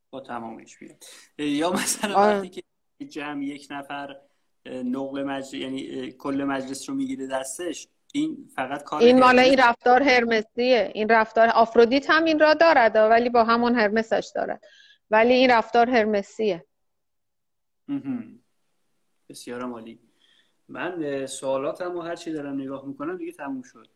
با 0.09 0.19
تمامش 0.19 0.81
میاد. 0.81 1.03
یا 1.37 1.71
مثلا 1.71 2.15
آره. 2.15 2.35
وقتی 2.35 2.49
که 2.49 2.63
جمع 3.09 3.43
یک 3.43 3.67
نفر 3.69 4.15
نقل 4.65 5.23
مجلس 5.23 5.53
یعنی 5.53 6.11
کل 6.11 6.43
مجلس 6.43 6.89
رو 6.89 6.95
می‌گیره 6.95 7.27
دستش 7.27 7.87
این 8.15 8.49
فقط 8.55 8.83
کار 8.83 9.01
این 9.01 9.19
مالا 9.19 9.41
این 9.41 9.59
رفتار 9.59 10.03
هرمسیه 10.03 10.91
این 10.93 11.09
رفتار 11.09 11.49
آفرودیت 11.49 12.09
هم 12.09 12.23
این 12.23 12.39
را 12.39 12.53
دارد 12.53 12.95
ولی 12.95 13.29
با 13.29 13.43
همون 13.43 13.75
هرمسش 13.75 14.31
دارد. 14.35 14.63
ولی 15.09 15.33
این 15.33 15.51
رفتار 15.51 15.89
هرمسیه 15.89 16.65
بسیار 19.29 19.61
عالی. 19.61 19.99
من 20.67 21.25
سوالاتم 21.25 21.97
و 21.97 22.01
هر 22.01 22.15
چی 22.15 22.31
دارم 22.31 22.61
نگاه 22.61 22.85
می‌کنم 22.85 23.17
دیگه 23.17 23.31
تموم 23.31 23.61
شد. 23.61 23.87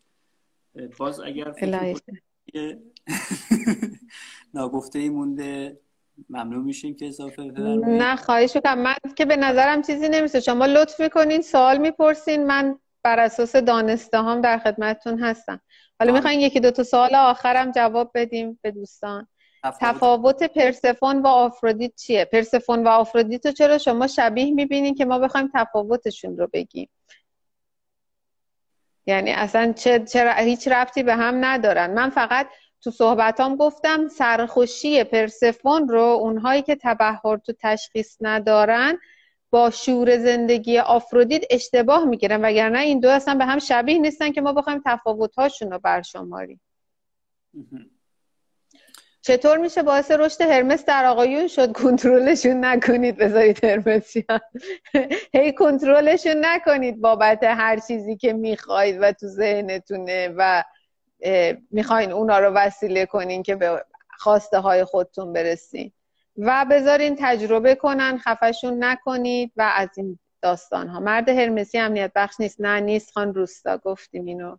باز 0.97 1.19
اگر 1.19 1.53
ناگفته 4.53 4.99
ای 4.99 5.09
مونده 5.09 5.79
ممنون 6.29 6.63
میشیم 6.63 6.95
که 6.95 7.07
اضافه 7.07 7.43
نه 7.43 8.15
خواهش 8.15 8.55
می‌کنم. 8.55 8.81
من 8.81 8.95
که 9.15 9.25
به 9.25 9.35
نظرم 9.35 9.81
چیزی 9.81 10.09
نمیشه 10.09 10.39
شما 10.39 10.65
لطف 10.65 11.01
می‌کنین 11.01 11.41
سوال 11.41 11.77
می‌پرسین 11.77 12.45
من 12.45 12.79
بر 13.07 13.19
اساس 13.19 13.55
دانسته 13.55 14.17
هم 14.17 14.41
در 14.41 14.57
خدمتتون 14.57 15.19
هستم. 15.19 15.61
حالا 15.99 16.13
می‌خواین 16.13 16.39
یکی 16.39 16.59
دو 16.59 16.71
تا 16.71 16.83
سوال 16.83 17.15
آخرم 17.15 17.71
جواب 17.71 18.11
بدیم 18.15 18.59
به 18.61 18.71
دوستان. 18.71 19.27
تفاوت 19.81 20.43
پرسفون 20.43 21.21
و 21.21 21.27
آفرودیت 21.27 21.95
چیه؟ 21.95 22.25
پرسفون 22.25 22.83
و 22.83 22.87
آفرودیت 22.87 23.45
رو 23.45 23.51
چرا 23.51 23.77
شما 23.77 24.07
شبیه 24.07 24.53
می‌بینین 24.53 24.95
که 24.95 25.05
ما 25.05 25.19
بخوایم 25.19 25.51
تفاوتشون 25.53 26.37
رو 26.37 26.49
بگیم؟ 26.53 26.89
یعنی 29.05 29.31
اصلا 29.31 29.73
چرا 30.13 30.33
هیچ 30.33 30.67
ربطی 30.67 31.03
به 31.03 31.15
هم 31.15 31.45
ندارن. 31.45 31.93
من 31.93 32.09
فقط 32.09 32.47
تو 32.81 32.91
صحبتام 32.91 33.55
گفتم 33.55 34.07
سرخوشی 34.07 35.03
پرسفون 35.03 35.89
رو 35.89 36.01
اونهایی 36.01 36.61
که 36.61 36.77
تبهر 36.81 37.37
تو 37.37 37.53
تشخیص 37.59 38.17
ندارن 38.21 38.99
با 39.49 39.69
شور 39.69 40.17
زندگی 40.17 40.79
آفرودیت 40.79 41.43
اشتباه 41.49 42.05
می‌گیرن 42.05 42.41
وگرنه 42.41 42.79
این 42.79 42.99
دو 42.99 43.09
اصلا 43.09 43.35
به 43.35 43.45
هم 43.45 43.59
شبیه 43.59 43.97
نیستن 43.97 44.31
که 44.31 44.41
ما 44.41 44.53
بخوایم 44.53 44.81
تفاوتهاشون 44.85 45.71
رو 45.71 45.79
برشماریم. 45.79 46.61
چطور 49.21 49.57
میشه 49.57 49.83
باعث 49.83 50.11
رشد 50.11 50.41
هرمس 50.41 50.85
در 50.85 51.05
آقایون 51.05 51.47
شد 51.47 51.71
کنترلشون 51.71 52.65
نکنید؟ 52.65 53.17
بذارید 53.17 53.65
هرمسیان 53.65 54.39
هی 55.33 55.53
کنترلشون 55.53 56.45
نکنید 56.45 57.01
بابت 57.01 57.43
هر 57.43 57.79
چیزی 57.87 58.17
که 58.17 58.33
می‌خواید 58.33 58.97
و 59.01 59.11
تو 59.11 59.27
ذهنتونه 59.27 60.33
و 60.37 60.63
می‌خواین 61.71 62.11
اونا 62.11 62.39
رو 62.39 62.49
وسیله 62.49 63.05
کنین 63.05 63.43
که 63.43 63.55
به 63.55 63.85
خواسته 64.17 64.59
های 64.59 64.83
خودتون 64.83 65.33
برسین. 65.33 65.91
و 66.37 66.65
بذارین 66.71 67.15
تجربه 67.19 67.75
کنن 67.75 68.17
خفشون 68.17 68.83
نکنید 68.83 69.51
و 69.55 69.71
از 69.75 69.89
این 69.97 70.19
داستان 70.41 70.87
ها 70.87 70.99
مرد 70.99 71.29
هرمسی 71.29 71.77
امنیت 71.77 72.11
بخش 72.15 72.35
نیست. 72.39 72.61
نه 72.61 72.79
نیست 72.79 73.11
خان 73.11 73.33
روستا. 73.33 73.77
گفتیم 73.77 74.25
اینو. 74.25 74.57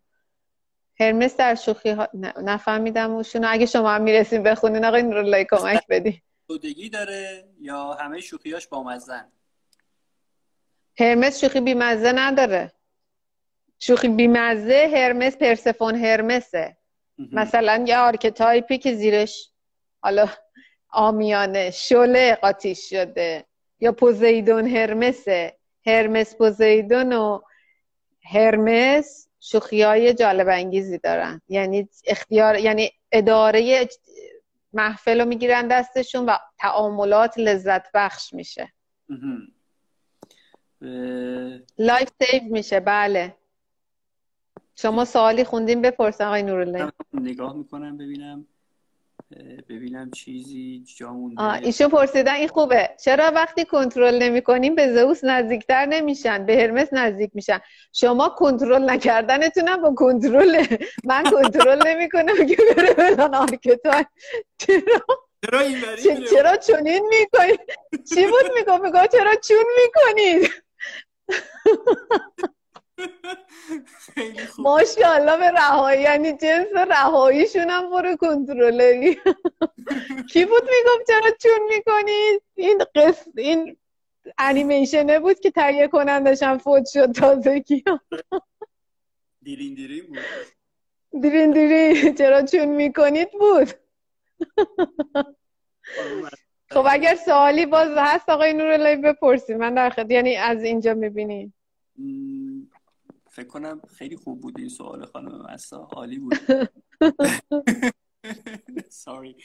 هرمس 1.01 1.37
در 1.37 1.55
شوخی 1.55 1.91
ها 1.91 2.09
نفهمیدم 2.43 3.15
اوشون 3.15 3.45
اگه 3.45 3.67
شما 3.67 3.91
هم 3.91 4.03
می‌رسیم 4.03 4.43
بخونین 4.43 4.85
آقای 4.85 5.03
نورالله 5.03 5.45
کمک 5.45 5.87
بدی 5.89 6.23
سودگی 6.47 6.89
داره 6.89 7.45
یا 7.61 7.93
همه 7.93 8.21
شوخیاش 8.21 8.69
با 8.69 8.83
مزن 8.83 9.33
هرمس 11.01 11.41
شوخی 11.41 11.61
بیمزه 11.61 12.13
نداره. 12.13 12.73
شوخی 13.79 14.09
بیمزه 14.09 14.91
هرمس 14.95 15.37
پرسفون 15.37 15.95
هرمسه. 15.95 16.77
مثلا 17.33 17.85
یه 17.87 17.99
آرکتایپی 17.99 18.79
که 18.79 18.95
زیرش 18.95 19.51
حالا 20.03 20.29
آمیانه 20.89 21.71
شله 21.71 22.35
قاطیش 22.35 22.91
شده. 22.91 23.45
یا 23.81 23.93
پوزیدون 23.93 24.67
هرمسه. 24.67 25.57
هرمس 25.87 26.37
پوزیدون 26.37 27.13
و 27.13 27.41
هرمس 28.25 29.29
شوخی 29.41 29.83
های 29.83 30.15
جالب 30.15 30.49
انگیزی 30.49 30.99
دارن. 30.99 31.41
یعنی 31.49 31.89
اختیار 32.07 32.59
یعنی 32.59 32.91
اداره 33.13 33.89
محفل 34.73 35.21
رو 35.21 35.27
می‌گیرن 35.27 35.69
دستشون 35.69 36.27
و 36.27 36.37
تعاملات 36.59 37.39
لذت 37.39 37.93
بخش 37.95 38.33
میشه. 38.33 38.73
live 41.79 42.09
save 42.23 42.43
میشه. 42.43 42.81
بله. 42.81 43.35
شما 44.75 45.05
سوالی 45.05 45.45
خوندیم 45.45 45.83
بپرسن 45.83 46.25
آقای 46.25 46.43
نورالله 46.43 46.93
نگاه 47.15 47.57
می‌کنم 47.57 47.97
ببینم. 47.97 48.47
ببینم 49.69 50.11
چیزی 50.11 50.85
جا 50.97 51.15
ایشو 51.63 51.89
پرسیدن 51.89 52.35
این 52.35 52.49
خوبه. 52.49 52.91
چرا 53.05 53.31
وقتی 53.35 53.65
کنترل 53.65 54.23
نمی 54.23 54.43
کنیم 54.43 54.75
به 54.75 54.93
زئوس 54.93 55.25
نزدیکتر 55.25 55.87
نمیشن؟ 55.87 56.47
به 56.47 56.57
هرمس 56.57 56.89
نزدیک 56.93 57.31
میشن. 57.35 57.61
شما 57.93 58.29
کنترل 58.29 58.91
نکردنتونم 58.91 59.83
با 59.83 59.95
کنترل. 59.95 60.67
من 61.05 61.25
کنترل 61.25 61.87
نمی 61.87 62.09
کنم 62.09 62.47
که 62.47 62.57
بره 62.77 62.95
بلان 62.95 63.47
چرا؟ 63.57 64.05
چرا 65.47 65.61
این 65.61 66.25
چرا 66.31 66.57
چونین 66.57 67.09
می‌کنید 67.09 67.61
چی 68.15 68.27
بود 68.27 68.53
میگو 68.55 68.79
میگو 68.83 69.07
چرا 69.13 69.35
چون 69.35 69.65
می‌کنید 69.83 70.51
ماشاءالله 74.59 75.37
به 75.37 75.51
رهایی 75.51 76.03
یعنی 76.03 76.33
جنس 76.33 76.67
رهاییشون 76.75 77.71
هم 77.71 77.91
برو 77.91 78.17
کنترلری 78.17 79.15
کی 80.33 80.45
بود 80.45 80.63
می‌گفت 80.63 81.07
چرا 81.07 81.31
چون 81.43 81.69
می‌کنید 81.69 82.43
این 82.55 82.79
قص 82.95 83.25
این 83.37 83.77
انیمیشنه 84.39 85.19
بود 85.19 85.41
که 85.41 85.51
تهیه 85.51 85.89
کنندشم 85.89 86.59
فوت 86.59 86.87
شد 86.87 87.13
تازگی. 87.13 87.85
دیرین 89.43 89.75
دیرین 89.75 90.07
بود. 90.07 90.19
دیرین 91.23 91.51
دیرین. 91.51 92.15
چرا 92.15 92.43
چون 92.43 92.65
می‌کنید 92.65 93.29
بود. 93.33 93.69
خب 96.71 96.87
اگر 96.91 97.15
سوالی 97.15 97.67
باز 97.67 97.89
هست 97.97 98.29
آقای 98.29 98.53
نور 98.53 98.97
بپرسید. 98.97 99.57
من 99.57 99.75
در 99.75 99.91
خد... 99.91 100.11
یعنی 100.11 100.37
از 100.37 100.63
اینجا 100.63 100.95
می‌بینید 100.95 101.53
فکر 103.39 103.47
کنم 103.47 103.81
خیلی 103.99 104.17
خوب 104.17 104.41
بود 104.41 104.59
این 104.59 104.69
سوال 104.69 105.07
خانم 105.07 105.47
مسا. 105.53 105.77
عالی 105.77 106.19
بود. 106.19 106.39
ساری 108.89 109.37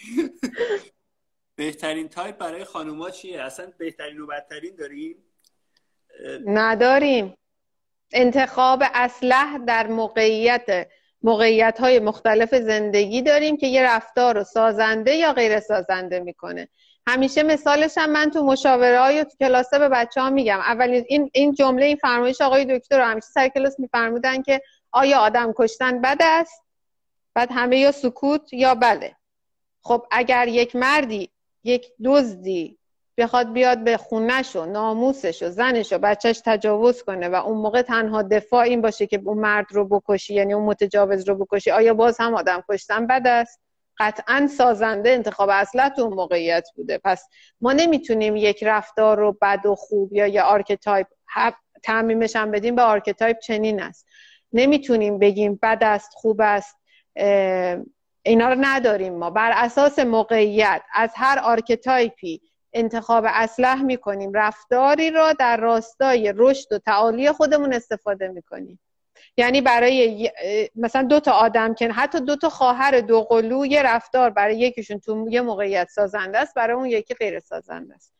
بهترین 1.55 2.09
تایپ 2.09 2.37
برای 2.37 2.63
خانوما 2.63 3.09
چیه؟ 3.09 3.41
اصلا 3.41 3.73
بهترین 3.77 4.19
و 4.19 4.27
بدترین 4.27 4.75
داریم؟ 4.75 5.17
نداریم. 6.45 7.33
انتخاب 8.13 8.83
اصلح 8.93 9.57
در 9.57 9.87
موقعیت 9.87 10.87
موقعیت 11.21 11.79
های 11.79 11.99
مختلف 11.99 12.55
زندگی 12.55 13.21
داریم 13.21 13.57
که 13.57 13.67
یه 13.67 13.83
رفتار 13.83 14.37
رو 14.37 14.43
سازنده 14.43 15.15
یا 15.15 15.33
غیر 15.33 15.59
سازنده 15.59 16.19
می‌کنه. 16.19 16.69
همیشه 17.07 17.43
مثالش 17.43 17.97
هم 17.97 18.09
من 18.09 18.31
تو 18.31 18.43
مشاوره 18.43 18.99
های 18.99 19.23
تو 19.23 19.31
کلاسه 19.39 19.79
به 19.79 19.89
بچه 19.89 20.21
ها 20.21 20.29
میگم. 20.29 20.59
اولین 20.59 21.05
این 21.07 21.29
این 21.33 21.53
جمله 21.53 21.85
این 21.85 21.95
فرمایش 21.95 22.41
آقای 22.41 22.79
دکتر 22.79 22.97
رو 22.97 23.05
همیشه 23.05 23.27
سر 23.27 23.47
کلاس 23.47 23.79
میفرمودن 23.79 24.41
که 24.41 24.61
آیا 24.91 25.19
آدم 25.19 25.53
کشتن 25.57 26.01
بد 26.01 26.17
است؟ 26.19 26.63
بعد 27.33 27.49
همه 27.51 27.77
یا 27.77 27.91
سکوت 27.91 28.53
یا 28.53 28.75
بله. 28.75 29.15
خب 29.81 30.05
اگر 30.11 30.47
یک 30.47 30.75
مردی 30.75 31.29
یک 31.63 31.87
دزدی 32.03 32.77
بخواد 33.17 33.53
بیاد 33.53 33.83
به 33.83 33.97
خونش 33.97 34.55
و 34.55 34.65
ناموسش 34.65 35.43
و 35.43 35.49
زنش 35.49 35.93
و 35.93 35.97
بچهش 35.97 36.41
تجاوز 36.45 37.03
کنه 37.03 37.29
و 37.29 37.35
اون 37.35 37.57
موقع 37.57 37.81
تنها 37.81 38.21
دفاع 38.21 38.61
این 38.61 38.81
باشه 38.81 39.07
که 39.07 39.21
اون 39.25 39.37
مرد 39.37 39.65
رو 39.71 39.87
بکشی 39.87 40.33
یعنی 40.33 40.53
اون 40.53 40.65
متجاوز 40.65 41.29
رو 41.29 41.35
بکشی 41.35 41.71
آیا 41.71 41.93
باز 41.93 42.17
هم 42.19 42.33
آدم 42.33 42.63
کشتن 42.69 43.07
بد 43.07 43.27
است؟ 43.27 43.62
قطعا 43.99 44.49
سازنده 44.57 45.09
انتخاب 45.09 45.49
اصلح 45.51 45.89
تو 45.89 46.01
اون 46.01 46.13
موقعیت 46.13 46.67
بوده. 46.75 46.99
پس 47.03 47.27
ما 47.61 47.73
نمی‌تونیم 47.73 48.35
یک 48.35 48.63
رفتار 48.63 49.17
رو 49.17 49.37
بد 49.41 49.65
و 49.65 49.75
خوب 49.75 50.13
یا 50.13 50.27
یه 50.27 50.41
archetype 50.41 51.07
تعمیمش 51.83 52.35
هم 52.35 52.51
بدیم 52.51 52.75
به 52.75 52.81
archetype 52.81 53.39
چنین 53.39 53.81
است. 53.81 54.07
نمی‌تونیم 54.53 55.19
بگیم 55.19 55.59
بد 55.63 55.77
است 55.81 56.11
خوب 56.13 56.41
است 56.41 56.77
اینا 58.23 58.49
رو 58.49 58.55
نداریم 58.61 59.13
ما. 59.13 59.29
بر 59.29 59.51
اساس 59.55 59.99
موقعیت 59.99 60.81
از 60.93 61.11
هر 61.15 61.39
archetype 61.39 62.31
ی 62.31 62.41
انتخاب 62.73 63.25
اصلح 63.27 63.81
می‌کنیم. 63.81 64.31
رفتاری 64.33 65.11
را 65.11 65.33
در 65.33 65.57
راستای 65.57 66.33
رشد 66.35 66.73
و 66.73 66.79
تعالی 66.79 67.31
خودمون 67.31 67.73
استفاده 67.73 68.27
می‌کنیم. 68.27 68.79
یعنی 69.37 69.61
برای 69.61 70.31
مثلا 70.75 71.03
دو 71.03 71.19
تا 71.19 71.31
آدم 71.31 71.73
که 71.73 71.91
حتی 71.91 72.19
دو 72.19 72.35
تا 72.35 72.49
خواهر 72.49 72.99
دو 72.99 73.21
قلو 73.21 73.65
یه 73.65 73.83
رفتار 73.83 74.29
برای 74.29 74.59
یکیشون 74.59 74.99
تو 74.99 75.27
یه 75.29 75.41
موقعیت 75.41 75.87
سازنده 75.89 76.37
است 76.37 76.55
برای 76.55 76.75
اون 76.75 76.85
یکی 76.85 77.13
غیر 77.13 77.39
سازنده 77.39 77.95
است. 77.95 78.13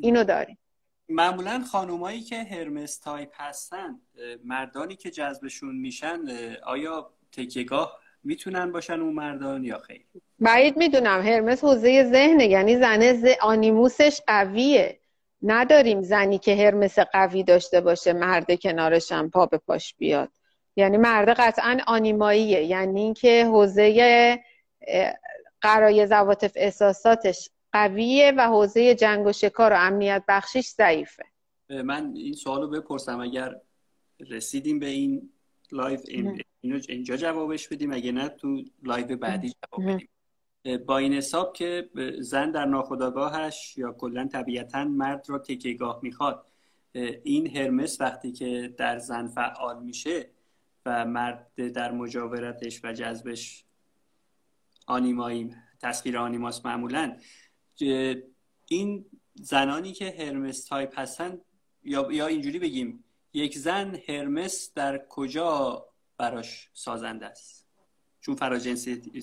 اینو 0.00 0.24
داریم. 0.24 0.58
معمولا 1.08 1.64
خانومایی 1.72 2.20
که 2.20 2.36
هرمس 2.36 2.98
تایپ 2.98 3.30
هستن 3.34 4.00
مردانی 4.44 4.96
که 4.96 5.10
جذبشون 5.10 5.76
میشن 5.76 6.20
آیا 6.64 7.10
تکیه‌گاه 7.32 7.98
می‌تونن 8.24 8.72
باشن 8.72 9.00
اون 9.00 9.14
مردان 9.14 9.64
یا 9.64 9.78
خیر؟ 9.78 10.04
بعید 10.38 10.76
می‌دونم. 10.76 11.22
هرمس 11.22 11.64
حوزه 11.64 12.04
ذهنه 12.04 12.46
یعنی 12.46 12.76
زنه 12.76 13.36
آنیموسش 13.40 14.20
قویه. 14.26 15.00
نداریم 15.42 16.02
زنی 16.02 16.38
که 16.38 16.56
هرمس 16.56 16.98
قوی 16.98 17.42
داشته 17.42 17.80
باشه 17.80 18.12
مرد 18.12 18.60
کنارش 18.60 19.12
هم 19.12 19.30
پا 19.30 19.46
به 19.46 19.58
پاش 19.58 19.94
بیاد. 19.98 20.30
یعنی 20.78 20.96
مرد 20.96 21.28
قطعا 21.28 21.78
آنیماییه. 21.86 22.64
یعنی 22.64 23.00
اینکه 23.00 23.44
حوزه 23.44 24.38
غرایز 25.60 26.06
و 26.06 26.15
عواطف 26.15 26.52
احساساتش 26.56 27.50
قویه 27.72 28.32
و 28.36 28.40
حوزه 28.40 28.94
جنگ 28.94 29.26
و 29.26 29.32
شکار 29.32 29.72
و 29.72 29.76
امنیت 29.78 30.24
بخشیش 30.28 30.68
ضعیفه. 30.68 31.24
من 31.70 32.12
این 32.16 32.32
سوالو 32.32 32.68
بپرسم. 32.68 33.20
اگر 33.20 33.60
رسیدیم 34.30 34.78
به 34.78 34.86
این 34.86 35.30
live 35.72 36.02
اینو 36.08 36.80
اینجا 36.88 37.16
جوابش 37.16 37.68
بدیم 37.68 37.92
اگه 37.92 38.12
نه 38.12 38.28
تو 38.28 38.62
live 38.82 39.16
بعدی 39.16 39.48
جواب 39.48 39.92
بدیم. 39.92 40.08
با 40.86 40.98
این 40.98 41.14
حساب 41.14 41.52
که 41.52 41.88
زن 42.18 42.50
در 42.50 42.64
ناخودآگاهش 42.64 43.74
یا 43.78 43.92
کلا 43.92 44.28
طبیعتا 44.32 44.84
مرد 44.84 45.26
را 45.28 45.38
تکیه‌گاه 45.38 46.00
می‌خواد 46.02 46.46
این 47.24 47.56
هرمس 47.56 48.00
وقتی 48.00 48.32
که 48.32 48.74
در 48.76 48.98
زن 48.98 49.26
فعال 49.26 49.82
میشه 49.82 50.30
مرد 50.88 51.72
در 51.74 51.92
مجاورتش 51.92 52.80
و 52.84 52.92
جذبش 52.92 53.64
آنیمایی 54.86 55.54
تسخیر 55.82 56.18
آنیماست 56.18 56.66
معمولا. 56.66 57.16
این 58.68 59.04
زنانی 59.34 59.92
که 59.92 60.14
هرمس 60.18 60.64
تایپ 60.64 60.98
هستن 60.98 61.38
یا, 61.84 62.08
یا 62.10 62.26
اینجوری 62.26 62.58
بگیم 62.58 63.04
یک 63.32 63.58
زن 63.58 63.98
هرمس 64.08 64.72
در 64.74 65.04
کجا 65.08 65.84
براش 66.18 66.68
سازنده 66.72 67.26
است؟ 67.26 67.66
چون 68.20 68.36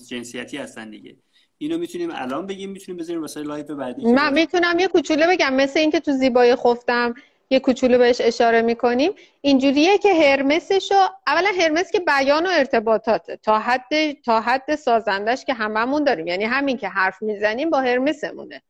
جنسیتی 0.08 0.56
هستن 0.56 0.90
دیگه. 0.90 1.16
اینو 1.58 1.78
می‌تونیم 1.78 2.10
الان 2.12 2.46
بگیم 2.46 2.70
می‌تونیم 2.70 3.00
بذاریم 3.00 3.20
واسه 3.20 3.42
live 3.42 3.76
بعدی. 3.76 4.12
من 4.12 4.32
می‌تونم 4.32 4.78
یه 4.78 4.88
کوچولو 4.88 5.26
بگم 5.28 5.54
مثل 5.54 5.80
اینکه 5.80 6.00
تو 6.00 6.12
زیبای 6.12 6.56
خفتم 6.56 7.14
یه 7.50 7.60
کوچولو 7.60 7.98
بهش 7.98 8.20
اشاره 8.20 8.62
می‌کنیم. 8.62 9.12
اینجوریه 9.40 9.98
که 9.98 10.14
هرمسشو 10.14 10.94
اولا 11.26 11.48
هرمس 11.60 11.90
که 11.90 12.00
بیان 12.00 12.46
و 12.46 12.50
ارتباطاته. 12.52 13.36
تا 13.36 13.58
حد 13.58 14.12
تا 14.24 14.40
حد 14.40 14.74
سازندش 14.74 15.44
که 15.44 15.54
هممون 15.54 16.04
داریم. 16.04 16.26
یعنی 16.26 16.44
همین 16.44 16.76
که 16.76 16.88
حرف 16.88 17.22
می‌زنیم 17.22 17.70
با 17.70 17.80
هرمسمونه. 17.80 18.62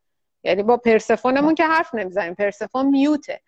یعنی 0.45 0.63
با 0.63 0.77
پرسفونمون 0.77 1.55
که 1.55 1.65
حرف 1.65 1.95
نمی‌زنیم. 1.95 2.35
پرسفون 2.35 2.87
میوته. 2.87 3.41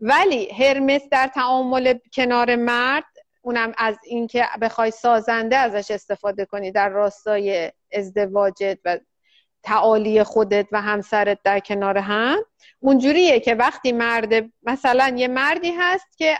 ولی 0.00 0.50
هرمس 0.50 1.02
در 1.10 1.26
تعامل 1.26 1.94
کنار 2.14 2.56
مرد 2.56 3.04
اونم 3.42 3.72
از 3.78 3.96
اینکه 4.04 4.46
بخوای 4.60 4.90
سازنده 4.90 5.56
ازش 5.56 5.90
استفاده 5.90 6.44
کنی 6.44 6.70
در 6.70 6.88
راستای 6.88 7.72
ازدواجت 7.92 8.78
و 8.84 8.98
تعالی 9.64 10.22
خودت 10.22 10.66
و 10.72 10.80
همسرت 10.80 11.38
در 11.44 11.60
کنار 11.60 11.98
هم. 11.98 12.38
اونجوریه 12.80 13.40
که 13.40 13.54
وقتی 13.54 13.92
مرد 13.92 14.50
مثلا 14.62 15.14
یه 15.16 15.28
مردی 15.28 15.72
هست 15.78 16.18
که 16.18 16.38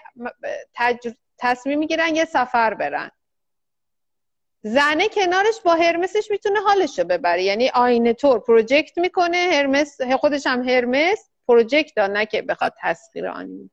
تصمیم 1.39 1.79
می‌گیرن 1.79 2.17
یه 2.17 2.25
سفر 2.25 2.75
برن. 2.75 3.11
زنه 4.63 5.09
کنارش 5.09 5.61
با 5.65 5.75
هرمسش 5.75 6.31
می‌تونه 6.31 6.61
حالشو 6.61 7.05
ببره. 7.05 7.43
یعنی 7.43 7.69
آینه 7.69 8.13
طور 8.13 8.39
پروژکت 8.39 8.99
می‌کنه 8.99 9.49
هرمس 9.53 10.01
خودش 10.03 10.47
هم 10.47 10.69
هرمس 10.69 11.31
پروژکت 11.49 11.99
نه 11.99 12.27
که 12.27 12.43
بخواد 12.43 12.75
تسخیر 12.83 13.29
آنی. 13.29 13.71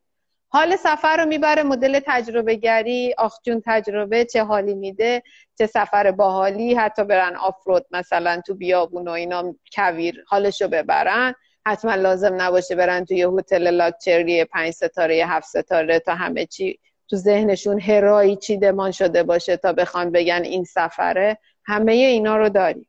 حال 0.54 0.76
سفر 0.76 1.16
رو 1.16 1.26
می‌بره 1.26 1.62
مدل 1.62 2.00
تجربه 2.06 2.54
گری 2.54 3.14
آخجون 3.18 3.62
تجربه 3.66 4.24
چه 4.24 4.44
حالی 4.44 4.74
میده 4.74 5.22
چه 5.58 5.66
سفر 5.66 6.10
باحالی 6.10 6.74
حتی 6.74 7.04
برن 7.04 7.36
آفرود 7.36 7.86
مثلا 7.90 8.42
تو 8.46 8.54
بیابون 8.54 9.08
و 9.08 9.10
اینا 9.10 9.54
کویر 9.74 10.24
حالشو 10.26 10.68
ببرن. 10.68 11.34
حتما 11.66 11.94
لازم 11.94 12.42
نباشه 12.42 12.74
برن 12.74 13.04
توی 13.04 13.22
هتل 13.22 13.70
لاکچری 13.70 14.44
پنج 14.44 14.70
ستاره 14.70 15.14
هفت 15.14 15.48
ستاره 15.48 15.98
تا 15.98 16.14
همه 16.14 16.46
چی. 16.46 16.78
تو 17.08 17.16
ذهنشون 17.16 17.80
هرایی 17.80 18.36
چیدمان 18.36 18.90
شده 18.90 19.22
باشه 19.22 19.56
تا 19.56 19.72
بخوان 19.72 20.10
بگن 20.10 20.42
این 20.44 20.64
سفره. 20.64 21.38
همه 21.64 21.92
اینا 21.92 22.36
رو 22.36 22.48
داریم. 22.48 22.88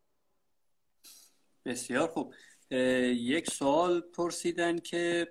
بسیار 1.65 2.07
خوب. 2.07 2.33
یک 2.71 3.51
سوال 3.51 4.01
پرسیدن 4.01 4.79
که 4.79 5.27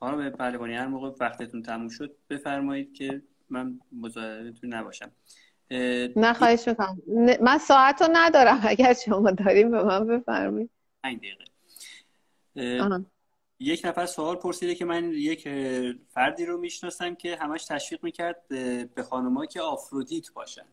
خانم 0.00 0.30
پهلوانی 0.30 0.74
هر 0.74 0.86
موقع 0.86 1.10
وقتتون 1.20 1.62
تموم 1.62 1.88
شد 1.88 2.16
بفرمایید 2.30 2.94
که 2.94 3.22
من 3.50 3.80
مزاحمتون 3.92 4.74
نباشم. 4.74 5.10
نه 6.16 6.32
خواهش 6.32 6.68
می‌کنم. 6.68 6.98
من 7.40 7.58
ساعت 7.58 8.02
رو 8.02 8.08
ندارم. 8.12 8.60
اگر 8.62 8.94
شما 8.94 9.30
داریم 9.30 9.70
به 9.70 9.82
من 9.82 10.06
بفرمایید. 10.06 10.70
این 11.04 11.20
دقیقه. 12.54 13.04
یک 13.60 13.82
نفر 13.84 14.06
سوال 14.06 14.36
پرسیده 14.36 14.74
که 14.74 14.84
من 14.84 15.12
یک 15.12 15.48
فردی 16.08 16.46
رو 16.46 16.58
می‌شناسم 16.58 17.14
که 17.14 17.36
همش 17.36 17.64
تشویق 17.64 18.04
می‌کرد 18.04 18.48
به 18.94 19.02
خانمایی 19.10 19.48
که 19.48 19.60
آفرودیت 19.60 20.32
باشن. 20.32 20.66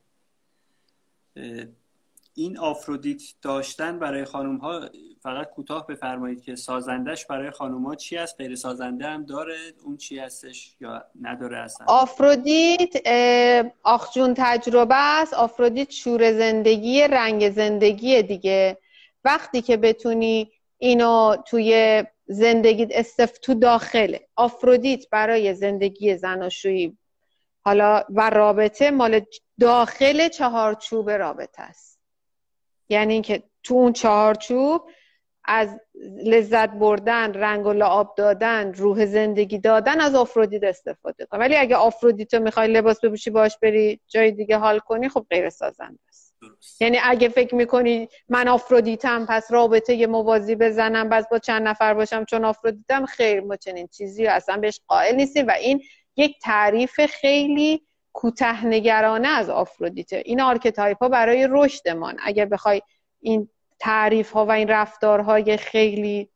این 2.37 2.57
آفرودیت 2.57 3.21
داشتن 3.41 3.99
برای 3.99 4.25
خانوم 4.25 4.57
ها 4.57 4.89
فقط 5.21 5.49
کوتاه 5.49 5.87
بفرمایید 5.87 6.41
که 6.41 6.55
سازندش 6.55 7.25
برای 7.25 7.51
خانوم 7.51 7.85
ها 7.85 7.95
چی 7.95 8.17
است؟ 8.17 8.35
غیر 8.37 8.55
سازنده 8.55 9.05
هم 9.05 9.25
داره؟ 9.25 9.57
اون 9.83 9.97
چی 9.97 10.19
هستش 10.19 10.75
یا 10.79 11.05
نداره 11.21 11.57
اصلا؟ 11.57 11.87
آفرودیت 11.89 12.93
آخجون 13.83 14.33
تجربه 14.37 14.95
است. 14.95 15.33
آفرودیت 15.33 15.91
شور 15.91 16.33
زندگی 16.33 17.01
رنگ 17.01 17.49
زندگی 17.49 18.23
دیگه. 18.23 18.77
وقتی 19.23 19.61
که 19.61 19.77
بتونی 19.77 20.51
اینو 20.77 21.35
توی 21.47 22.03
زندگی 22.27 22.87
استف 22.91 23.37
تو 23.37 23.53
داخله 23.53 24.27
آفرودیت 24.35 25.09
برای 25.09 25.53
زندگی 25.53 26.17
زناشویی 26.17 26.97
حالا 27.61 28.03
و 28.09 28.29
رابطه 28.29 28.91
مال 28.91 29.21
داخل 29.59 30.27
چهارچوب 30.27 31.09
رابطه 31.09 31.61
است. 31.61 31.94
یعنی 32.89 33.13
اینکه 33.13 33.43
تو 33.63 33.73
اون 33.73 33.93
چهارچوب 33.93 34.89
از 35.47 35.79
لذت 36.23 36.69
بردن 36.69 37.33
رنگ 37.33 37.65
و 37.65 37.73
لعاب 37.73 38.13
دادن 38.17 38.73
روح 38.73 39.05
زندگی 39.05 39.59
دادن 39.59 40.01
از 40.01 40.15
آفرودیت 40.15 40.63
استفاده 40.63 41.25
کن 41.25 41.39
ولی 41.39 41.55
اگه 41.55 41.75
آفرودیت 41.75 42.33
رو 42.33 42.43
می‌خوای 42.43 42.67
لباس 42.67 42.99
بپوشی 42.99 43.29
باش 43.29 43.57
بری 43.57 43.99
جای 44.07 44.31
دیگه 44.31 44.57
حال 44.57 44.79
کنی 44.79 45.09
خب 45.09 45.25
غیر 45.29 45.49
سازنده 45.49 45.99
است. 46.09 46.35
یعنی 46.79 46.97
اگه 47.03 47.29
فکر 47.29 47.55
می‌کنی 47.55 48.09
من 48.29 48.47
آفرودیتم 48.47 49.25
پس 49.29 49.51
رابطه 49.51 49.95
یه 49.95 50.07
موازی 50.07 50.55
بزنم 50.55 51.09
بس 51.09 51.25
با 51.31 51.39
چند 51.39 51.67
نفر 51.67 51.93
باشم 51.93 52.25
چون 52.25 52.45
آفرودیتم 52.45 53.05
خیر 53.05 53.41
ما 53.41 53.55
چنین 53.55 53.87
چیزی 53.87 54.27
اصلا 54.27 54.57
بهش 54.57 54.81
قائل 54.87 55.15
نیستیم. 55.15 55.47
و 55.47 55.51
این 55.51 55.81
یک 56.15 56.39
تعریف 56.41 57.05
خیلی 57.05 57.81
کوته 58.15 58.65
نگرانه 58.65 59.27
از 59.27 59.49
آفرودیته. 59.49 60.23
این 60.25 60.41
archetype 60.41 60.97
ها 60.97 61.09
برای 61.09 61.47
رشدمان. 61.51 62.17
اگر 62.23 62.45
بخوای 62.45 62.81
این 63.19 63.49
تعریف 63.79 64.31
ها 64.31 64.45
و 64.45 64.51
این 64.51 64.67
رفتارهای 64.67 65.57
خیلی 65.57 66.29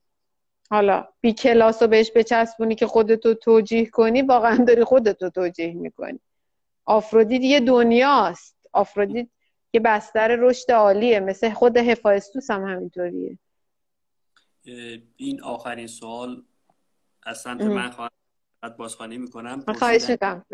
حالا 0.69 1.07
بی 1.21 1.33
کلاس 1.33 1.81
رو 1.81 1.87
بهش 1.87 2.11
بچسبونی 2.15 2.75
که 2.75 2.87
خودتو 2.87 3.33
توجیه 3.33 3.85
کنی 3.85 4.21
واقعا 4.21 4.65
داری 4.65 4.83
خودتو 4.83 5.29
توجیه 5.29 5.73
می‌کنی. 5.73 6.19
آفرودیت 6.85 7.41
یه 7.41 7.59
دنیاست. 7.59 8.55
آفرودیت 8.73 9.27
یه 9.73 9.79
بستر 9.79 10.35
رشد 10.35 10.71
عالیه. 10.71 11.19
مثل 11.19 11.49
خود 11.49 11.77
هفایستوس 11.77 12.51
هم 12.51 12.63
همینطوریه. 12.63 13.37
این 15.15 15.43
آخرین 15.43 15.87
سوال 15.87 16.43
از 17.23 17.37
سمت 17.37 17.61
من 17.61 17.89
خواهم 17.89 18.09
بازخوانی 18.77 19.17
می‌کنم. 19.17 19.63
خواهش 19.77 20.09
می‌کنم 20.09 20.45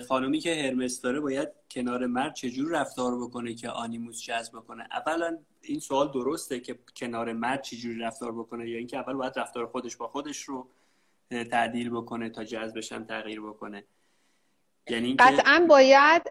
خانومی 0.00 0.38
که 0.38 0.54
هرمس 0.54 1.00
داره 1.00 1.20
باید 1.20 1.48
کنار 1.70 2.06
مرد 2.06 2.34
چجور 2.34 2.80
رفتار 2.80 3.18
بکنه 3.18 3.54
که 3.54 3.70
آنیموس 3.70 4.22
جذب 4.22 4.52
بکنه؟ 4.52 4.88
اولا 4.92 5.38
این 5.62 5.80
سوال 5.80 6.12
درسته 6.12 6.60
که 6.60 6.78
کنار 6.96 7.32
مرد 7.32 7.62
چجوری 7.62 7.98
رفتار 7.98 8.32
بکنه 8.32 8.68
یا 8.68 8.78
اینکه 8.78 8.98
اول 8.98 9.14
باید 9.14 9.38
رفتار 9.38 9.66
خودش 9.66 9.96
با 9.96 10.08
خودش 10.08 10.42
رو 10.42 10.68
تعدیل 11.30 11.90
بکنه 11.90 12.28
تا 12.28 12.44
جذبش 12.44 12.92
هم 12.92 13.04
تغییر 13.04 13.40
بکنه. 13.40 13.84
یعنی 14.88 15.16
قطعا 15.18 15.66
باید 15.68 16.22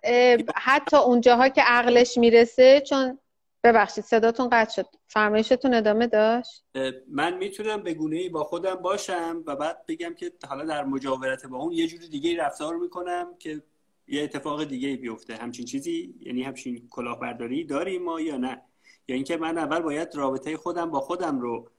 حتی 0.56 0.98
اونجاها 0.98 1.50
که 1.50 1.62
عقلش 1.62 2.18
می‌رسه 2.18 2.82
چون 2.90 3.20
ببخشید 3.64 4.04
صداتون 4.04 4.50
قطع 4.52 4.74
شد. 4.74 4.88
فرمایشتون 5.08 5.74
ادامه 5.74 6.08
داشت؟ 6.08 6.64
من 7.08 7.38
می‌تونم 7.38 7.84
به 7.84 7.94
گونه 7.94 8.18
ای 8.18 8.30
با 8.30 8.44
خودم 8.44 8.76
باشم 8.76 9.44
و 9.48 9.56
بعد 9.56 9.86
بگم 9.88 10.14
که 10.14 10.32
حالا 10.50 10.66
در 10.66 10.84
مجاورت 10.84 11.46
با 11.46 11.58
اون 11.58 11.72
یه 11.72 11.88
جوری 11.88 12.08
دیگه 12.08 12.38
رفتار 12.38 12.76
می‌کنم 12.76 13.36
که 13.40 13.64
یه 14.08 14.24
اتفاق 14.24 14.64
دیگه 14.64 14.96
بیفته. 14.96 15.36
همچین 15.36 15.66
چیزی 15.66 16.16
یعنی 16.20 16.44
همچین 16.44 16.88
کلاهبرداری 16.90 17.64
داریم 17.64 18.04
ما 18.04 18.22
یا 18.22 18.38
نه؟ 18.38 18.62
یا 19.08 19.16
اینکه 19.16 19.38
من 19.38 19.58
اول 19.58 19.80
باید 19.80 20.16
رابطه 20.16 20.58
خودم 20.58 20.92
با 20.92 21.00
خودم 21.00 21.40
رو 21.40 21.72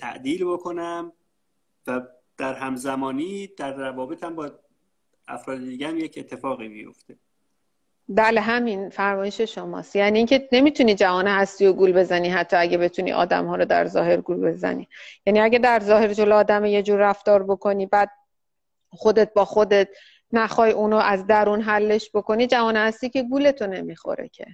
تعدیل 0.00 0.44
بکنم 0.44 1.12
و 1.86 2.00
در 2.36 2.54
همزمانی 2.54 3.46
در 3.46 3.76
روابطم 3.76 4.34
با 4.34 4.50
افراد 5.28 5.58
دیگه 5.58 5.88
هم 5.88 5.98
یک 5.98 6.18
اتفاقی 6.18 6.68
میفته 6.68 7.18
بله 8.08 8.40
همین 8.40 8.90
فرمایش 8.90 9.40
شماست. 9.40 9.96
یعنی 9.96 10.18
اینکه 10.18 10.48
نمی‌تونی 10.52 10.94
جهان 10.94 11.26
هستی 11.26 11.66
و 11.66 11.72
گول 11.72 11.92
بزنی 11.92 12.28
حتی 12.28 12.56
اگه 12.56 12.78
بتونی 12.78 13.12
آدم 13.12 13.46
ها 13.46 13.56
رو 13.56 13.64
در 13.64 13.86
ظاهر 13.86 14.16
گول 14.16 14.36
بزنی. 14.36 14.88
یعنی 15.26 15.40
اگه 15.40 15.58
در 15.58 15.80
ظاهر 15.80 16.08
جلو 16.14 16.34
آدم 16.34 16.64
یه 16.64 16.82
جور 16.82 17.00
رفتار 17.00 17.42
بکنی 17.42 17.86
بعد 17.86 18.10
خودت 18.90 19.32
با 19.34 19.44
خودت 19.44 19.88
نخوای 20.32 20.72
اونو 20.72 20.96
از 20.96 21.26
درون 21.26 21.60
حلش 21.60 22.10
بکنی 22.14 22.46
جهان 22.46 22.76
هستی 22.76 23.08
که 23.08 23.22
گولتو 23.22 23.66
نمی‌خوره 23.66 24.28
که. 24.28 24.46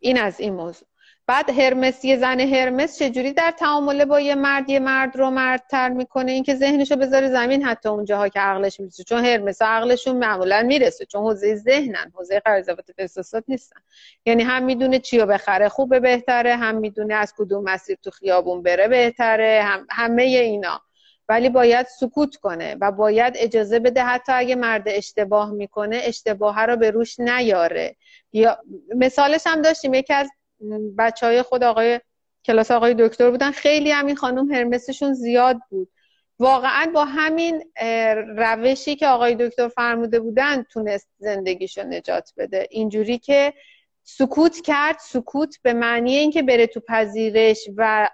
این 0.00 0.18
از 0.18 0.40
این 0.40 0.54
موضوع. 0.54 0.88
بعد 1.28 1.50
هرمس 1.50 2.04
یه 2.04 2.16
زن 2.16 2.40
هرمس 2.40 2.98
چجوری 2.98 3.32
در 3.32 3.50
تعامله 3.50 4.04
با 4.04 4.20
یه 4.20 4.34
مرد 4.34 4.70
یه 4.70 4.78
مرد 4.78 5.16
رو 5.16 5.30
مردتر 5.30 5.88
می‌کنه؟ 5.88 6.32
اینکه 6.32 6.54
ذهنشو 6.54 6.96
بذاره 6.96 7.28
زمین 7.28 7.62
حتی 7.62 7.88
اونجاها 7.88 8.28
که 8.28 8.40
عقلش 8.40 8.80
می‌رسه. 8.80 9.04
چون 9.04 9.24
هرمس 9.24 9.62
عقلشون 9.62 10.16
معمولا 10.16 10.62
می‌رسه 10.62 11.04
چون 11.04 11.22
حوزه 11.22 11.54
ذهنن 11.54 12.12
حوزه 12.14 12.40
قرضاوت 12.40 12.84
احساسات 12.98 13.44
نیستن. 13.48 13.80
یعنی 14.26 14.42
هم 14.42 14.64
می‌دونه 14.64 14.98
چی 14.98 15.18
رو 15.18 15.26
بخره 15.26 15.68
خوبه 15.68 16.00
بهتره 16.00 16.56
هم 16.56 16.74
می‌دونه 16.74 17.14
از 17.14 17.34
کدوم 17.36 17.64
مسیر 17.64 17.98
تو 18.02 18.10
خیابون 18.10 18.62
بره 18.62 18.88
بهتره 18.88 19.60
هم 19.64 19.86
همه 19.90 20.22
اینا. 20.22 20.80
ولی 21.28 21.48
باید 21.48 21.86
سکوت 21.86 22.36
کنه 22.36 22.76
و 22.80 22.92
باید 22.92 23.34
اجازه 23.36 23.78
بده 23.78 24.02
حتی 24.02 24.32
اگه 24.32 24.54
مرد 24.54 24.82
اشتباه 24.86 25.50
می‌کنه 25.50 26.00
اشتباه 26.04 26.66
رو 26.66 26.76
به 26.76 26.90
روش 26.90 27.20
نیاره. 27.20 27.96
یا 28.32 28.58
مثالش 28.96 29.42
هم 29.46 29.62
داشتیم 29.62 29.94
یکی 29.94 30.14
از 30.14 30.30
بچه 30.98 31.26
های 31.26 31.42
خود 31.42 31.64
آقای 31.64 32.00
کلاس 32.44 32.70
آقای 32.70 32.94
دکتر 32.98 33.30
بودن. 33.30 33.50
خیلی 33.50 33.90
همین 33.90 34.16
خانم 34.16 34.52
هرمسشون 34.52 35.12
زیاد 35.12 35.56
بود. 35.70 35.88
واقعا 36.38 36.90
با 36.94 37.04
همین 37.04 37.64
روشی 38.36 38.96
که 38.96 39.06
آقای 39.06 39.34
دکتر 39.34 39.68
فرموده 39.68 40.20
بودن 40.20 40.62
تونست 40.62 41.08
زندگیشو 41.18 41.82
نجات 41.82 42.32
بده. 42.36 42.66
اینجوری 42.70 43.18
که 43.18 43.54
سکوت 44.02 44.60
کرد 44.60 44.96
سکوت 45.00 45.62
به 45.62 45.72
معنی 45.72 46.16
اینکه 46.16 46.42
بره 46.42 46.66
تو 46.66 46.80
پذیرش 46.80 47.68
و 47.76 48.08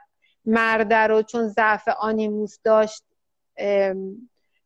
مرده 0.45 0.97
رو 0.97 1.23
چون 1.23 1.49
ضعف 1.49 1.89
آنیموس 1.89 2.59
داشت 2.65 3.03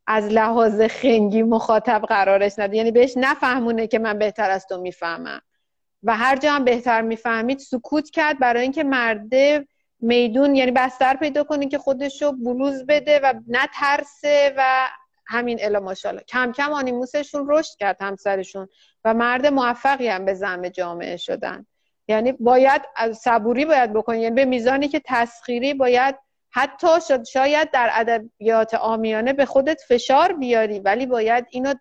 از 0.06 0.28
لحاظ 0.28 0.80
خنگی 0.80 1.42
مخاطب 1.42 2.02
قرارش 2.08 2.58
نده 2.58 2.76
یعنی 2.76 2.90
بهش 2.90 3.12
نفهمونه 3.16 3.86
که 3.86 3.98
من 3.98 4.18
بهتر 4.18 4.50
از 4.50 4.66
تو 4.66 4.80
می‌فهمم. 4.80 5.40
و 6.02 6.16
هر 6.16 6.36
جا 6.36 6.52
هم 6.52 6.64
بهتر 6.64 7.02
می‌فهمید 7.02 7.58
سکوت 7.58 8.10
کرد 8.10 8.38
برای 8.38 8.62
اینکه 8.62 8.84
مرده 8.84 9.68
میدون 10.00 10.54
یعنی 10.54 10.70
بستر 10.70 11.16
پیدا 11.16 11.44
کنه 11.44 11.68
که 11.68 11.78
خودشو 11.78 12.32
بلوز 12.32 12.86
بده 12.86 13.20
و 13.20 13.34
نترسه 13.48 14.54
و 14.56 14.88
همین 15.26 15.58
الا 15.62 15.80
ماشاءالله. 15.80 16.24
کم 16.28 16.52
کم 16.52 16.72
آنیموسشون 16.72 17.46
رشد 17.48 17.76
کرد 17.78 17.96
همسرشون 18.00 18.68
و 19.04 19.14
مرد 19.14 19.46
موفقی 19.46 20.08
هم 20.08 20.24
به 20.24 20.34
زم 20.34 20.68
جامعه 20.68 21.16
شدن. 21.16 21.66
یعنی 22.08 22.32
باید 22.32 22.82
صبوری 23.20 23.64
باید 23.64 23.92
بکنی. 23.92 24.20
یعنی 24.20 24.34
به 24.34 24.44
میزانی 24.44 24.88
که 24.88 25.02
تسخیری 25.04 25.74
باید 25.74 26.14
حتی 26.50 26.88
شاید 27.32 27.70
در 27.70 27.90
ادبیات 27.92 28.74
آمیانه 28.74 29.32
به 29.32 29.46
خودت 29.46 29.80
فشار 29.88 30.32
بیاری 30.32 30.78
ولی 30.78 31.06
باید 31.06 31.46
اینو 31.50 31.74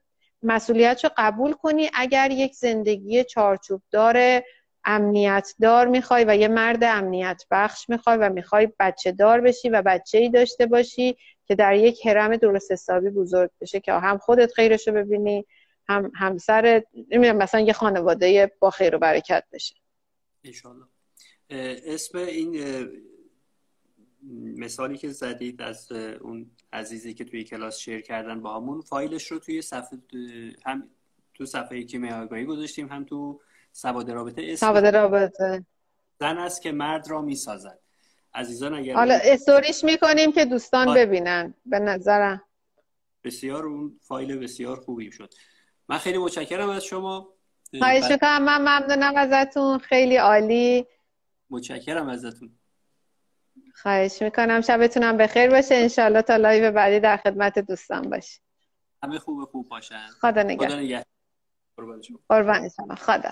مسئولیت 0.47 1.03
رو 1.03 1.09
قبول 1.17 1.53
کنی. 1.53 1.89
اگر 1.93 2.31
یک 2.31 2.55
زندگی 2.55 3.23
چارچوب 3.23 3.81
داره 3.91 4.45
امنیت 4.85 5.53
دار 5.61 5.87
می‌خوای 5.87 6.25
و 6.27 6.35
یه 6.35 6.47
مرد 6.47 6.83
امنیت 6.83 7.43
بخش 7.51 7.89
می‌خوای 7.89 8.17
و 8.17 8.29
می‌خوای 8.29 8.67
بچه 8.79 9.11
دار 9.11 9.41
بشی 9.41 9.69
و 9.69 9.81
بچه 9.81 10.17
ای 10.17 10.29
داشته 10.29 10.65
باشی 10.65 11.17
که 11.45 11.55
در 11.55 11.75
یک 11.75 12.07
حرم 12.07 12.37
درست 12.37 12.71
حسابی 12.71 13.09
بزرگ 13.09 13.49
بشه 13.61 13.79
که 13.79 13.93
هم 13.93 14.17
خودت 14.17 14.53
خیرش 14.53 14.87
رو 14.87 14.93
ببینی 14.93 15.45
هم 15.89 16.11
همسر 16.15 16.83
نمی‌دونم 17.11 17.37
مثلا 17.37 17.61
یه 17.61 17.73
خانواده 17.73 18.51
با 18.59 18.69
خیر 18.69 18.95
و 18.95 18.99
برکت 18.99 19.43
بشه. 19.53 19.75
انشالله 20.43 20.85
اسم 21.85 22.17
این 22.17 22.55
مثالی 24.57 24.97
که 24.97 25.09
زدید 25.09 25.61
از 25.61 25.91
اون 25.91 26.51
عزیزی 26.73 27.13
که 27.13 27.25
توی 27.25 27.43
کلاس 27.43 27.77
شیر 27.77 28.01
کردن 28.01 28.41
با 28.41 28.55
همون 28.55 28.81
فایلش 28.81 29.31
رو 29.31 29.39
توی 29.39 29.61
صفحه 29.61 29.99
هم 30.65 30.89
تو 31.33 31.45
صفحه 31.45 31.83
که 31.83 31.99
آگاهی 31.99 32.45
گذاشتیم 32.45 32.87
هم 32.87 33.03
تو 33.03 33.41
سواد 33.71 34.11
رابطه 34.11 34.41
اسم. 34.45 34.67
سواد 34.67 34.85
رابطه. 34.85 35.65
زن 36.19 36.37
است 36.37 36.61
که 36.61 36.71
مرد 36.71 37.09
را 37.09 37.21
می‌سازد. 37.21 37.79
عزیزان 38.33 38.73
اگر 38.73 38.93
حالا 38.93 39.19
استوریش 39.23 39.83
می‌کنیم 39.83 40.31
که 40.31 40.45
دوستان 40.45 40.87
آره. 40.87 41.05
ببینن 41.05 41.53
به 41.65 41.79
نظرم. 41.79 42.43
بسیار 43.23 43.65
اون 43.65 43.99
فایل 44.01 44.37
بسیار 44.37 44.79
خوبی 44.79 45.11
شد. 45.11 45.33
من 45.89 45.97
خیلی 45.97 46.17
متشکرم 46.17 46.69
از 46.69 46.83
شما. 46.83 47.33
خواهش 47.79 48.11
می‌کنم. 48.11 48.43
من 48.43 48.61
ممنونم 48.61 49.15
ازتون. 49.15 49.77
خیلی 49.77 50.15
عالی. 50.15 50.85
متشکرم 51.49 52.09
ازتون. 52.09 52.56
خواهش 53.81 54.21
می‌کنم. 54.21 54.61
شبتونم 54.61 55.17
بخیر 55.17 55.49
باشه. 55.49 55.75
انشالله 55.75 56.21
تا 56.21 56.35
live 56.35 56.71
بعدی 56.71 56.99
در 56.99 57.17
خدمت 57.17 57.59
دوستان 57.59 58.01
باشه 58.01 58.39
همه 59.03 59.19
خوب 59.19 59.45
خوب 59.45 59.69
باشن. 59.69 60.07
خدا 60.21 60.43
نگهدار. 60.43 61.03
قربان 62.29 62.69
شما. 62.69 62.95
خدا. 62.95 63.31